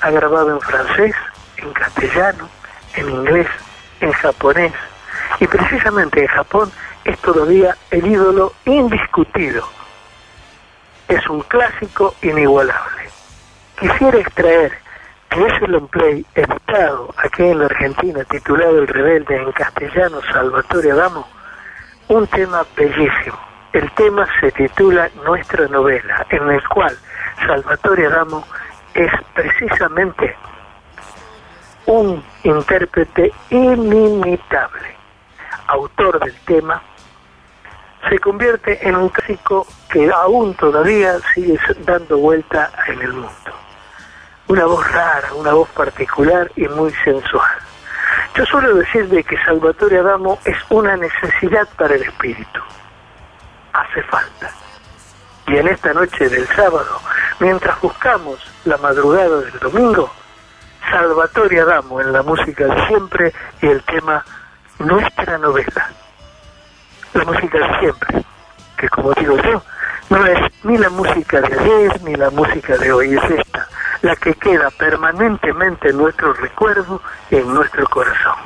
[0.00, 1.14] Ha grabado en francés,
[1.56, 2.48] en castellano,
[2.94, 3.46] en inglés,
[4.00, 4.72] en japonés,
[5.40, 6.70] y precisamente en Japón
[7.04, 9.62] es todavía el ídolo indiscutido.
[11.06, 13.08] Es un clásico inigualable.
[13.78, 14.72] Quisiera extraer
[15.30, 20.92] de ese long play editado aquí en la Argentina titulado El Rebelde en castellano Salvatore
[20.92, 21.26] Adamo,
[22.08, 23.38] un tema bellísimo.
[23.72, 26.96] El tema se titula Nuestra novela, en el cual
[27.46, 28.44] Salvatore Adamo
[28.94, 30.34] es precisamente
[31.86, 34.96] un intérprete inimitable,
[35.68, 36.82] autor del tema,
[38.08, 43.67] se convierte en un clásico que aún todavía sigue dando vuelta en el mundo.
[44.48, 47.58] Una voz rara, una voz particular y muy sensual.
[48.34, 52.60] Yo suelo decir de que Salvatore Adamo es una necesidad para el espíritu.
[53.72, 54.50] Hace falta.
[55.48, 57.00] Y en esta noche del sábado,
[57.40, 60.10] mientras buscamos la madrugada del domingo,
[60.90, 64.24] Salvatore Adamo en la música de siempre y el tema
[64.78, 65.90] Nuestra novela.
[67.12, 68.24] La música de siempre,
[68.76, 69.62] que como digo yo,
[70.10, 73.68] no es ni la música de ayer ni la música de hoy, es esta,
[74.02, 78.36] la que queda permanentemente en nuestro recuerdo y en nuestro corazón.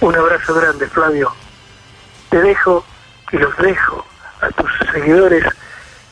[0.00, 1.32] Un abrazo grande, Flavio.
[2.28, 2.84] Te dejo
[3.30, 4.04] y los dejo
[4.40, 5.44] a tus seguidores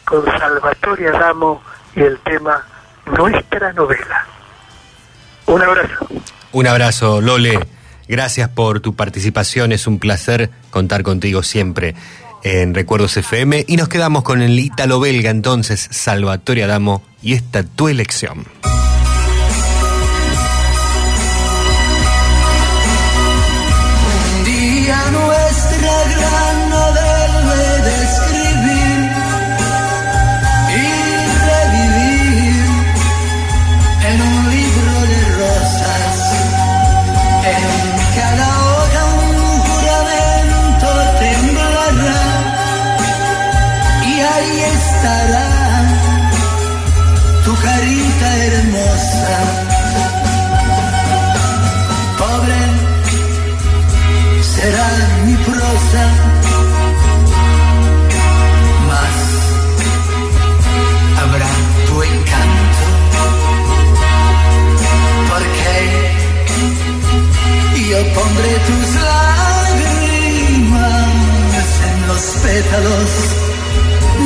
[0.04, 1.62] con Salvatore Adamo
[1.94, 2.64] y el tema
[3.06, 4.26] Nuestra novela.
[5.46, 6.06] Un abrazo.
[6.52, 7.58] Un abrazo, Lole.
[8.06, 9.72] Gracias por tu participación.
[9.72, 11.94] Es un placer contar contigo siempre
[12.42, 13.64] en Recuerdos FM.
[13.68, 18.46] Y nos quedamos con el ítalo belga entonces, Salvatore Adamo, y esta tu elección.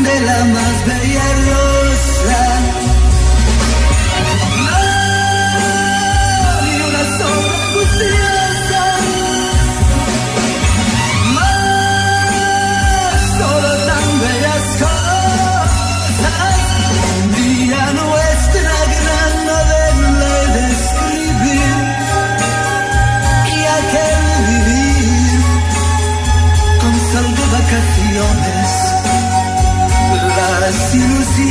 [0.03, 2.54] De la más bella rosa.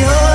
[0.04, 0.33] your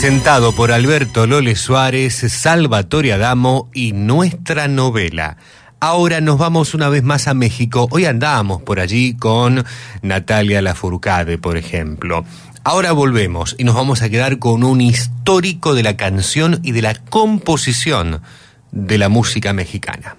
[0.00, 5.38] Presentado por Alberto Lole Suárez, Salvatore Adamo y nuestra novela.
[5.80, 7.88] Ahora nos vamos una vez más a México.
[7.90, 9.64] Hoy andábamos por allí con
[10.02, 12.24] Natalia Lafourcade, por ejemplo.
[12.62, 16.82] Ahora volvemos y nos vamos a quedar con un histórico de la canción y de
[16.82, 18.22] la composición
[18.70, 20.16] de la música mexicana.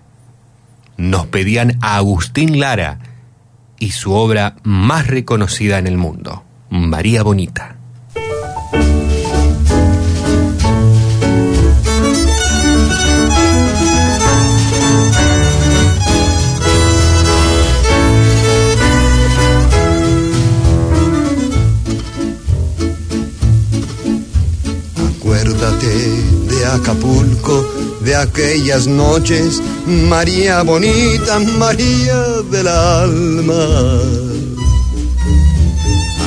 [0.97, 2.99] Nos pedían a Agustín Lara
[3.79, 7.78] y su obra más reconocida en el mundo, María Bonita.
[25.39, 25.87] Acuérdate
[26.49, 27.65] de Acapulco,
[28.01, 32.21] de aquellas noches, María bonita, María
[32.51, 34.01] del alma.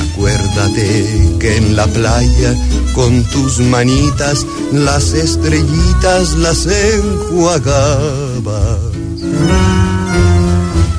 [0.09, 2.55] Acuérdate que en la playa,
[2.95, 7.59] con tus manitas, las estrellitas las enjuagabas.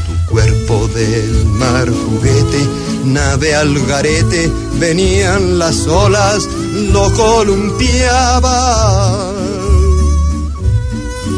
[0.07, 2.61] Tu cuerpo del mar juguete,
[3.05, 6.49] nave al garete, venían las olas,
[6.93, 8.55] lo columpiaba.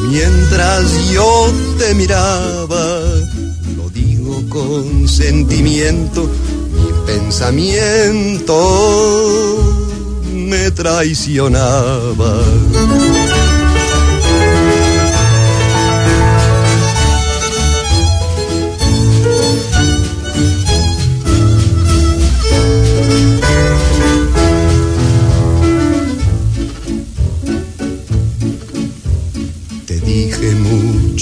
[0.09, 3.01] Mientras yo te miraba,
[3.77, 6.23] lo digo con sentimiento,
[6.73, 8.57] mi pensamiento
[10.33, 12.41] me traicionaba.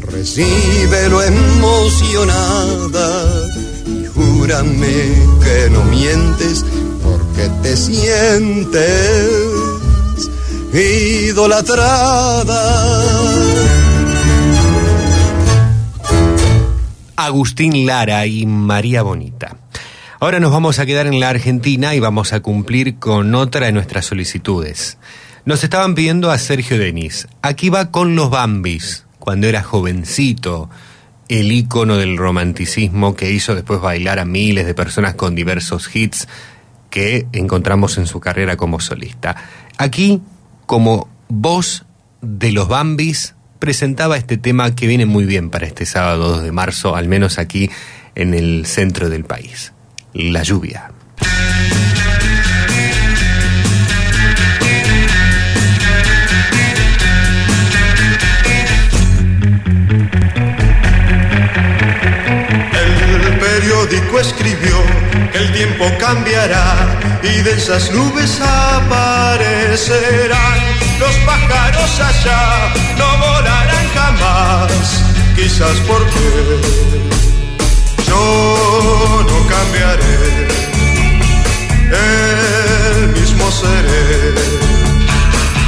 [0.00, 3.08] Recíbelo emocionada
[3.86, 5.12] y júrame
[5.42, 6.64] que no mientes
[7.02, 9.54] porque te sientes
[10.72, 12.60] idolatrada.
[17.16, 19.56] Agustín Lara y María Bonita.
[20.20, 23.72] Ahora nos vamos a quedar en la Argentina y vamos a cumplir con otra de
[23.72, 24.98] nuestras solicitudes.
[25.44, 27.28] Nos estaban pidiendo a Sergio Denis.
[27.42, 30.70] Aquí va con los Bambis, cuando era jovencito,
[31.28, 36.28] el ícono del romanticismo que hizo después bailar a miles de personas con diversos hits
[36.88, 39.36] que encontramos en su carrera como solista.
[39.76, 40.22] Aquí,
[40.64, 41.84] como voz
[42.22, 46.52] de los Bambis, presentaba este tema que viene muy bien para este sábado 2 de
[46.52, 47.70] marzo, al menos aquí
[48.14, 49.74] en el centro del país.
[50.14, 50.90] La lluvia.
[63.98, 64.76] escribió
[65.32, 70.58] que el tiempo cambiará y de esas nubes aparecerán
[70.98, 74.70] los pájaros allá, no volarán jamás,
[75.36, 76.60] quizás porque
[78.06, 80.48] yo no cambiaré,
[81.90, 84.34] el mismo seré,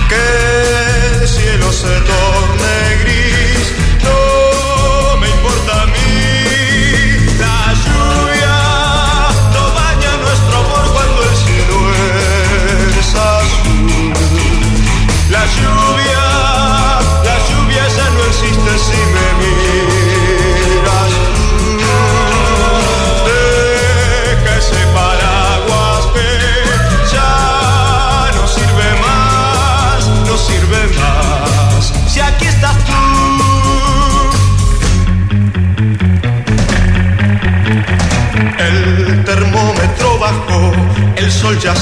[0.08, 0.26] que
[1.22, 3.66] el cielo se torne gris.
[4.04, 4.16] No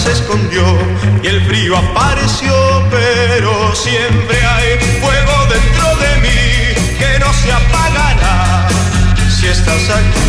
[0.03, 0.65] se escondió
[1.23, 2.55] y el frío apareció,
[2.91, 8.69] pero siempre hay fuego dentro de mí que no se apagará
[9.31, 10.25] si estás aquí.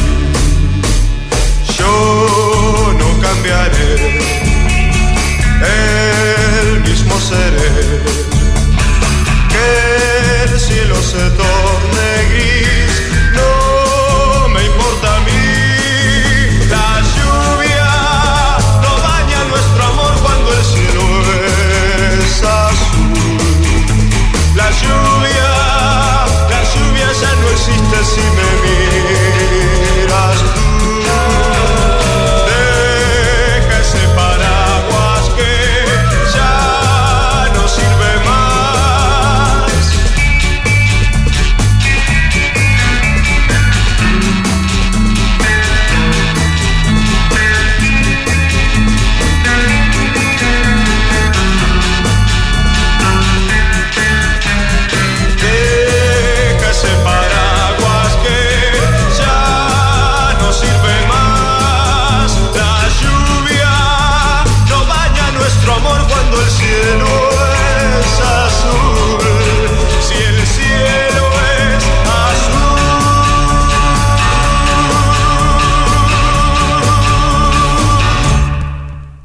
[1.78, 4.20] Yo no cambiaré,
[6.62, 8.04] el mismo seré.
[9.50, 12.95] Que el cielo se torne gris,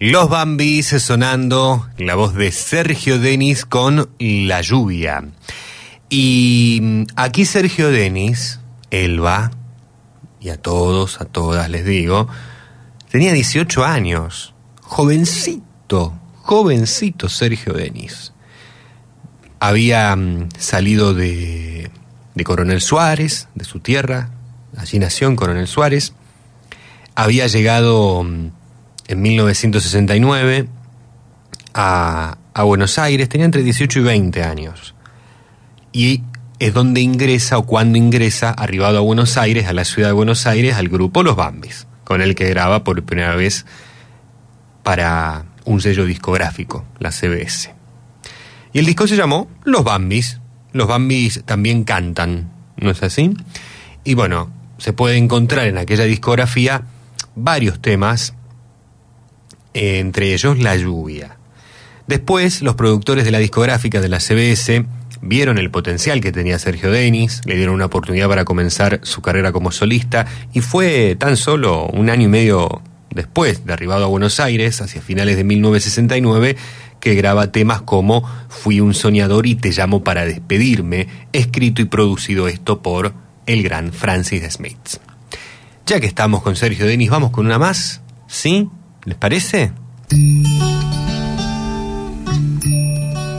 [0.02, 5.24] Los Bambis sonando la voz de Sergio Denis con La lluvia.
[6.08, 8.60] Y mm, aquí Sergio Denis,
[8.90, 9.50] Elba,
[10.40, 12.28] y a todos, a todas les digo,
[13.10, 18.32] tenía 18 años, jovencito, jovencito Sergio Denis.
[19.58, 21.90] Había mm, salido de,
[22.34, 24.30] de Coronel Suárez, de su tierra,
[24.78, 26.14] allí nació en Coronel Suárez,
[27.14, 28.59] había llegado mm,
[29.10, 30.68] en 1969
[31.74, 34.94] a, Buenos Aires, tenía entre 18 y 20 años.
[35.92, 36.22] Y
[36.60, 40.46] es donde ingresa o cuando ingresa, arribado a Buenos Aires, a la ciudad de Buenos
[40.46, 43.66] Aires, al grupo Los Bambis, con el que graba por primera vez
[44.84, 47.74] para un sello discográfico, la CBS.
[48.72, 50.38] Y el disco se llamó Los Bambis.
[50.72, 53.34] Los Bambis también cantan, ¿no es así?
[54.04, 56.82] Y bueno, se puede encontrar en aquella discografía
[57.34, 58.34] varios temas,
[59.74, 61.36] entre ellos La lluvia.
[62.06, 64.84] Después, los productores de la discográfica de la CBS
[65.22, 69.52] vieron el potencial que tenía Sergio Denis, le dieron una oportunidad para comenzar su carrera
[69.52, 74.40] como solista y fue tan solo un año y medio después de arribado a Buenos
[74.40, 76.56] Aires, hacia finales de 1969,
[77.00, 82.48] que graba temas como Fui un soñador y te llamo para despedirme, escrito y producido
[82.48, 83.12] esto por
[83.46, 84.98] el gran Francis Smith.
[85.86, 88.68] Ya que estamos con Sergio Denis, vamos con una más, ¿sí?
[89.04, 89.72] ¿Les parece?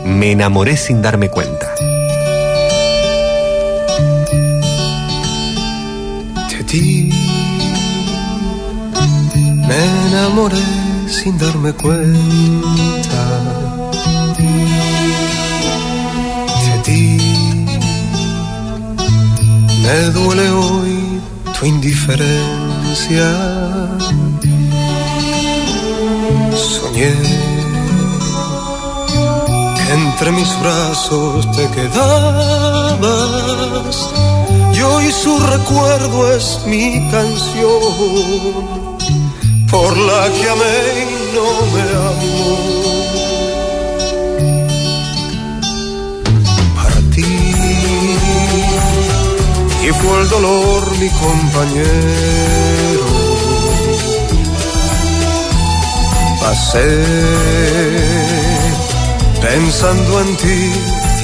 [0.06, 1.74] Me enamoré sin darme cuenta.
[6.50, 7.12] De ti
[9.68, 10.64] me enamoré
[11.08, 13.22] sin darme cuenta.
[16.66, 17.18] De ti
[19.84, 21.22] me duele hoy
[21.58, 23.71] tu indiferencia.
[26.94, 27.08] Que
[29.94, 32.10] entre mis brazos te quedabas.
[34.74, 38.92] Y hoy su recuerdo es mi canción
[39.70, 42.52] por la que amé y no me amó.
[46.76, 47.32] Para ti.
[49.84, 52.81] Y fue el dolor mi compañero
[56.52, 56.86] Pasé
[59.42, 60.60] pensando en ti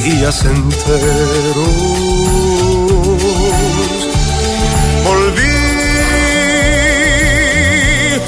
[0.06, 1.68] días enteros.
[5.04, 5.58] Volví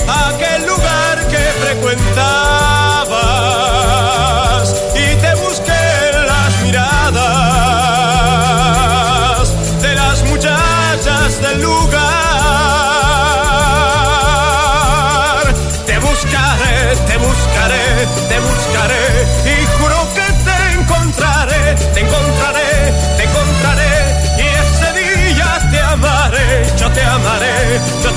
[0.10, 2.39] a aquel lugar que frecuentabas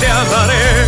[0.03, 0.82] te amaré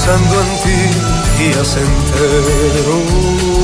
[0.00, 3.59] pensando en ti días enteros.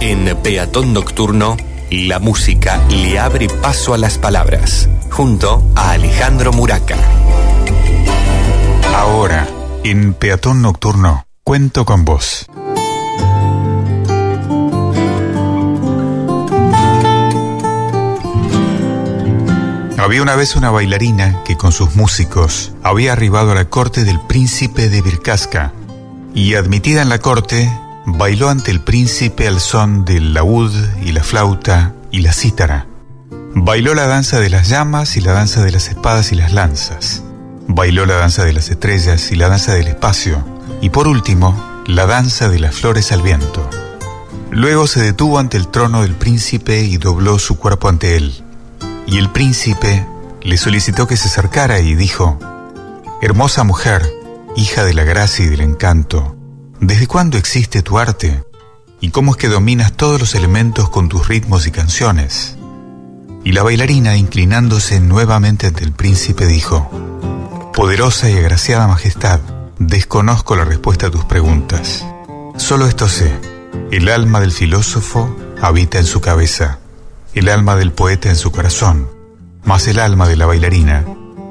[0.00, 1.56] En Peatón Nocturno,
[1.90, 6.96] la música le abre paso a las palabras, junto a Alejandro Muraca.
[8.94, 9.46] Ahora,
[9.84, 12.46] en Peatón Nocturno, cuento con vos.
[19.98, 24.18] Había una vez una bailarina que con sus músicos había arribado a la corte del
[24.18, 25.74] príncipe de Vircasca
[26.34, 27.70] y admitida en la corte,
[28.16, 30.72] bailó ante el príncipe al son del laúd
[31.02, 32.86] y la flauta y la cítara.
[33.54, 37.22] Bailó la danza de las llamas y la danza de las espadas y las lanzas.
[37.66, 40.44] Bailó la danza de las estrellas y la danza del espacio.
[40.80, 43.68] Y por último, la danza de las flores al viento.
[44.50, 48.44] Luego se detuvo ante el trono del príncipe y dobló su cuerpo ante él.
[49.06, 50.06] Y el príncipe
[50.42, 52.38] le solicitó que se acercara y dijo,
[53.22, 54.08] Hermosa mujer,
[54.56, 56.36] hija de la gracia y del encanto,
[56.80, 58.42] ¿desde cuándo existe tu arte?
[59.00, 62.56] ¿Y cómo es que dominas todos los elementos con tus ritmos y canciones?
[63.44, 66.90] Y la bailarina, inclinándose nuevamente ante el príncipe, dijo,
[67.74, 69.40] Poderosa y agraciada majestad,
[69.78, 72.04] desconozco la respuesta a tus preguntas.
[72.56, 73.32] Solo esto sé,
[73.90, 76.78] el alma del filósofo habita en su cabeza,
[77.34, 79.08] el alma del poeta en su corazón,
[79.64, 81.06] mas el alma de la bailarina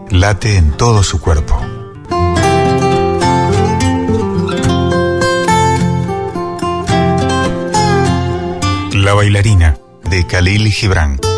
[0.10, 1.60] late en todo su cuerpo.
[9.00, 9.78] La bailarina
[10.10, 11.29] de Khalil Gibran.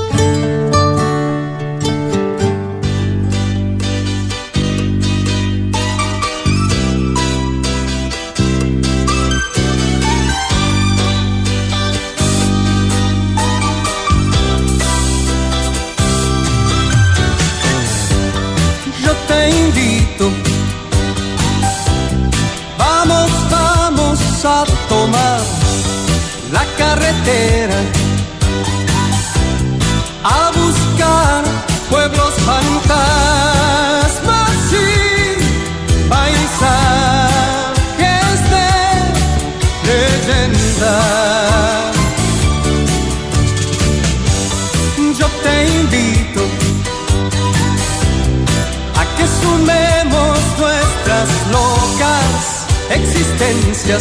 [53.91, 53.99] y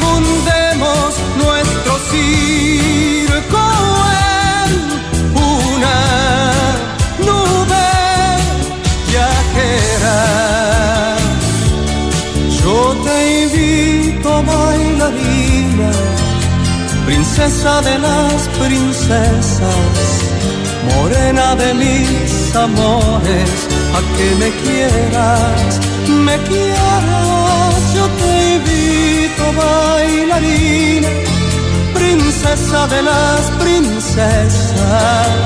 [0.00, 3.64] fundemos nuestro circo
[4.64, 4.72] en
[5.36, 5.98] una
[7.18, 7.88] nube
[9.10, 10.18] viajera.
[12.62, 15.90] Yo te invito, a bailarina,
[17.04, 20.04] princesa de las princesas
[20.96, 23.50] morena de mis amores,
[23.92, 31.08] a que me quieras me quieras, yo te invito bailarina,
[31.94, 35.36] princesa de las princesas,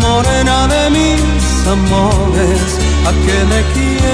[0.00, 4.12] morena de mis amores, a que me quieras.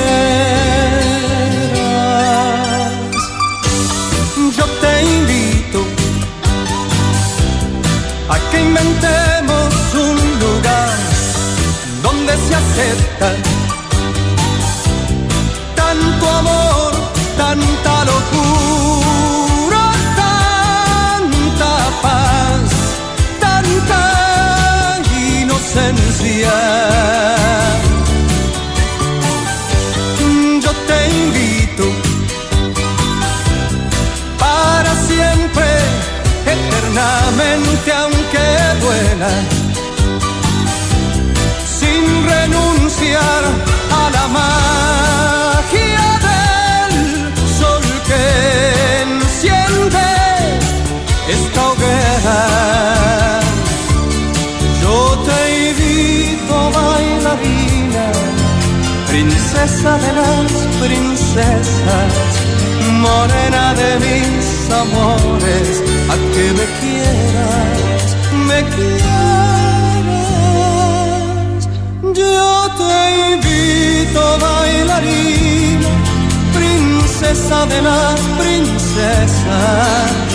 [4.56, 5.80] Yo te invito
[8.28, 10.96] a que inventemos un lugar
[12.02, 13.57] donde se acepta
[16.28, 16.92] amor,
[17.36, 19.84] tanta locura,
[20.16, 21.72] tanta
[22.02, 22.70] paz,
[23.40, 24.02] tanta
[25.40, 27.37] inocencia.
[51.28, 52.40] Esta hoguera.
[54.82, 55.38] Yo te
[55.70, 58.06] invito, bailarina,
[59.08, 60.50] princesa de las
[60.80, 62.10] princesas,
[63.06, 65.70] morena de mis amores,
[66.12, 68.04] a que me quieras,
[68.48, 69.08] me quieras.
[72.14, 72.50] Yo
[72.80, 72.94] te
[73.34, 75.90] invito, bailarina,
[76.54, 80.27] princesa de las princesas,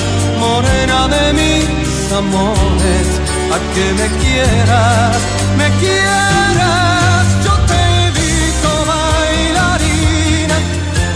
[0.44, 3.08] morena de mis amores,
[3.56, 5.18] a que me quieras,
[5.60, 7.26] me quieras.
[7.46, 10.58] Yo te invito, bailarina,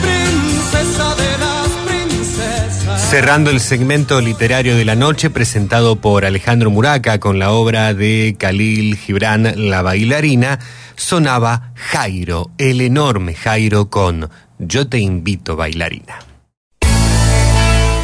[0.03, 3.09] princesa de las princesas.
[3.09, 8.35] Cerrando el segmento literario de la noche presentado por Alejandro Muraca con la obra de
[8.39, 10.59] Khalil Gibran La bailarina,
[10.95, 16.26] sonaba Jairo, el enorme Jairo con Yo te invito bailarina.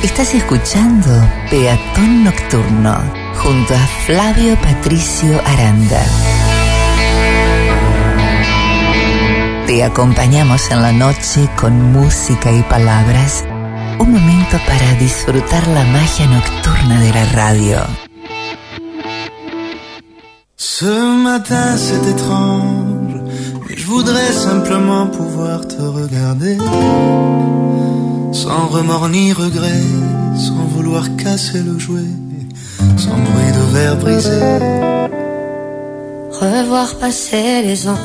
[0.04, 1.10] Estás escuchando
[1.50, 2.94] Peatón Nocturno
[3.42, 6.04] junto a Flavio Patricio Aranda.
[9.66, 13.46] Te acompañamos en la noche con música y palabras.
[13.98, 17.78] Un momento para disfrutar la magia nocturna de la radio.
[20.58, 23.22] Ce matin c'est étrange,
[23.66, 26.58] mais je voudrais simplement pouvoir te regarder.
[28.34, 29.84] Sans remords ni regret,
[30.36, 32.02] sans vouloir casser le jouet,
[32.98, 34.40] sans bruit de verre brisé.
[36.32, 37.98] Revoir passer les anges.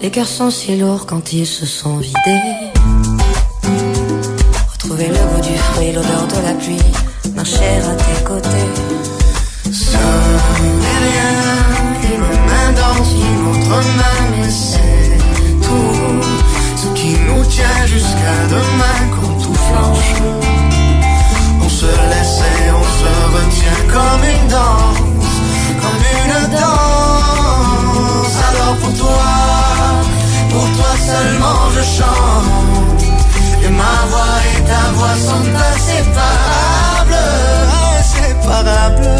[0.00, 2.40] Les cœurs sont si lourds quand ils se sont vidés.
[4.72, 8.70] Retrouver le goût du fruit, l'odeur de la pluie, marcher à tes côtés.
[9.66, 11.34] N'est rien
[12.00, 15.18] qu'une main dans une autre main, c'est
[15.60, 16.35] tout
[16.96, 20.12] qui nous tient jusqu'à demain quand tout flanche.
[21.64, 25.36] On se laisse et on se retient comme une danse,
[25.82, 28.36] comme une danse.
[28.48, 29.28] Alors pour toi,
[30.52, 33.02] pour toi seulement je chante.
[33.64, 37.24] Et ma voix et ta voix sont inséparables,
[37.98, 39.14] inséparables.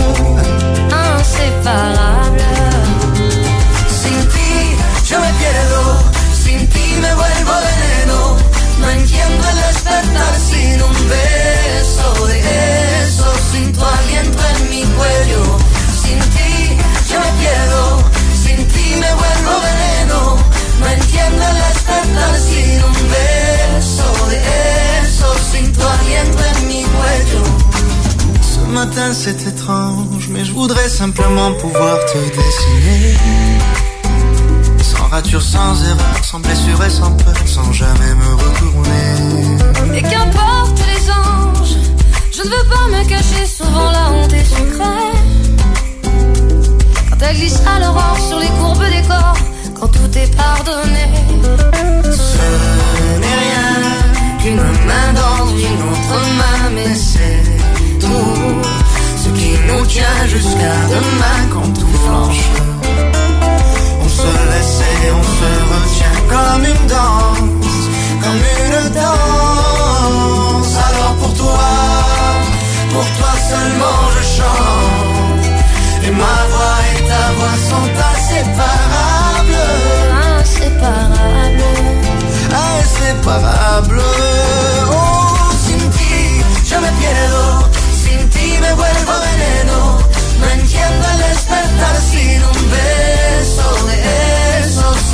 [1.18, 2.52] Inseparables.
[3.98, 4.50] Sin ti
[5.10, 5.82] yo me pierdo,
[7.06, 8.18] me vuelvo veneno.
[8.80, 12.38] No entiendo el despertar sin un beso de
[13.02, 15.42] eso, sin tu aliento en mi cuello.
[16.02, 16.52] Sin ti
[17.10, 17.82] yo me pierdo,
[18.42, 20.20] sin ti me vuelvo veneno.
[20.80, 24.38] No entiendo el despertar sin un beso de
[25.02, 27.42] eso, sin tu aliento en mi cuello.
[28.50, 33.16] Ce matin c'est étrange, mais je voudrais simplement pouvoir te dessiner.
[35.16, 39.96] Sans erreur, sans blessure et sans peur, sans jamais me retourner.
[39.96, 41.76] Et qu'importe les anges,
[42.32, 45.12] je ne veux pas me cacher souvent la honte est secret.
[47.08, 49.38] Quand elle glisse à l'aurore sur les courbes des corps,
[49.80, 51.08] quand tout est pardonné.
[52.04, 57.42] Ce n'est rien qu'une main dans une autre main, mais c'est
[58.00, 58.68] tout
[59.16, 62.65] ce qui nous tient jusqu'à demain quand tout flanche
[64.26, 67.80] se laisse et on se retient comme une danse,
[68.22, 70.74] comme une danse.
[70.88, 71.68] Alors pour toi,
[72.92, 75.46] pour toi seulement je chante.
[76.04, 79.66] Et ma voix et ta voix sont inséparables.
[80.40, 81.74] Inséparables.
[82.78, 84.02] Inséparables.
[84.92, 86.14] Oh, sin ti,
[86.68, 87.44] je me pierdo.
[88.02, 89.78] Sin ti me vuelvo veneno.
[90.40, 93.15] No entiendo el despertar sin un beso.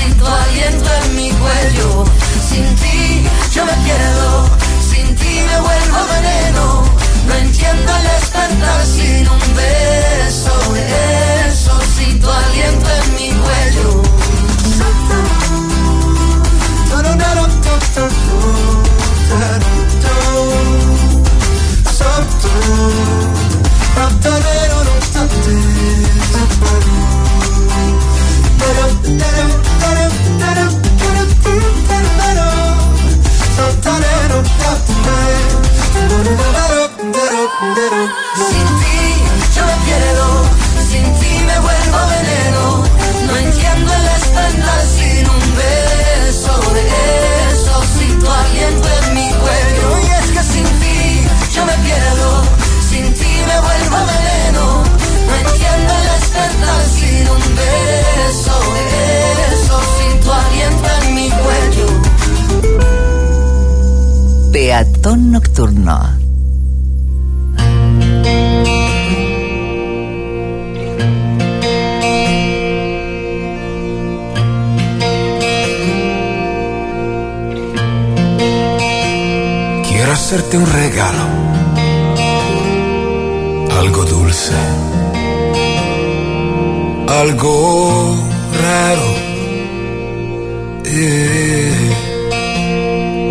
[0.02, 2.04] sin tu aliento en mi cuello.
[2.48, 3.24] Sin ti
[3.54, 4.50] yo me pierdo,
[4.90, 6.84] sin ti me vuelvo veneno.
[7.28, 10.54] No entiendo el despertar sin un beso
[11.46, 14.02] eso, sin tu aliento en mi cuello.
[28.58, 28.88] Pero,
[29.18, 29.61] pero,
[37.62, 38.98] Sin ti
[39.54, 40.26] yo me pierdo,
[40.90, 42.82] sin ti me vuelvo veneno.
[43.26, 46.54] No entiendo el estándar sin un beso
[47.52, 49.88] eso, sin tu aliento en mi cuello.
[50.02, 51.22] Y es que sin ti
[51.54, 52.42] yo me pierdo,
[52.90, 54.82] sin ti me vuelvo veneno.
[55.28, 58.86] No entiendo el estándar sin un beso de
[59.54, 61.86] eso, sin tu aliento en mi cuello.
[64.50, 66.11] Peatón nocturno.
[80.32, 81.24] Hacerte un regalo,
[83.78, 84.54] algo dulce,
[87.06, 88.16] algo
[88.62, 89.02] raro.
[90.86, 91.90] eh,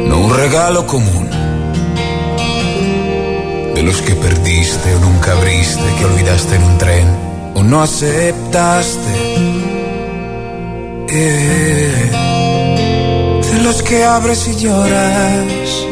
[0.09, 1.27] no un regalo común,
[3.73, 7.07] de los que perdiste o nunca abriste, que olvidaste en un tren
[7.55, 9.13] o no aceptaste.
[11.09, 12.11] eh,
[13.51, 15.90] de los que abres y lloras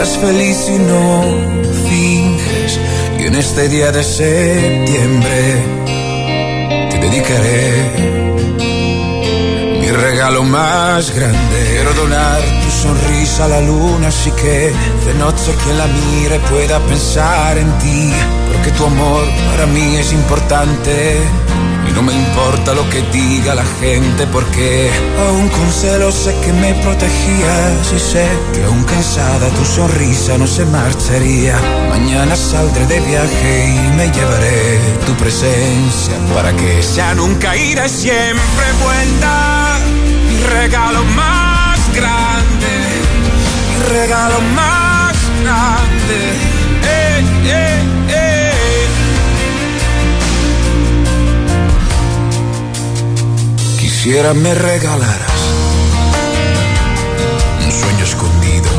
[0.00, 1.24] estás feliz y no
[1.88, 2.78] finges.
[3.18, 5.40] Y en este día de septiembre
[6.88, 7.72] te dedicaré
[9.80, 11.66] mi regalo más grande.
[11.68, 14.72] Quiero donar tu sonrisa a la luna, así que
[15.06, 18.12] de noche que la mire pueda pensar en ti.
[18.52, 21.18] Porque tu amor para mí es importante.
[21.88, 24.90] Y no me importa lo que diga la gente porque
[25.26, 30.46] aún con celos sé que me protegías y sé que aún cansada tu sonrisa no
[30.46, 31.58] se marcharía.
[31.88, 37.88] Mañana saldré de viaje y me llevaré tu presencia para que sea nunca ira y
[37.88, 39.78] siempre vuelta.
[40.28, 42.72] Mi regalo más grande,
[43.68, 46.18] mi regalo más grande.
[46.84, 48.27] Eh, eh, eh.
[54.00, 55.40] Quisiera me regalaras
[57.64, 58.70] un sueño escondido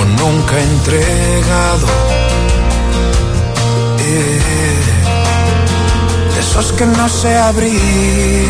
[0.00, 1.88] o nunca entregado.
[4.00, 4.40] Eh,
[6.32, 8.48] de esos que no sé abrir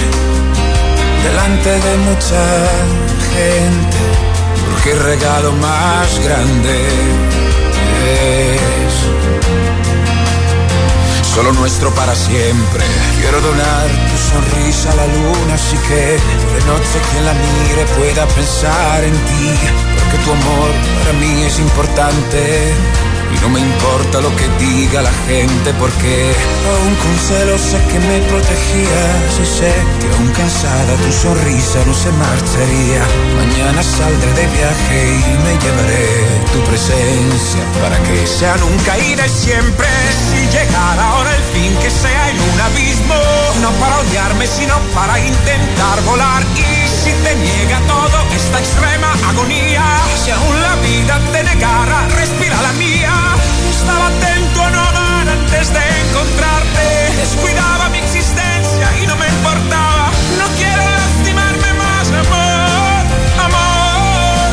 [1.24, 2.44] delante de mucha
[3.35, 3.98] gente,
[4.70, 6.89] porque regalo más grande
[8.14, 8.85] es
[11.36, 12.82] solo nuestro para siempre.
[13.20, 16.16] Quiero donar tu sonrisa a la luna, así que
[16.54, 19.52] de noche quien la mire pueda pensar en ti,
[19.98, 20.70] porque tu amor
[21.02, 22.72] para mí es importante.
[23.42, 26.34] No me importa lo que diga la gente, porque
[26.72, 31.94] aún con celos sé que me protegías y sé que aún cansada tu sonrisa no
[31.94, 33.02] se marcharía.
[33.36, 36.08] Mañana saldré de viaje y me llevaré
[36.52, 39.86] tu presencia para que sea nunca y siempre.
[40.30, 43.14] Si llegara ahora el fin que sea en un abismo,
[43.62, 46.42] no para odiarme sino para intentar volar.
[46.56, 49.82] Y si te niega todo esta extrema agonía,
[50.22, 53.12] si aún la vida te negara, respira la mía.
[53.70, 56.84] Estaba atento a no amar antes de encontrarte,
[57.16, 60.10] descuidaba mi existencia y no me importaba.
[60.40, 63.02] No quiero lastimarme más, amor,
[63.46, 64.48] amor,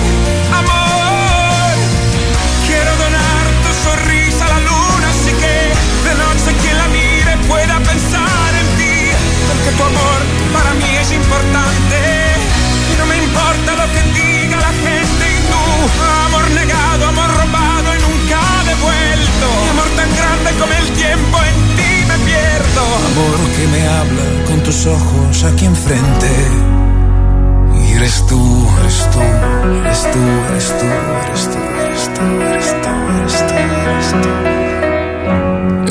[0.61, 1.73] amor.
[2.65, 5.55] Quiero donar tu sonrisa a la luna, así que
[6.07, 8.95] de noche quien la mire pueda pensar en ti,
[9.47, 10.19] porque tu amor
[10.55, 12.22] para mí es importante
[16.25, 18.39] amor negado, amor robado y nunca
[18.71, 23.81] devuelto, Mi amor tan grande como el tiempo en ti me pierdo, amor que me
[23.87, 26.31] habla con tus ojos aquí enfrente.
[27.85, 28.41] Y eres tú,
[28.79, 30.19] eres tú, eres tú,
[30.49, 30.85] eres tú,
[31.25, 33.53] eres tú, eres tú, eres tú, eres tú,
[33.91, 34.29] eres tú.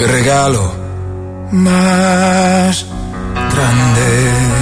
[0.02, 0.74] El regalo
[1.52, 2.86] más
[3.35, 4.61] grande.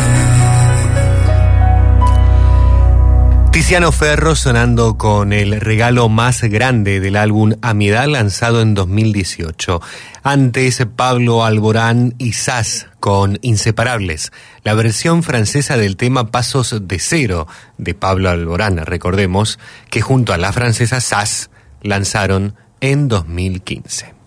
[3.53, 8.75] Tiziano Ferro sonando con el regalo más grande del álbum A mi edad lanzado en
[8.75, 9.83] 2018.
[10.23, 14.31] Antes Pablo Alborán y Sass con Inseparables,
[14.63, 19.59] la versión francesa del tema Pasos de Cero de Pablo Alborán, recordemos,
[19.91, 21.51] que junto a la francesa Sass
[21.83, 24.20] lanzaron en 2015.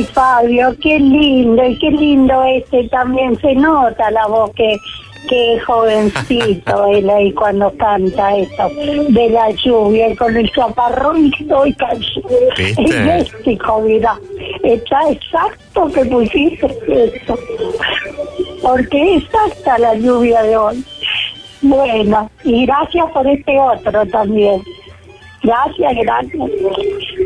[0.00, 4.74] Ay, Fabio, qué lindo, y qué lindo este también se nota la voz que,
[5.28, 8.70] que es jovencito él ahí cuando canta esto
[9.10, 11.76] de la lluvia y con el chaparrón estoy
[12.56, 12.82] ¿Viste?
[12.82, 14.18] idéntico, mira,
[14.62, 17.38] está exacto que pusiste esto,
[18.62, 20.84] porque es exacta la lluvia de hoy.
[21.60, 24.62] Bueno, y gracias por este otro también.
[25.42, 26.50] Gracias, gracias.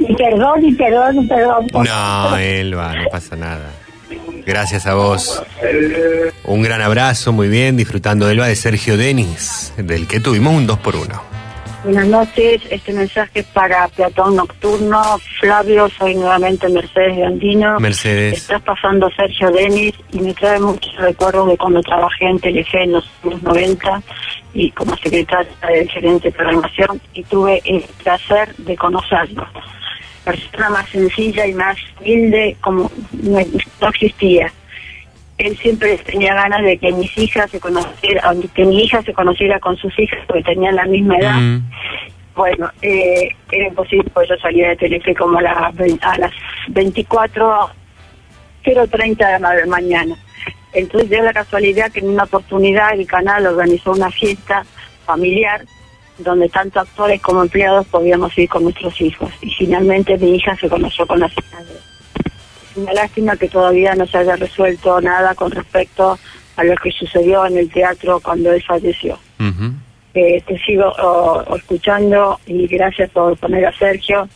[0.09, 1.66] Y perdón, y perdón, y perdón.
[1.73, 3.70] No, Elba, no pasa nada.
[4.47, 5.43] Gracias a vos.
[6.45, 10.78] Un gran abrazo, muy bien, disfrutando Elba de Sergio Denis, del que tuvimos un 2
[10.78, 11.34] por 1
[11.85, 15.02] Buenas noches, este mensaje es para Peatón Nocturno.
[15.39, 17.78] Flavio, soy nuevamente Mercedes de Andino.
[17.78, 18.39] Mercedes.
[18.39, 22.93] Estás pasando Sergio Denis y me trae muchos recuerdos de cuando trabajé en Telefe en
[22.93, 24.02] los años 90
[24.55, 29.47] y como secretaria de gerente de programación y tuve el placer de conocerlo.
[30.24, 34.51] Persona más sencilla y más humilde como no existía.
[35.44, 39.60] Él siempre tenía ganas de que mis hijas se conocieran, que mi hija se conociera
[39.60, 41.60] con sus hijas porque tenían la misma edad.
[42.34, 46.32] Bueno, eh, era imposible porque yo salía de Telefe como a las, a las
[46.68, 47.70] 24,
[48.64, 50.16] 0.30 de la mañana.
[50.72, 54.64] Entonces dio la casualidad que en una oportunidad el canal organizó una fiesta
[55.04, 55.62] familiar
[56.16, 59.30] donde tanto actores como empleados podíamos ir con nuestros hijos.
[59.42, 61.74] Y finalmente mi hija se conoció con las hijas de
[62.76, 66.18] una lástima que todavía no se haya resuelto nada con respecto
[66.56, 69.18] a lo que sucedió en el teatro cuando él falleció.
[70.14, 74.28] Eh, te sigo oh, escuchando y gracias por poner a Sergio.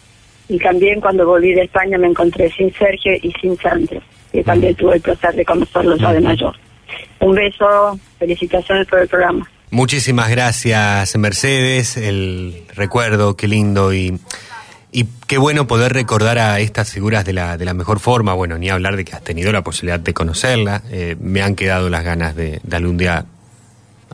[0.48, 4.00] Y también cuando volví de España me encontré sin Sergio y sin Sandro,
[4.32, 6.56] que también tuve el placer de conocerlo ya de mayor.
[7.20, 9.48] Un beso, felicitaciones por el programa.
[9.70, 11.96] Muchísimas gracias, Mercedes.
[11.96, 14.18] El recuerdo, qué lindo y,
[14.90, 18.32] y qué bueno poder recordar a estas figuras de la, de la mejor forma.
[18.32, 20.82] Bueno, ni hablar de que has tenido la posibilidad de conocerla.
[20.90, 23.26] Eh, me han quedado las ganas de, de algún día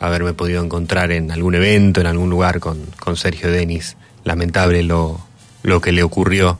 [0.00, 3.96] haberme podido encontrar en algún evento, en algún lugar con, con Sergio Denis.
[4.24, 5.24] Lamentable lo,
[5.62, 6.58] lo que le ocurrió,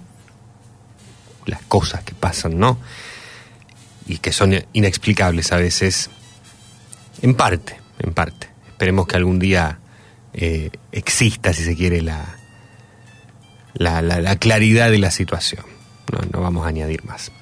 [1.47, 2.79] las cosas que pasan, ¿no?
[4.07, 6.11] Y que son inexplicables a veces.
[7.21, 8.49] En parte, en parte.
[8.69, 9.79] Esperemos que algún día
[10.35, 12.37] eh, exista, si se quiere, la,
[13.75, 15.65] la, la- la claridad de la situación.
[16.13, 17.33] No, no vamos a añadir más.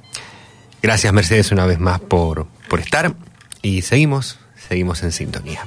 [0.83, 3.15] Gracias, Mercedes, una vez más por, por estar.
[3.63, 4.39] Y seguimos,
[4.69, 5.65] seguimos en sintonía.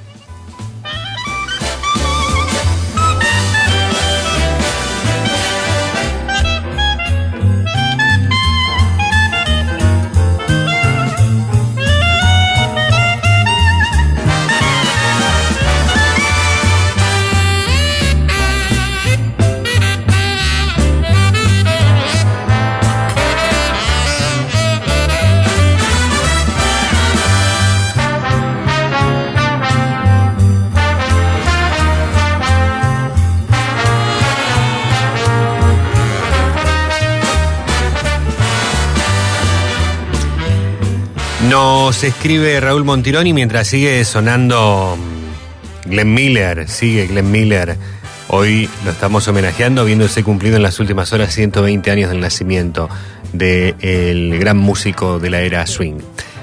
[41.56, 47.78] Nos escribe Raúl Montironi mientras sigue sonando mm, Glenn Miller, sigue Glenn Miller.
[48.28, 52.90] Hoy lo estamos homenajeando, viéndose cumplido en las últimas horas 120 años del nacimiento
[53.32, 56.00] del gran músico de la era swing.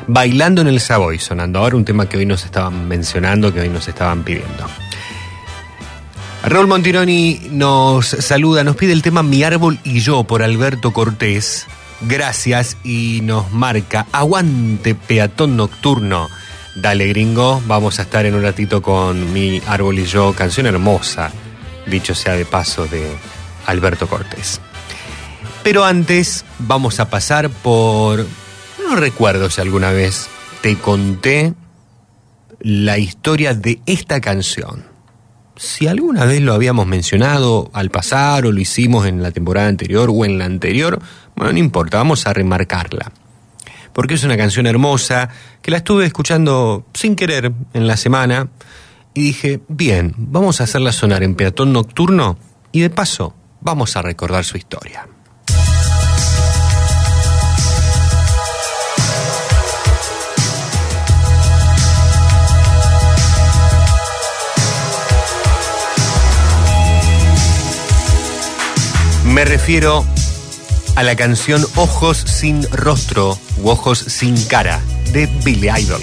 [0.06, 3.68] Bailando en el Savoy, sonando ahora un tema que hoy nos estaban mencionando, que hoy
[3.68, 4.66] nos estaban pidiendo.
[6.42, 11.66] Raúl Montironi nos saluda, nos pide el tema Mi árbol y yo por Alberto Cortés.
[12.08, 16.28] Gracias y nos marca Aguante peatón nocturno.
[16.74, 21.30] Dale gringo, vamos a estar en un ratito con Mi árbol y yo, canción hermosa,
[21.86, 23.06] dicho sea de paso de
[23.66, 24.60] Alberto Cortés.
[25.62, 28.26] Pero antes vamos a pasar por...
[28.88, 30.28] No recuerdo si alguna vez
[30.60, 31.54] te conté
[32.58, 34.84] la historia de esta canción.
[35.56, 40.10] Si alguna vez lo habíamos mencionado al pasar o lo hicimos en la temporada anterior
[40.12, 41.00] o en la anterior,
[41.36, 43.12] bueno, no importa, vamos a remarcarla.
[43.92, 45.28] Porque es una canción hermosa
[45.60, 48.48] que la estuve escuchando sin querer en la semana
[49.14, 52.38] y dije, bien, vamos a hacerla sonar en peatón nocturno
[52.70, 55.06] y de paso vamos a recordar su historia.
[69.24, 70.04] Me refiero
[70.96, 74.80] a la canción Ojos sin rostro u Ojos sin cara
[75.12, 76.00] de Billy Idol.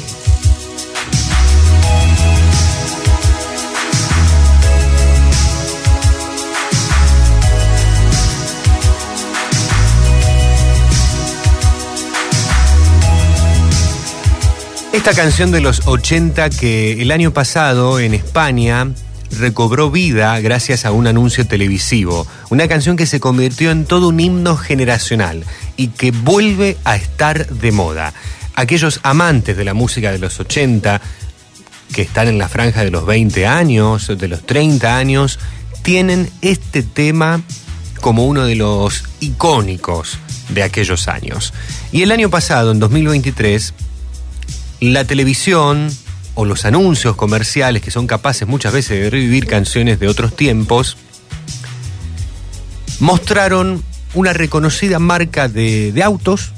[14.91, 18.87] Esta canción de los 80 que el año pasado en España
[19.31, 22.27] recobró vida gracias a un anuncio televisivo.
[22.49, 25.43] Una canción que se convirtió en todo un himno generacional
[25.77, 28.13] y que vuelve a estar de moda.
[28.55, 31.01] Aquellos amantes de la música de los 80,
[31.93, 35.39] que están en la franja de los 20 años, de los 30 años,
[35.81, 37.41] tienen este tema
[38.01, 40.17] como uno de los icónicos
[40.49, 41.53] de aquellos años.
[41.91, 43.73] Y el año pasado, en 2023,
[44.81, 45.89] la televisión
[46.39, 50.95] o los anuncios comerciales que son capaces muchas veces de revivir canciones de otros tiempos,
[53.01, 53.83] mostraron
[54.13, 56.53] una reconocida marca de, autos,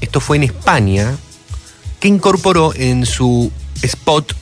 [0.00, 1.14] esto fue en España,
[2.00, 3.52] que incorporó en su
[3.82, 4.34] spot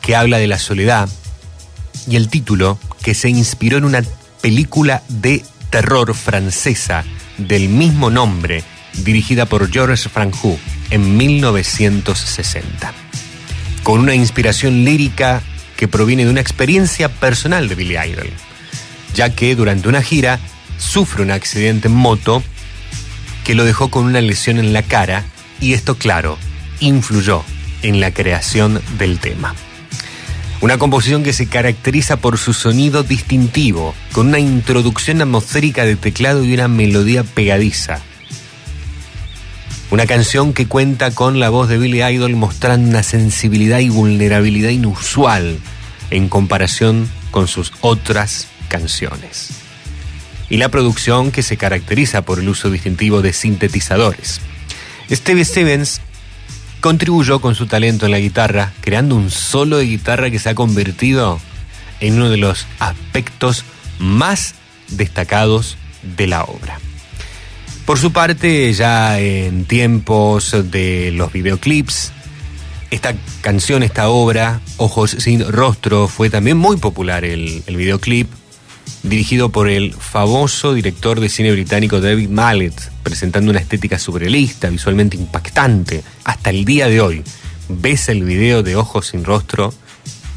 [0.00, 1.08] que habla de la soledad,
[2.06, 4.02] y el título, que se inspiró en una
[4.40, 7.04] película de terror francesa
[7.38, 8.62] del mismo nombre,
[8.92, 10.58] dirigida por Georges Franju
[10.90, 13.01] en 1960
[13.82, 15.42] con una inspiración lírica
[15.76, 18.30] que proviene de una experiencia personal de Billy Idol,
[19.14, 20.38] ya que durante una gira
[20.78, 22.42] sufre un accidente en moto
[23.44, 25.24] que lo dejó con una lesión en la cara
[25.60, 26.38] y esto, claro,
[26.80, 27.44] influyó
[27.82, 29.54] en la creación del tema.
[30.60, 36.44] Una composición que se caracteriza por su sonido distintivo, con una introducción atmosférica de teclado
[36.44, 38.00] y una melodía pegadiza
[39.92, 44.70] una canción que cuenta con la voz de Billy Idol mostrando una sensibilidad y vulnerabilidad
[44.70, 45.58] inusual
[46.10, 49.50] en comparación con sus otras canciones.
[50.48, 54.40] Y la producción que se caracteriza por el uso distintivo de sintetizadores.
[55.10, 56.00] Steve Stevens
[56.80, 60.54] contribuyó con su talento en la guitarra, creando un solo de guitarra que se ha
[60.54, 61.38] convertido
[62.00, 63.66] en uno de los aspectos
[63.98, 64.54] más
[64.88, 65.76] destacados
[66.16, 66.78] de la obra.
[67.86, 72.12] Por su parte, ya en tiempos de los videoclips,
[72.90, 78.28] esta canción, esta obra, Ojos sin Rostro, fue también muy popular el, el videoclip,
[79.02, 85.16] dirigido por el famoso director de cine británico David Mallet, presentando una estética surrealista, visualmente
[85.16, 86.04] impactante.
[86.24, 87.24] Hasta el día de hoy,
[87.68, 89.74] ves el video de Ojos sin Rostro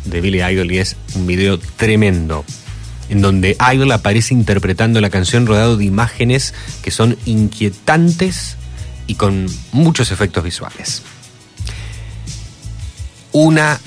[0.06, 2.43] de Billy Idol y es un video tremendo
[3.09, 8.58] en donde Idol aparece interpretando la canción rodado de imágenes que son inquietantes
[9.08, 11.03] y con muchos efectos visuales.
[13.32, 13.80] Una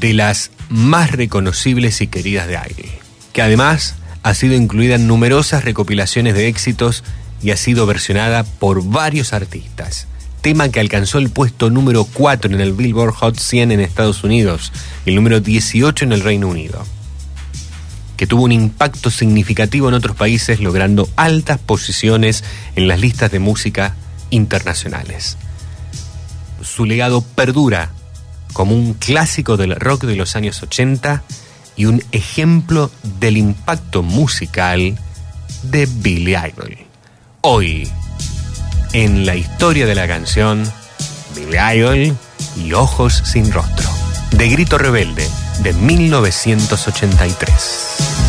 [0.00, 2.90] de las más reconocibles y queridas de Idol,
[3.32, 7.04] que además ha sido incluida en numerosas recopilaciones de éxitos
[7.42, 10.06] y ha sido versionada por varios artistas.
[10.40, 14.72] Tema que alcanzó el puesto número 4 en el Billboard Hot 100 en Estados Unidos
[15.04, 16.84] y el número 18 en el Reino Unido
[18.16, 22.44] que tuvo un impacto significativo en otros países, logrando altas posiciones
[22.76, 23.94] en las listas de música
[24.30, 25.36] internacionales.
[26.62, 27.90] Su legado perdura
[28.52, 31.22] como un clásico del rock de los años 80
[31.76, 34.96] y un ejemplo del impacto musical
[35.64, 36.78] de Billy Idol.
[37.40, 37.90] Hoy,
[38.92, 40.62] en la historia de la canción,
[41.34, 42.16] Billy Idol
[42.56, 43.88] y Ojos sin Rostro,
[44.30, 45.28] de Grito Rebelde,
[45.62, 48.23] de 1983.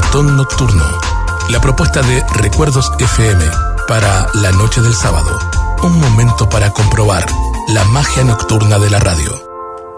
[0.00, 0.84] Peatón Nocturno,
[1.50, 3.44] la propuesta de Recuerdos FM
[3.86, 5.38] para la noche del sábado.
[5.82, 7.26] Un momento para comprobar
[7.68, 9.30] la magia nocturna de la radio.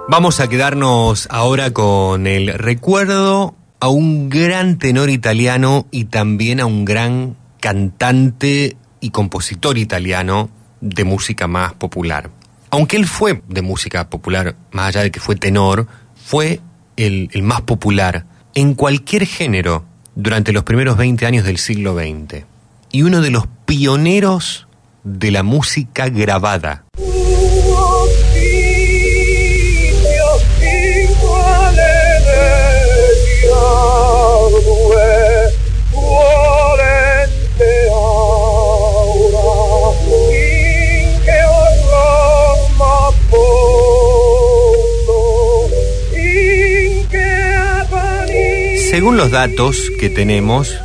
[0.09, 6.67] Vamos a quedarnos ahora con el recuerdo a un gran tenor italiano y también a
[6.67, 10.51] un gran cantante y compositor italiano
[10.81, 12.29] de música más popular.
[12.71, 16.61] Aunque él fue de música popular, más allá de que fue tenor, fue
[16.97, 22.45] el, el más popular en cualquier género durante los primeros 20 años del siglo XX.
[22.91, 24.67] Y uno de los pioneros
[25.05, 26.85] de la música grabada.
[48.93, 50.79] Según los datos que tenemos,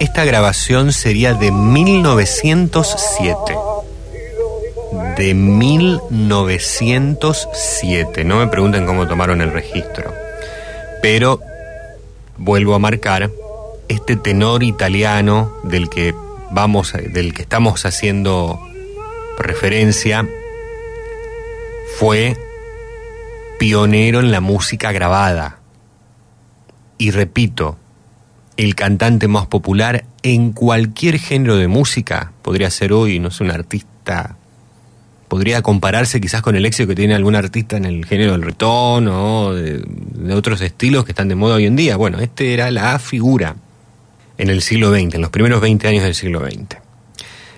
[0.00, 3.56] esta grabación sería de 1907.
[5.16, 8.24] De 1907.
[8.24, 10.12] No me pregunten cómo tomaron el registro.
[11.00, 11.40] Pero
[12.38, 13.30] vuelvo a marcar
[13.86, 16.12] este tenor italiano del que
[16.50, 18.58] vamos del que estamos haciendo
[19.38, 20.28] referencia
[22.00, 22.36] fue
[23.60, 25.57] pionero en la música grabada.
[26.98, 27.78] Y repito,
[28.56, 33.52] el cantante más popular en cualquier género de música podría ser hoy, no sé, un
[33.52, 34.36] artista.
[35.28, 39.06] Podría compararse quizás con el éxito que tiene algún artista en el género del retón
[39.08, 41.96] o de, de otros estilos que están de moda hoy en día.
[41.96, 43.56] Bueno, este era la figura
[44.38, 46.78] en el siglo XX, en los primeros 20 años del siglo XX.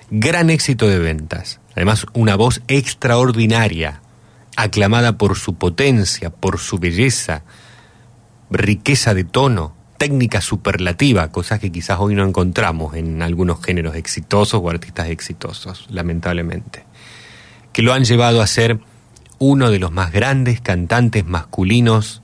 [0.09, 1.59] Gran éxito de ventas.
[1.75, 4.01] Además, una voz extraordinaria,
[4.57, 7.43] aclamada por su potencia, por su belleza,
[8.51, 14.59] riqueza de tono, técnica superlativa, cosas que quizás hoy no encontramos en algunos géneros exitosos
[14.63, 16.83] o artistas exitosos, lamentablemente,
[17.71, 18.79] que lo han llevado a ser
[19.39, 22.21] uno de los más grandes cantantes masculinos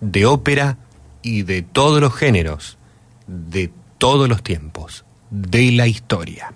[0.00, 0.78] de ópera
[1.22, 2.78] y de todos los géneros,
[3.26, 6.52] de todos los tiempos, de la historia.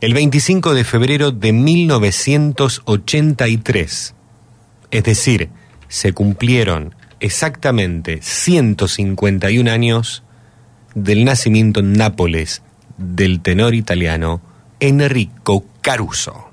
[0.00, 4.14] El 25 de febrero de 1983,
[4.90, 5.50] es decir,
[5.88, 10.22] se cumplieron exactamente 151 años
[10.94, 12.62] del nacimiento en Nápoles
[12.96, 14.40] del tenor italiano
[14.80, 16.50] Enrico Caruso.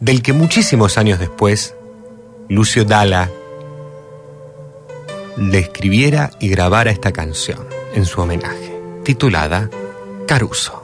[0.00, 1.74] Del que muchísimos años después,
[2.48, 3.30] Lucio Dalla
[5.36, 9.70] le escribiera y grabara esta canción en su homenaje, titulada
[10.26, 10.83] Caruso.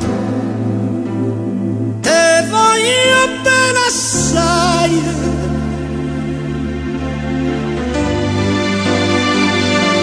[2.71, 5.03] Voglio bene assai.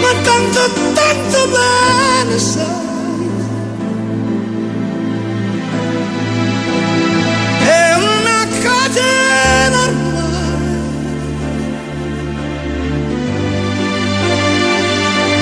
[0.01, 0.61] Ma tanto,
[0.93, 3.29] tanto bene sai.
[7.57, 10.77] È una catena ormai.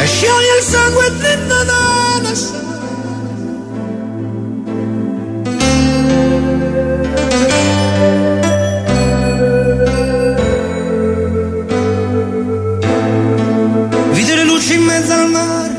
[0.01, 1.75] E scioglie il sangue dentro da
[2.19, 2.33] una
[14.11, 15.75] Vide le luci in mezzo al mare,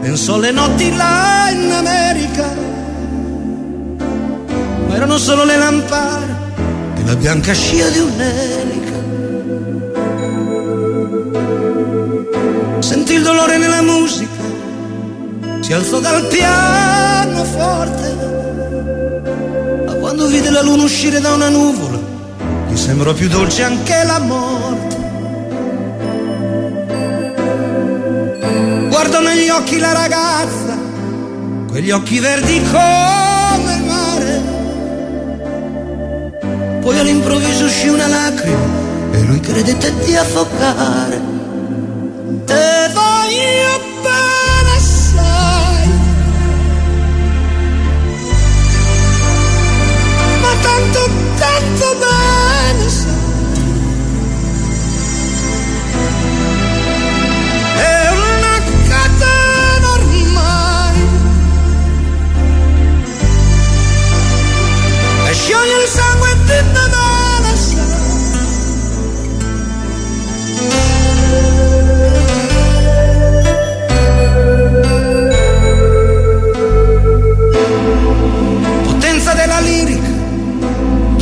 [0.00, 2.54] pensò alle notti là in America,
[4.86, 6.34] ma erano solo le lampade
[6.96, 8.94] e la bianca scia di un'elica.
[12.78, 14.44] Sentì il dolore nella musica,
[15.60, 18.35] si alzò dal piano forte, ma quando
[20.36, 21.98] vide la luna uscire da una nuvola,
[22.68, 24.96] gli sembrò più dolce anche la morte.
[28.88, 30.76] Guardo negli occhi la ragazza,
[31.68, 34.42] quegli occhi verdi come il mare.
[36.82, 38.74] Poi all'improvviso uscì una lacrima
[39.12, 41.18] e lui credette di affogare.
[42.44, 42.90] Te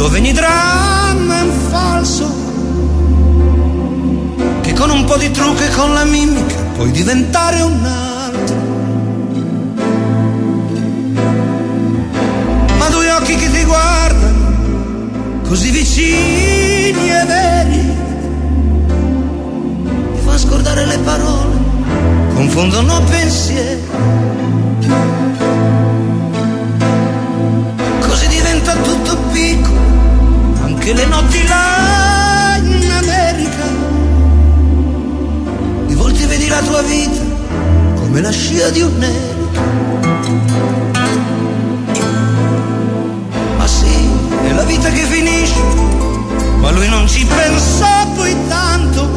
[0.05, 2.31] Dove ogni dramma è un falso
[4.61, 8.57] che con un po' di trucco e con la mimica puoi diventare un altro.
[12.77, 17.97] Ma due occhi che ti guardano, così vicini e veri,
[20.17, 21.57] ti fa scordare le parole,
[22.35, 23.83] confondono pensieri.
[28.01, 29.24] Così diventa tutto
[30.85, 33.65] anche le notti là in America
[35.87, 37.23] di volte vedi la tua vita
[37.95, 39.49] come la scia di un nero.
[43.57, 43.95] Ma sì,
[44.47, 45.63] è la vita che finisce,
[46.59, 49.09] ma lui non ci pensò poi tanto.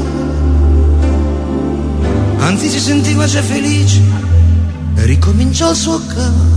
[2.38, 4.02] Anzi si sentiva già felice
[4.96, 6.57] e ricominciò il suo canto.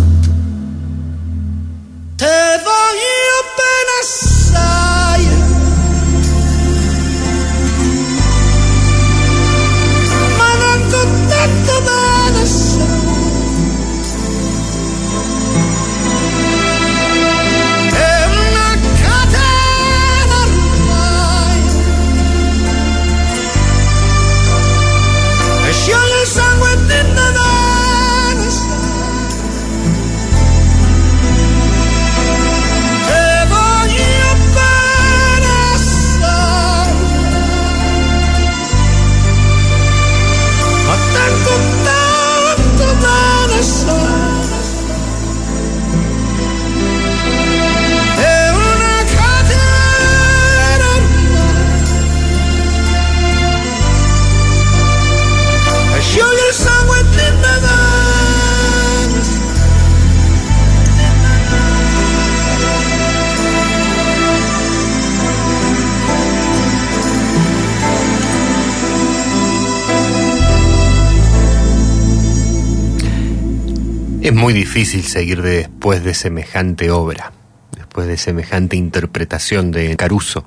[74.41, 77.31] Muy difícil seguir después de semejante obra,
[77.77, 80.47] después de semejante interpretación de Caruso,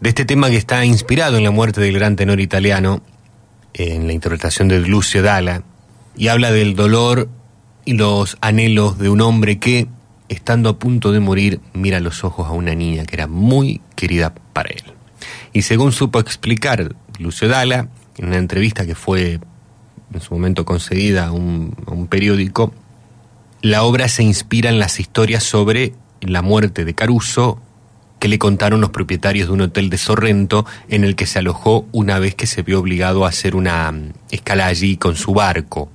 [0.00, 3.02] de este tema que está inspirado en la muerte del gran tenor italiano,
[3.74, 5.64] en la interpretación de Lucio Dalla,
[6.16, 7.28] y habla del dolor
[7.84, 9.88] y los anhelos de un hombre que,
[10.28, 14.36] estando a punto de morir, mira los ojos a una niña que era muy querida
[14.52, 14.84] para él.
[15.52, 17.88] Y según supo explicar Lucio Dalla,
[18.18, 19.40] en una entrevista que fue
[20.14, 22.72] en su momento concedida a un, a un periódico,
[23.70, 27.60] la obra se inspira en las historias sobre la muerte de Caruso
[28.20, 31.84] que le contaron los propietarios de un hotel de Sorrento en el que se alojó
[31.90, 35.90] una vez que se vio obligado a hacer una mm, escala allí con su barco.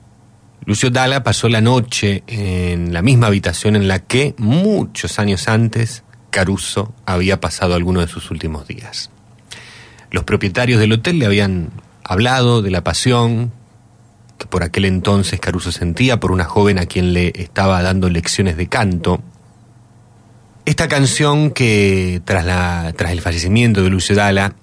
[0.66, 6.04] Lucio Dalla pasó la noche en la misma habitación en la que, muchos años antes,
[6.30, 9.10] Caruso había pasado algunos de sus últimos días.
[10.12, 11.70] Los propietarios del hotel le habían
[12.04, 13.54] hablado de la pasión
[14.42, 18.58] que por aquel entonces Caruso sentía por una joven a quien le estaba dando lecciones
[18.58, 19.22] de canto.
[20.66, 24.56] Esta canción que tras, la, tras el fallecimiento de Lucio Dalla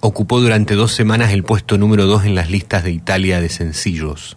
[0.00, 4.36] ocupó durante dos semanas el puesto número dos en las listas de Italia de sencillos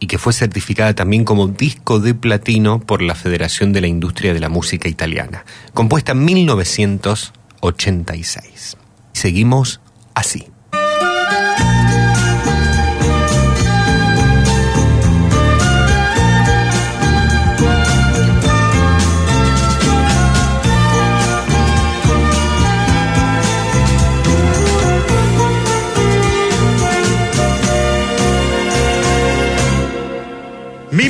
[0.00, 4.34] y que fue certificada también como disco de platino por la Federación de la Industria
[4.34, 8.76] de la Música Italiana, compuesta en 1986.
[9.14, 9.80] Seguimos
[10.12, 10.48] así.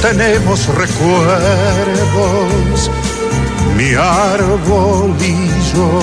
[0.00, 1.30] tenemos recuerdos,
[3.76, 6.00] mi árbol y yo.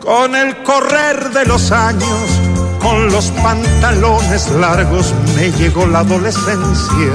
[0.00, 2.40] Con el correr de los años,
[2.80, 7.14] con los pantalones largos, me llegó la adolescencia.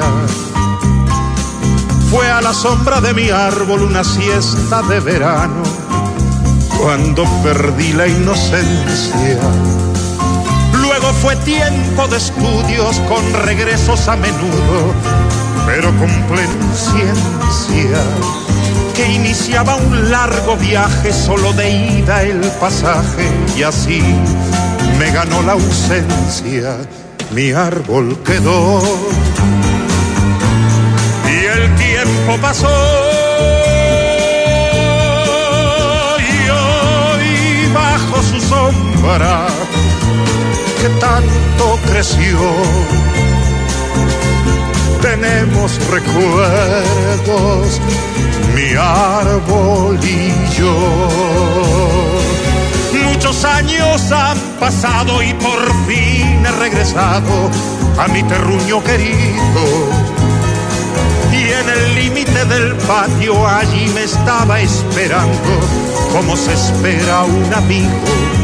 [2.09, 5.61] Fue a la sombra de mi árbol una siesta de verano,
[6.80, 9.40] cuando perdí la inocencia.
[11.13, 14.93] Fue tiempo de estudios con regresos a menudo,
[15.65, 17.99] pero con plena ciencia,
[18.95, 24.01] que iniciaba un largo viaje solo de ida el pasaje y así
[24.97, 26.77] me ganó la ausencia,
[27.31, 28.81] mi árbol quedó
[31.25, 32.69] y el tiempo pasó.
[36.17, 39.47] Y hoy bajo su sombra
[40.82, 42.40] que tanto creció.
[45.01, 47.82] Tenemos recuerdos,
[48.56, 50.75] mi árbol y yo.
[53.03, 57.49] Muchos años han pasado y por fin he regresado
[57.98, 59.64] a mi terruño querido.
[61.33, 65.51] Y en el límite del patio allí me estaba esperando
[66.14, 68.40] como se espera un amigo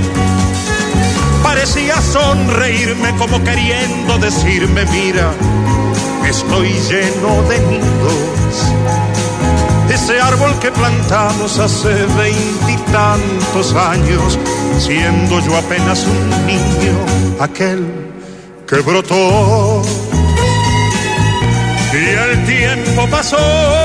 [1.46, 5.32] parecía sonreírme como queriendo decirme, mira,
[6.28, 8.56] estoy lleno de nidos.
[9.88, 14.40] Ese árbol que plantamos hace veintitantos años,
[14.80, 16.96] siendo yo apenas un niño,
[17.40, 17.86] aquel
[18.68, 19.84] que brotó.
[21.94, 23.85] Y el tiempo pasó.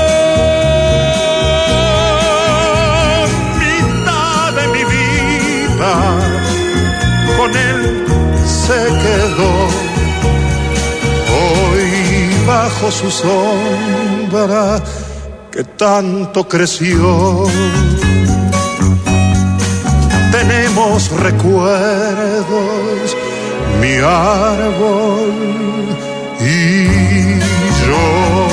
[8.71, 9.53] Se quedó.
[11.39, 11.89] Hoy
[12.47, 14.81] bajo su sombra
[15.51, 17.45] que tanto creció.
[20.31, 23.05] Tenemos recuerdos,
[23.81, 25.33] mi árbol
[26.39, 27.39] y
[27.85, 28.50] yo.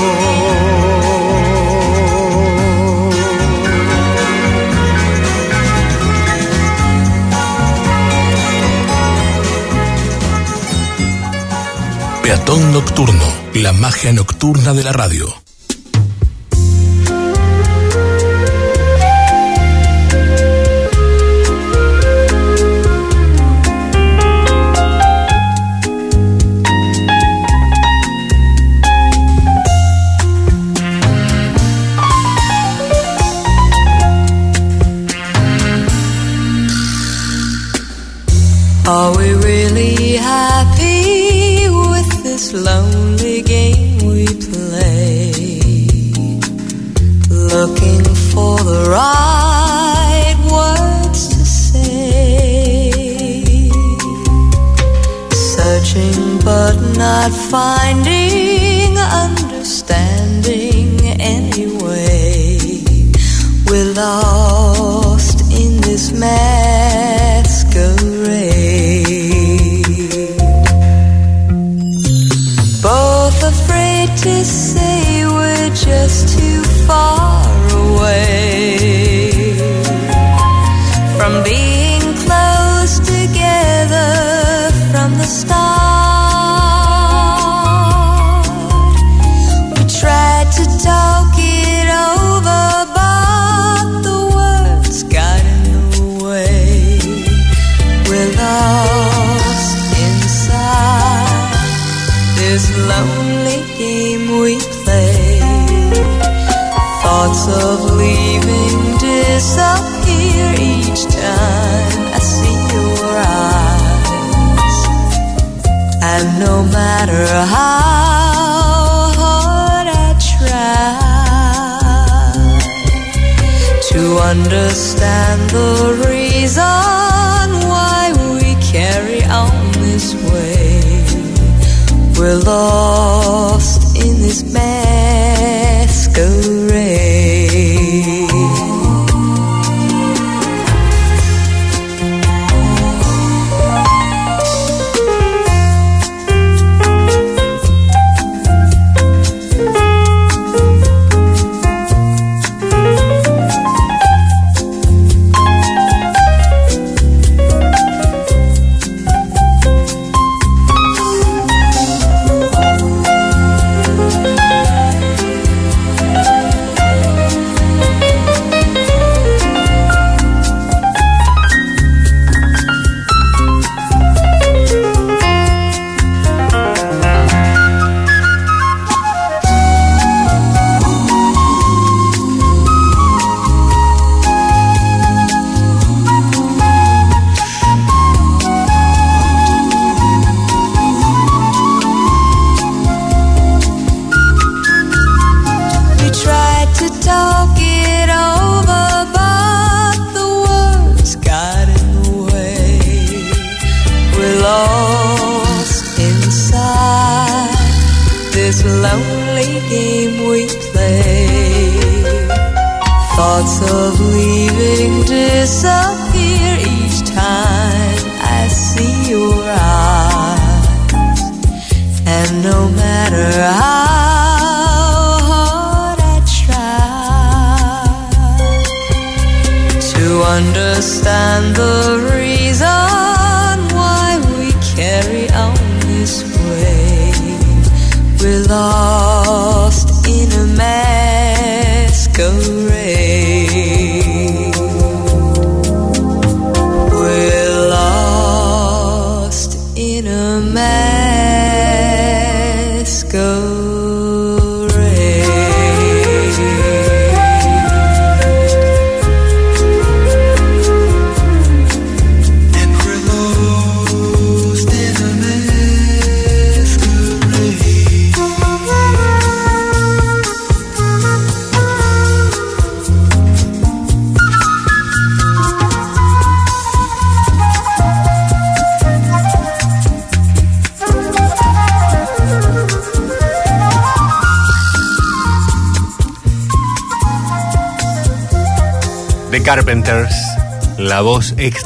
[13.73, 15.35] Magia nocturna de la radio.
[38.87, 39.38] Are we
[48.89, 52.91] right words to say.
[55.31, 60.89] Searching but not finding understanding
[61.21, 62.59] anyway.
[63.67, 67.59] We're lost in this masquerade.
[72.83, 77.18] Both afraid to say we're just too far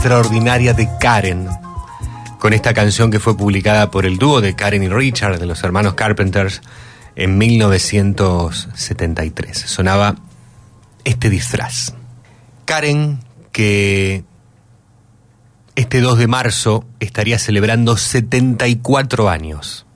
[0.02, 1.46] extraordinaria de Karen,
[2.40, 5.62] con esta canción que fue publicada por el dúo de Karen y Richard, de los
[5.62, 6.60] hermanos Carpenters,
[7.14, 9.60] en 1973.
[9.60, 10.16] Sonaba
[11.04, 11.94] este disfraz.
[12.64, 13.20] Karen,
[13.52, 14.24] que
[15.76, 19.86] este 2 de marzo estaría celebrando 74 años.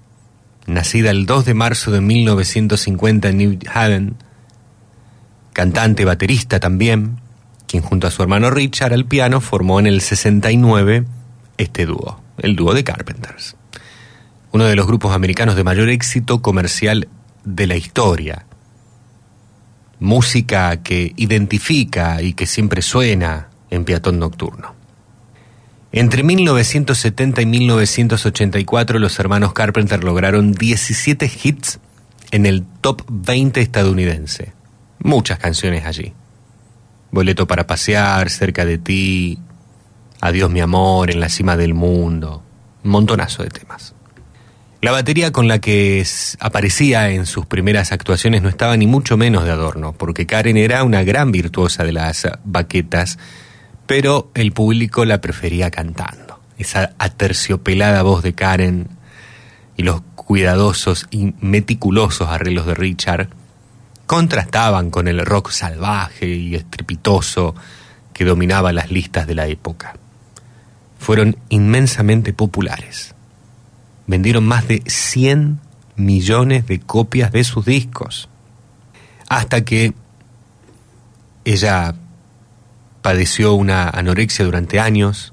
[0.66, 4.14] nacida el 2 de marzo de 1950 en New Haven,
[5.52, 7.25] cantante, baterista también,
[7.80, 11.04] junto a su hermano Richard al piano formó en el 69
[11.58, 13.56] este dúo, el dúo de Carpenters.
[14.52, 17.08] Uno de los grupos americanos de mayor éxito comercial
[17.44, 18.46] de la historia.
[19.98, 24.74] Música que identifica y que siempre suena en Peatón Nocturno.
[25.92, 31.78] Entre 1970 y 1984 los hermanos Carpenter lograron 17 hits
[32.30, 34.52] en el top 20 estadounidense.
[34.98, 36.12] Muchas canciones allí.
[37.10, 39.38] Boleto para pasear, cerca de ti,
[40.20, 42.42] Adiós mi amor, en la cima del mundo.
[42.84, 43.94] Un montonazo de temas.
[44.80, 46.06] La batería con la que
[46.40, 50.84] aparecía en sus primeras actuaciones no estaba ni mucho menos de adorno, porque Karen era
[50.84, 53.18] una gran virtuosa de las baquetas,
[53.86, 56.40] pero el público la prefería cantando.
[56.58, 58.88] Esa aterciopelada voz de Karen
[59.76, 63.28] y los cuidadosos y meticulosos arreglos de Richard
[64.06, 67.54] contrastaban con el rock salvaje y estrepitoso
[68.12, 69.96] que dominaba las listas de la época.
[70.98, 73.14] Fueron inmensamente populares.
[74.06, 75.60] Vendieron más de 100
[75.96, 78.28] millones de copias de sus discos.
[79.28, 79.92] Hasta que
[81.44, 81.94] ella
[83.02, 85.32] padeció una anorexia durante años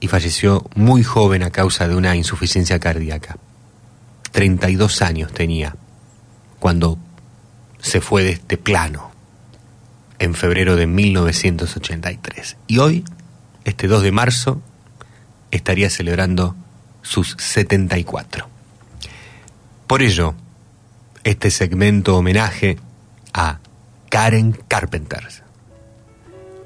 [0.00, 3.36] y falleció muy joven a causa de una insuficiencia cardíaca.
[4.32, 5.76] 32 años tenía
[6.58, 6.98] cuando
[7.86, 9.12] se fue de este plano
[10.18, 12.56] en febrero de 1983.
[12.66, 13.04] Y hoy,
[13.64, 14.60] este 2 de marzo,
[15.52, 16.56] estaría celebrando
[17.02, 18.48] sus 74.
[19.86, 20.34] Por ello,
[21.22, 22.76] este segmento homenaje
[23.32, 23.60] a
[24.10, 25.28] Karen Carpenter.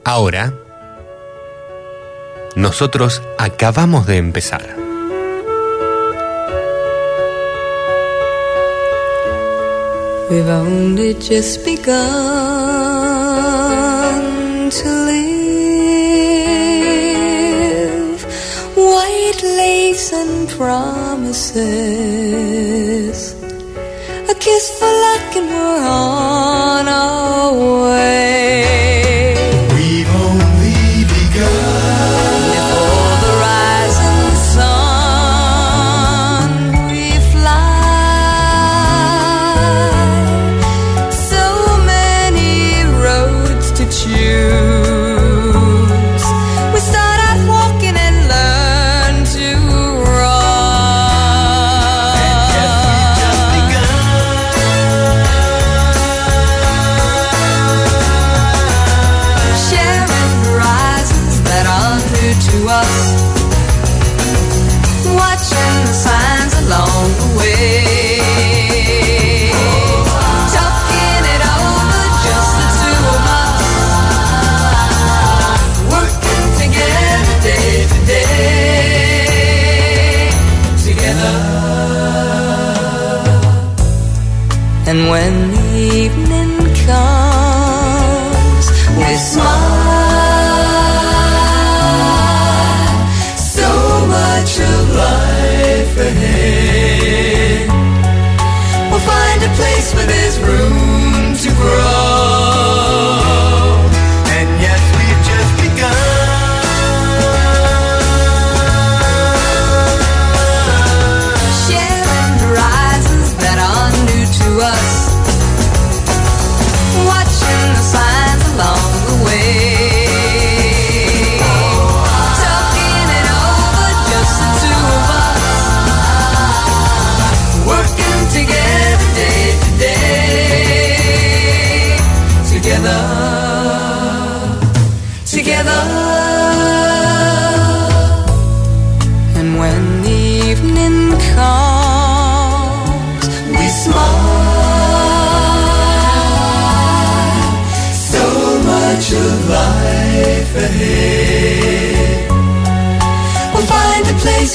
[0.05, 0.55] Ahora,
[2.57, 4.80] nosotros acabamos de empezar.
[10.31, 11.91] We've only just begun
[14.71, 15.41] to live.
[18.77, 21.57] White lace and promises.
[24.31, 27.53] A kiss for luck and we're on our
[27.83, 28.30] way.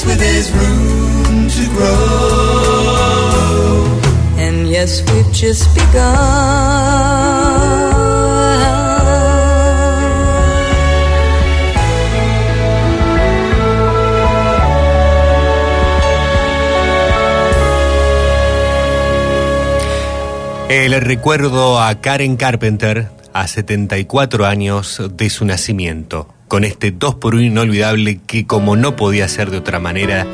[0.04, 3.06] Room to grow.
[4.36, 7.06] And yes, we've just begun.
[20.68, 27.34] El recuerdo a Karen Carpenter a 74 años de su nacimiento, con este 2 por
[27.34, 30.26] 1 inolvidable que como no podía ser de otra manera,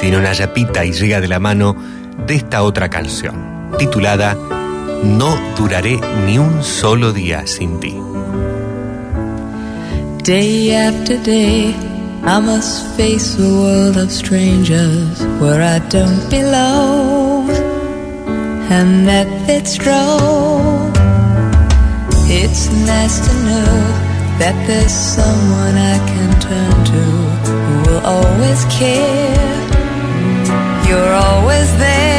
[0.00, 1.76] tiene una yapita y llega de la mano
[2.26, 4.36] de esta otra canción, titulada
[5.02, 7.94] No duraré ni un solo día sin ti.
[10.24, 11.74] Day after day,
[12.24, 17.48] I must face a world of strangers where I don't belong.
[18.70, 20.92] And that fits true.
[22.28, 24.07] It's nice to know
[24.38, 27.02] that there's someone I can turn to
[27.50, 29.58] who will always care.
[30.86, 32.17] You're always there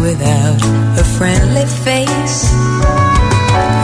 [0.00, 0.60] without
[0.98, 2.50] a friendly face,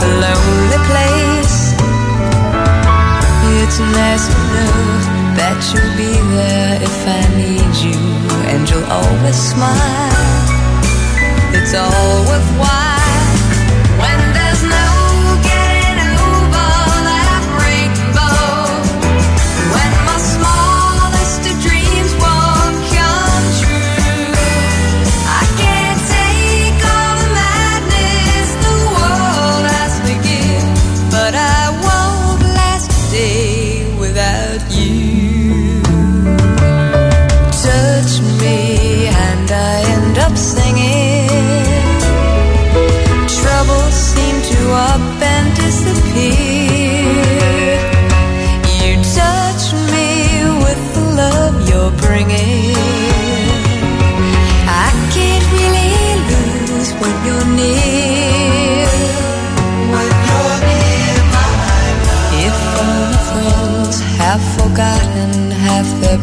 [0.05, 1.57] a lonely place.
[3.61, 4.77] It's nice to know
[5.37, 7.99] that you'll be there if I need you,
[8.51, 10.17] and you'll always smile.
[11.53, 12.86] It's all worthwhile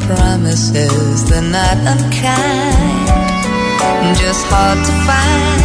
[0.06, 3.08] promises, they're not unkind,
[4.16, 5.63] just hard to find.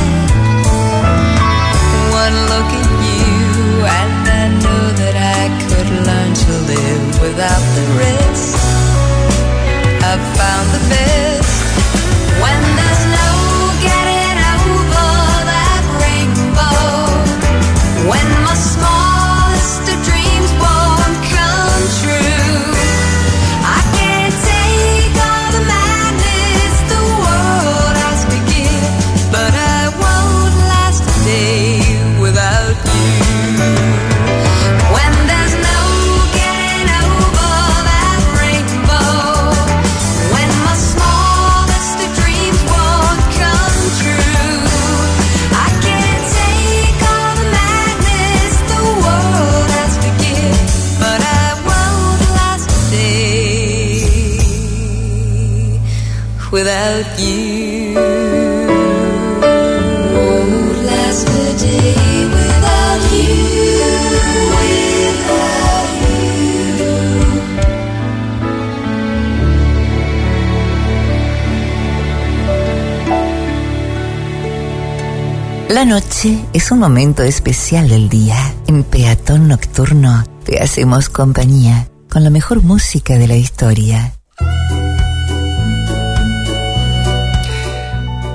[76.27, 78.35] Es un momento especial del día.
[78.67, 84.15] En Peatón Nocturno te hacemos compañía con la mejor música de la historia.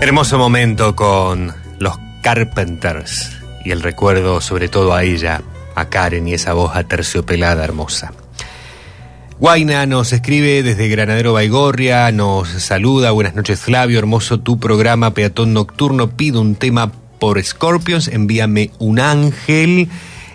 [0.01, 3.33] Hermoso momento con los Carpenters
[3.67, 5.43] y el recuerdo sobre todo a ella,
[5.75, 8.15] a Karen y esa voz aterciopelada hermosa.
[9.39, 15.53] Guaina nos escribe desde Granadero Baigorria, nos saluda, buenas noches Flavio, hermoso tu programa Peatón
[15.53, 19.89] Nocturno, pido un tema por Scorpions, envíame un ángel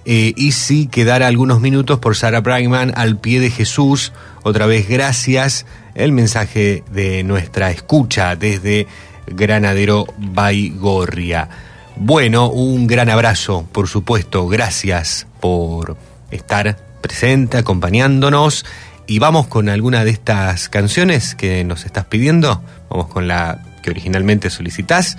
[0.06, 4.12] eh, y si quedara algunos minutos por Sarah Brightman al pie de Jesús,
[4.44, 8.88] otra vez gracias, el mensaje de nuestra escucha desde
[9.28, 11.50] Granadero Baigorria.
[11.96, 15.98] Bueno, un gran abrazo, por supuesto, gracias por
[16.32, 18.66] estar presente, acompañándonos.
[19.06, 22.62] Y vamos con alguna de estas canciones que nos estás pidiendo.
[22.90, 25.18] Vamos con la que originalmente solicitas.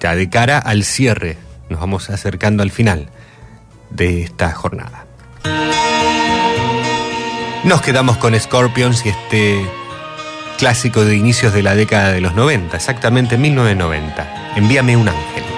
[0.00, 1.36] Ya de cara al cierre,
[1.68, 3.08] nos vamos acercando al final
[3.90, 5.06] de esta jornada.
[7.64, 9.66] Nos quedamos con Scorpions y este
[10.58, 14.54] clásico de inicios de la década de los 90, exactamente 1990.
[14.56, 15.57] Envíame un ángel.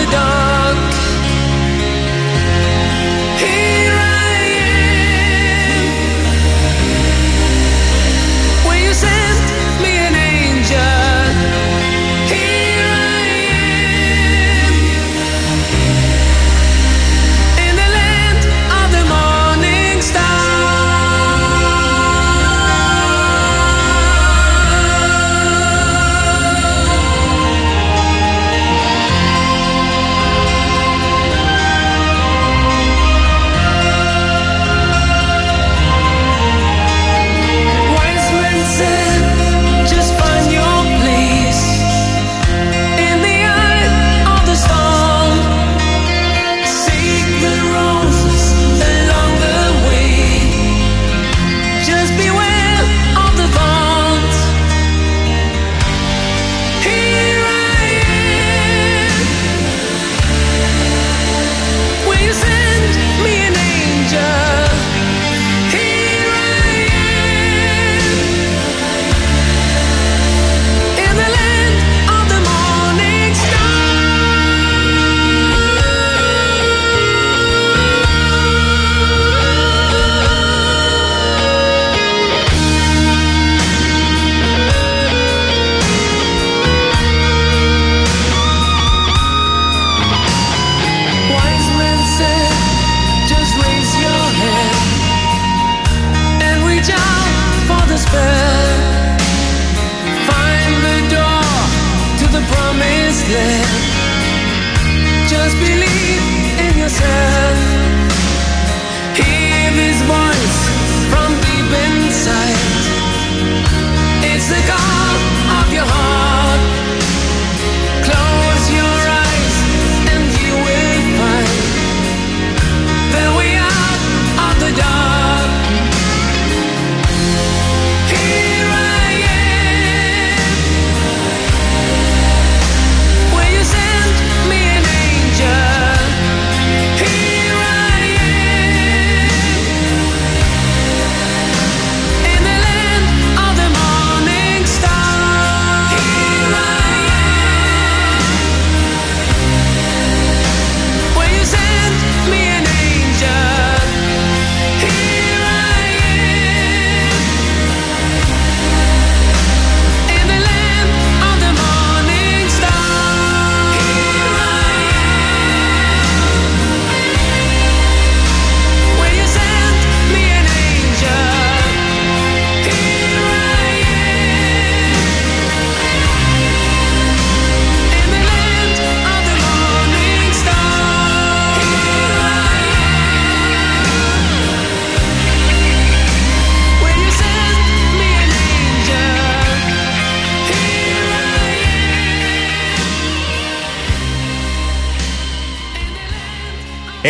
[0.00, 0.50] the dark.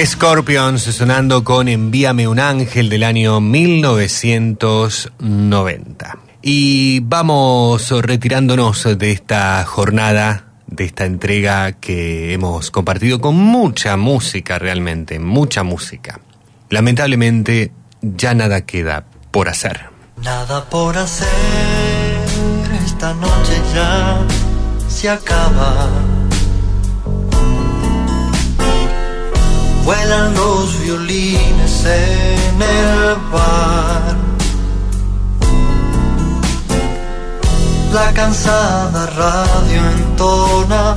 [0.04, 6.18] Scorpions sonando con Envíame un ángel del año 1990.
[6.42, 14.58] Y vamos retirándonos de esta jornada, de esta entrega que hemos compartido con mucha música
[14.58, 16.20] realmente, mucha música.
[16.70, 19.90] Lamentablemente ya nada queda por hacer.
[20.22, 21.28] Nada por hacer,
[22.84, 24.18] esta noche ya
[24.88, 26.19] se acaba.
[29.90, 34.16] Vuelan los violines en el bar.
[37.92, 40.94] La cansada radio entona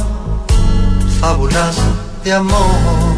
[1.20, 1.76] fábulas
[2.24, 3.16] de amor.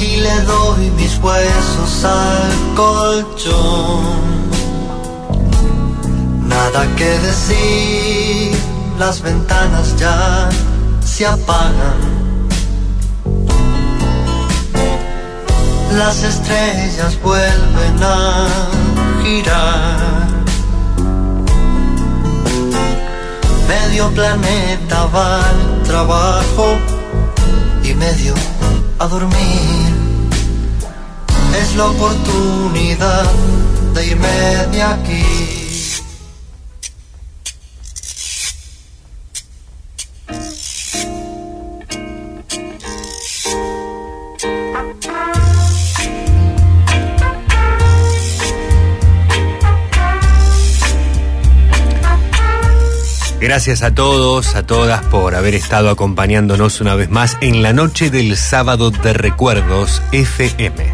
[0.00, 4.02] Y le doy mis huesos al colchón.
[6.42, 8.58] Nada que decir,
[8.98, 10.48] las ventanas ya
[11.04, 12.25] se apagan.
[15.92, 18.46] Las estrellas vuelven a
[19.22, 20.26] girar.
[23.68, 26.76] Me medio planeta va al trabajo
[27.82, 28.34] y medio
[28.98, 29.94] a dormir.
[31.60, 33.24] Es la oportunidad
[33.94, 35.65] de irme de aquí.
[53.46, 58.10] Gracias a todos, a todas por haber estado acompañándonos una vez más en la noche
[58.10, 60.92] del sábado de recuerdos FM.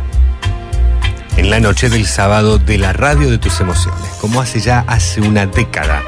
[1.39, 5.23] En la noche del sábado de la radio de tus emociones, como hace ya hace
[5.23, 6.03] una década,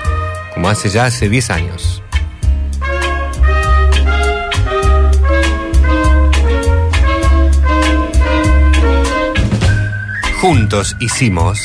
[0.52, 2.02] como hace ya hace 10 años.
[10.42, 11.58] Juntos hicimos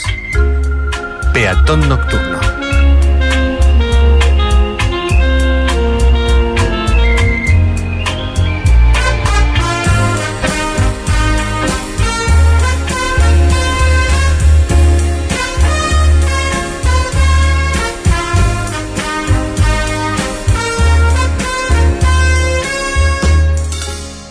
[1.34, 2.49] Peatón Nocturno.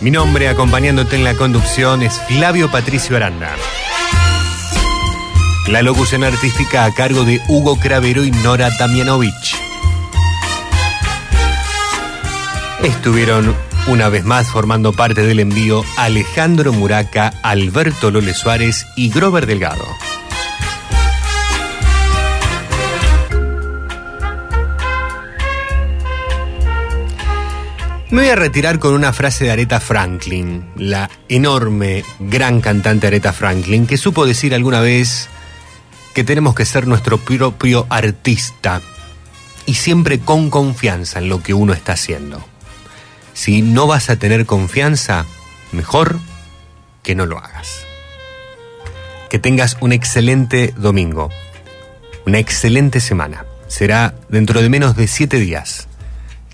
[0.01, 3.53] Mi nombre, acompañándote en la conducción, es Flavio Patricio Aranda.
[5.67, 9.57] La locución artística a cargo de Hugo Cravero y Nora Damianovich.
[12.81, 13.53] Estuvieron
[13.87, 19.85] una vez más formando parte del envío Alejandro Muraca, Alberto Lole Suárez y Grover Delgado.
[28.11, 33.33] Me voy a retirar con una frase de Aretha Franklin, la enorme, gran cantante Aretha
[33.33, 35.29] Franklin, que supo decir alguna vez
[36.15, 38.81] que tenemos que ser nuestro propio artista
[39.67, 42.43] y siempre con confianza en lo que uno está haciendo.
[43.33, 45.27] Si no vas a tener confianza,
[45.71, 46.19] mejor
[47.03, 47.85] que no lo hagas.
[49.29, 51.29] Que tengas un excelente domingo,
[52.25, 53.45] una excelente semana.
[53.67, 55.87] Será dentro de menos de siete días,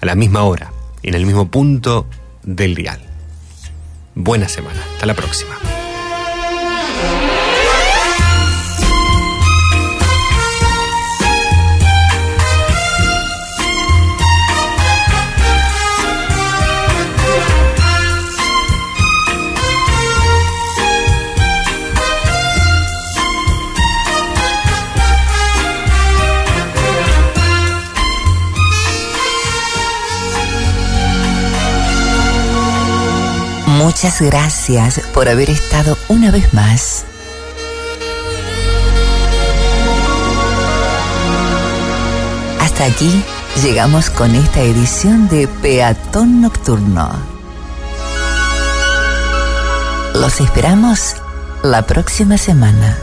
[0.01, 0.74] a la misma hora
[1.05, 2.07] en el mismo punto
[2.43, 2.99] del dial.
[4.15, 4.81] Buena semana.
[4.93, 5.55] Hasta la próxima.
[33.85, 37.05] Muchas gracias por haber estado una vez más.
[42.59, 43.23] Hasta aquí
[43.61, 47.11] llegamos con esta edición de Peatón Nocturno.
[50.15, 51.17] Los esperamos
[51.61, 52.97] la próxima semana.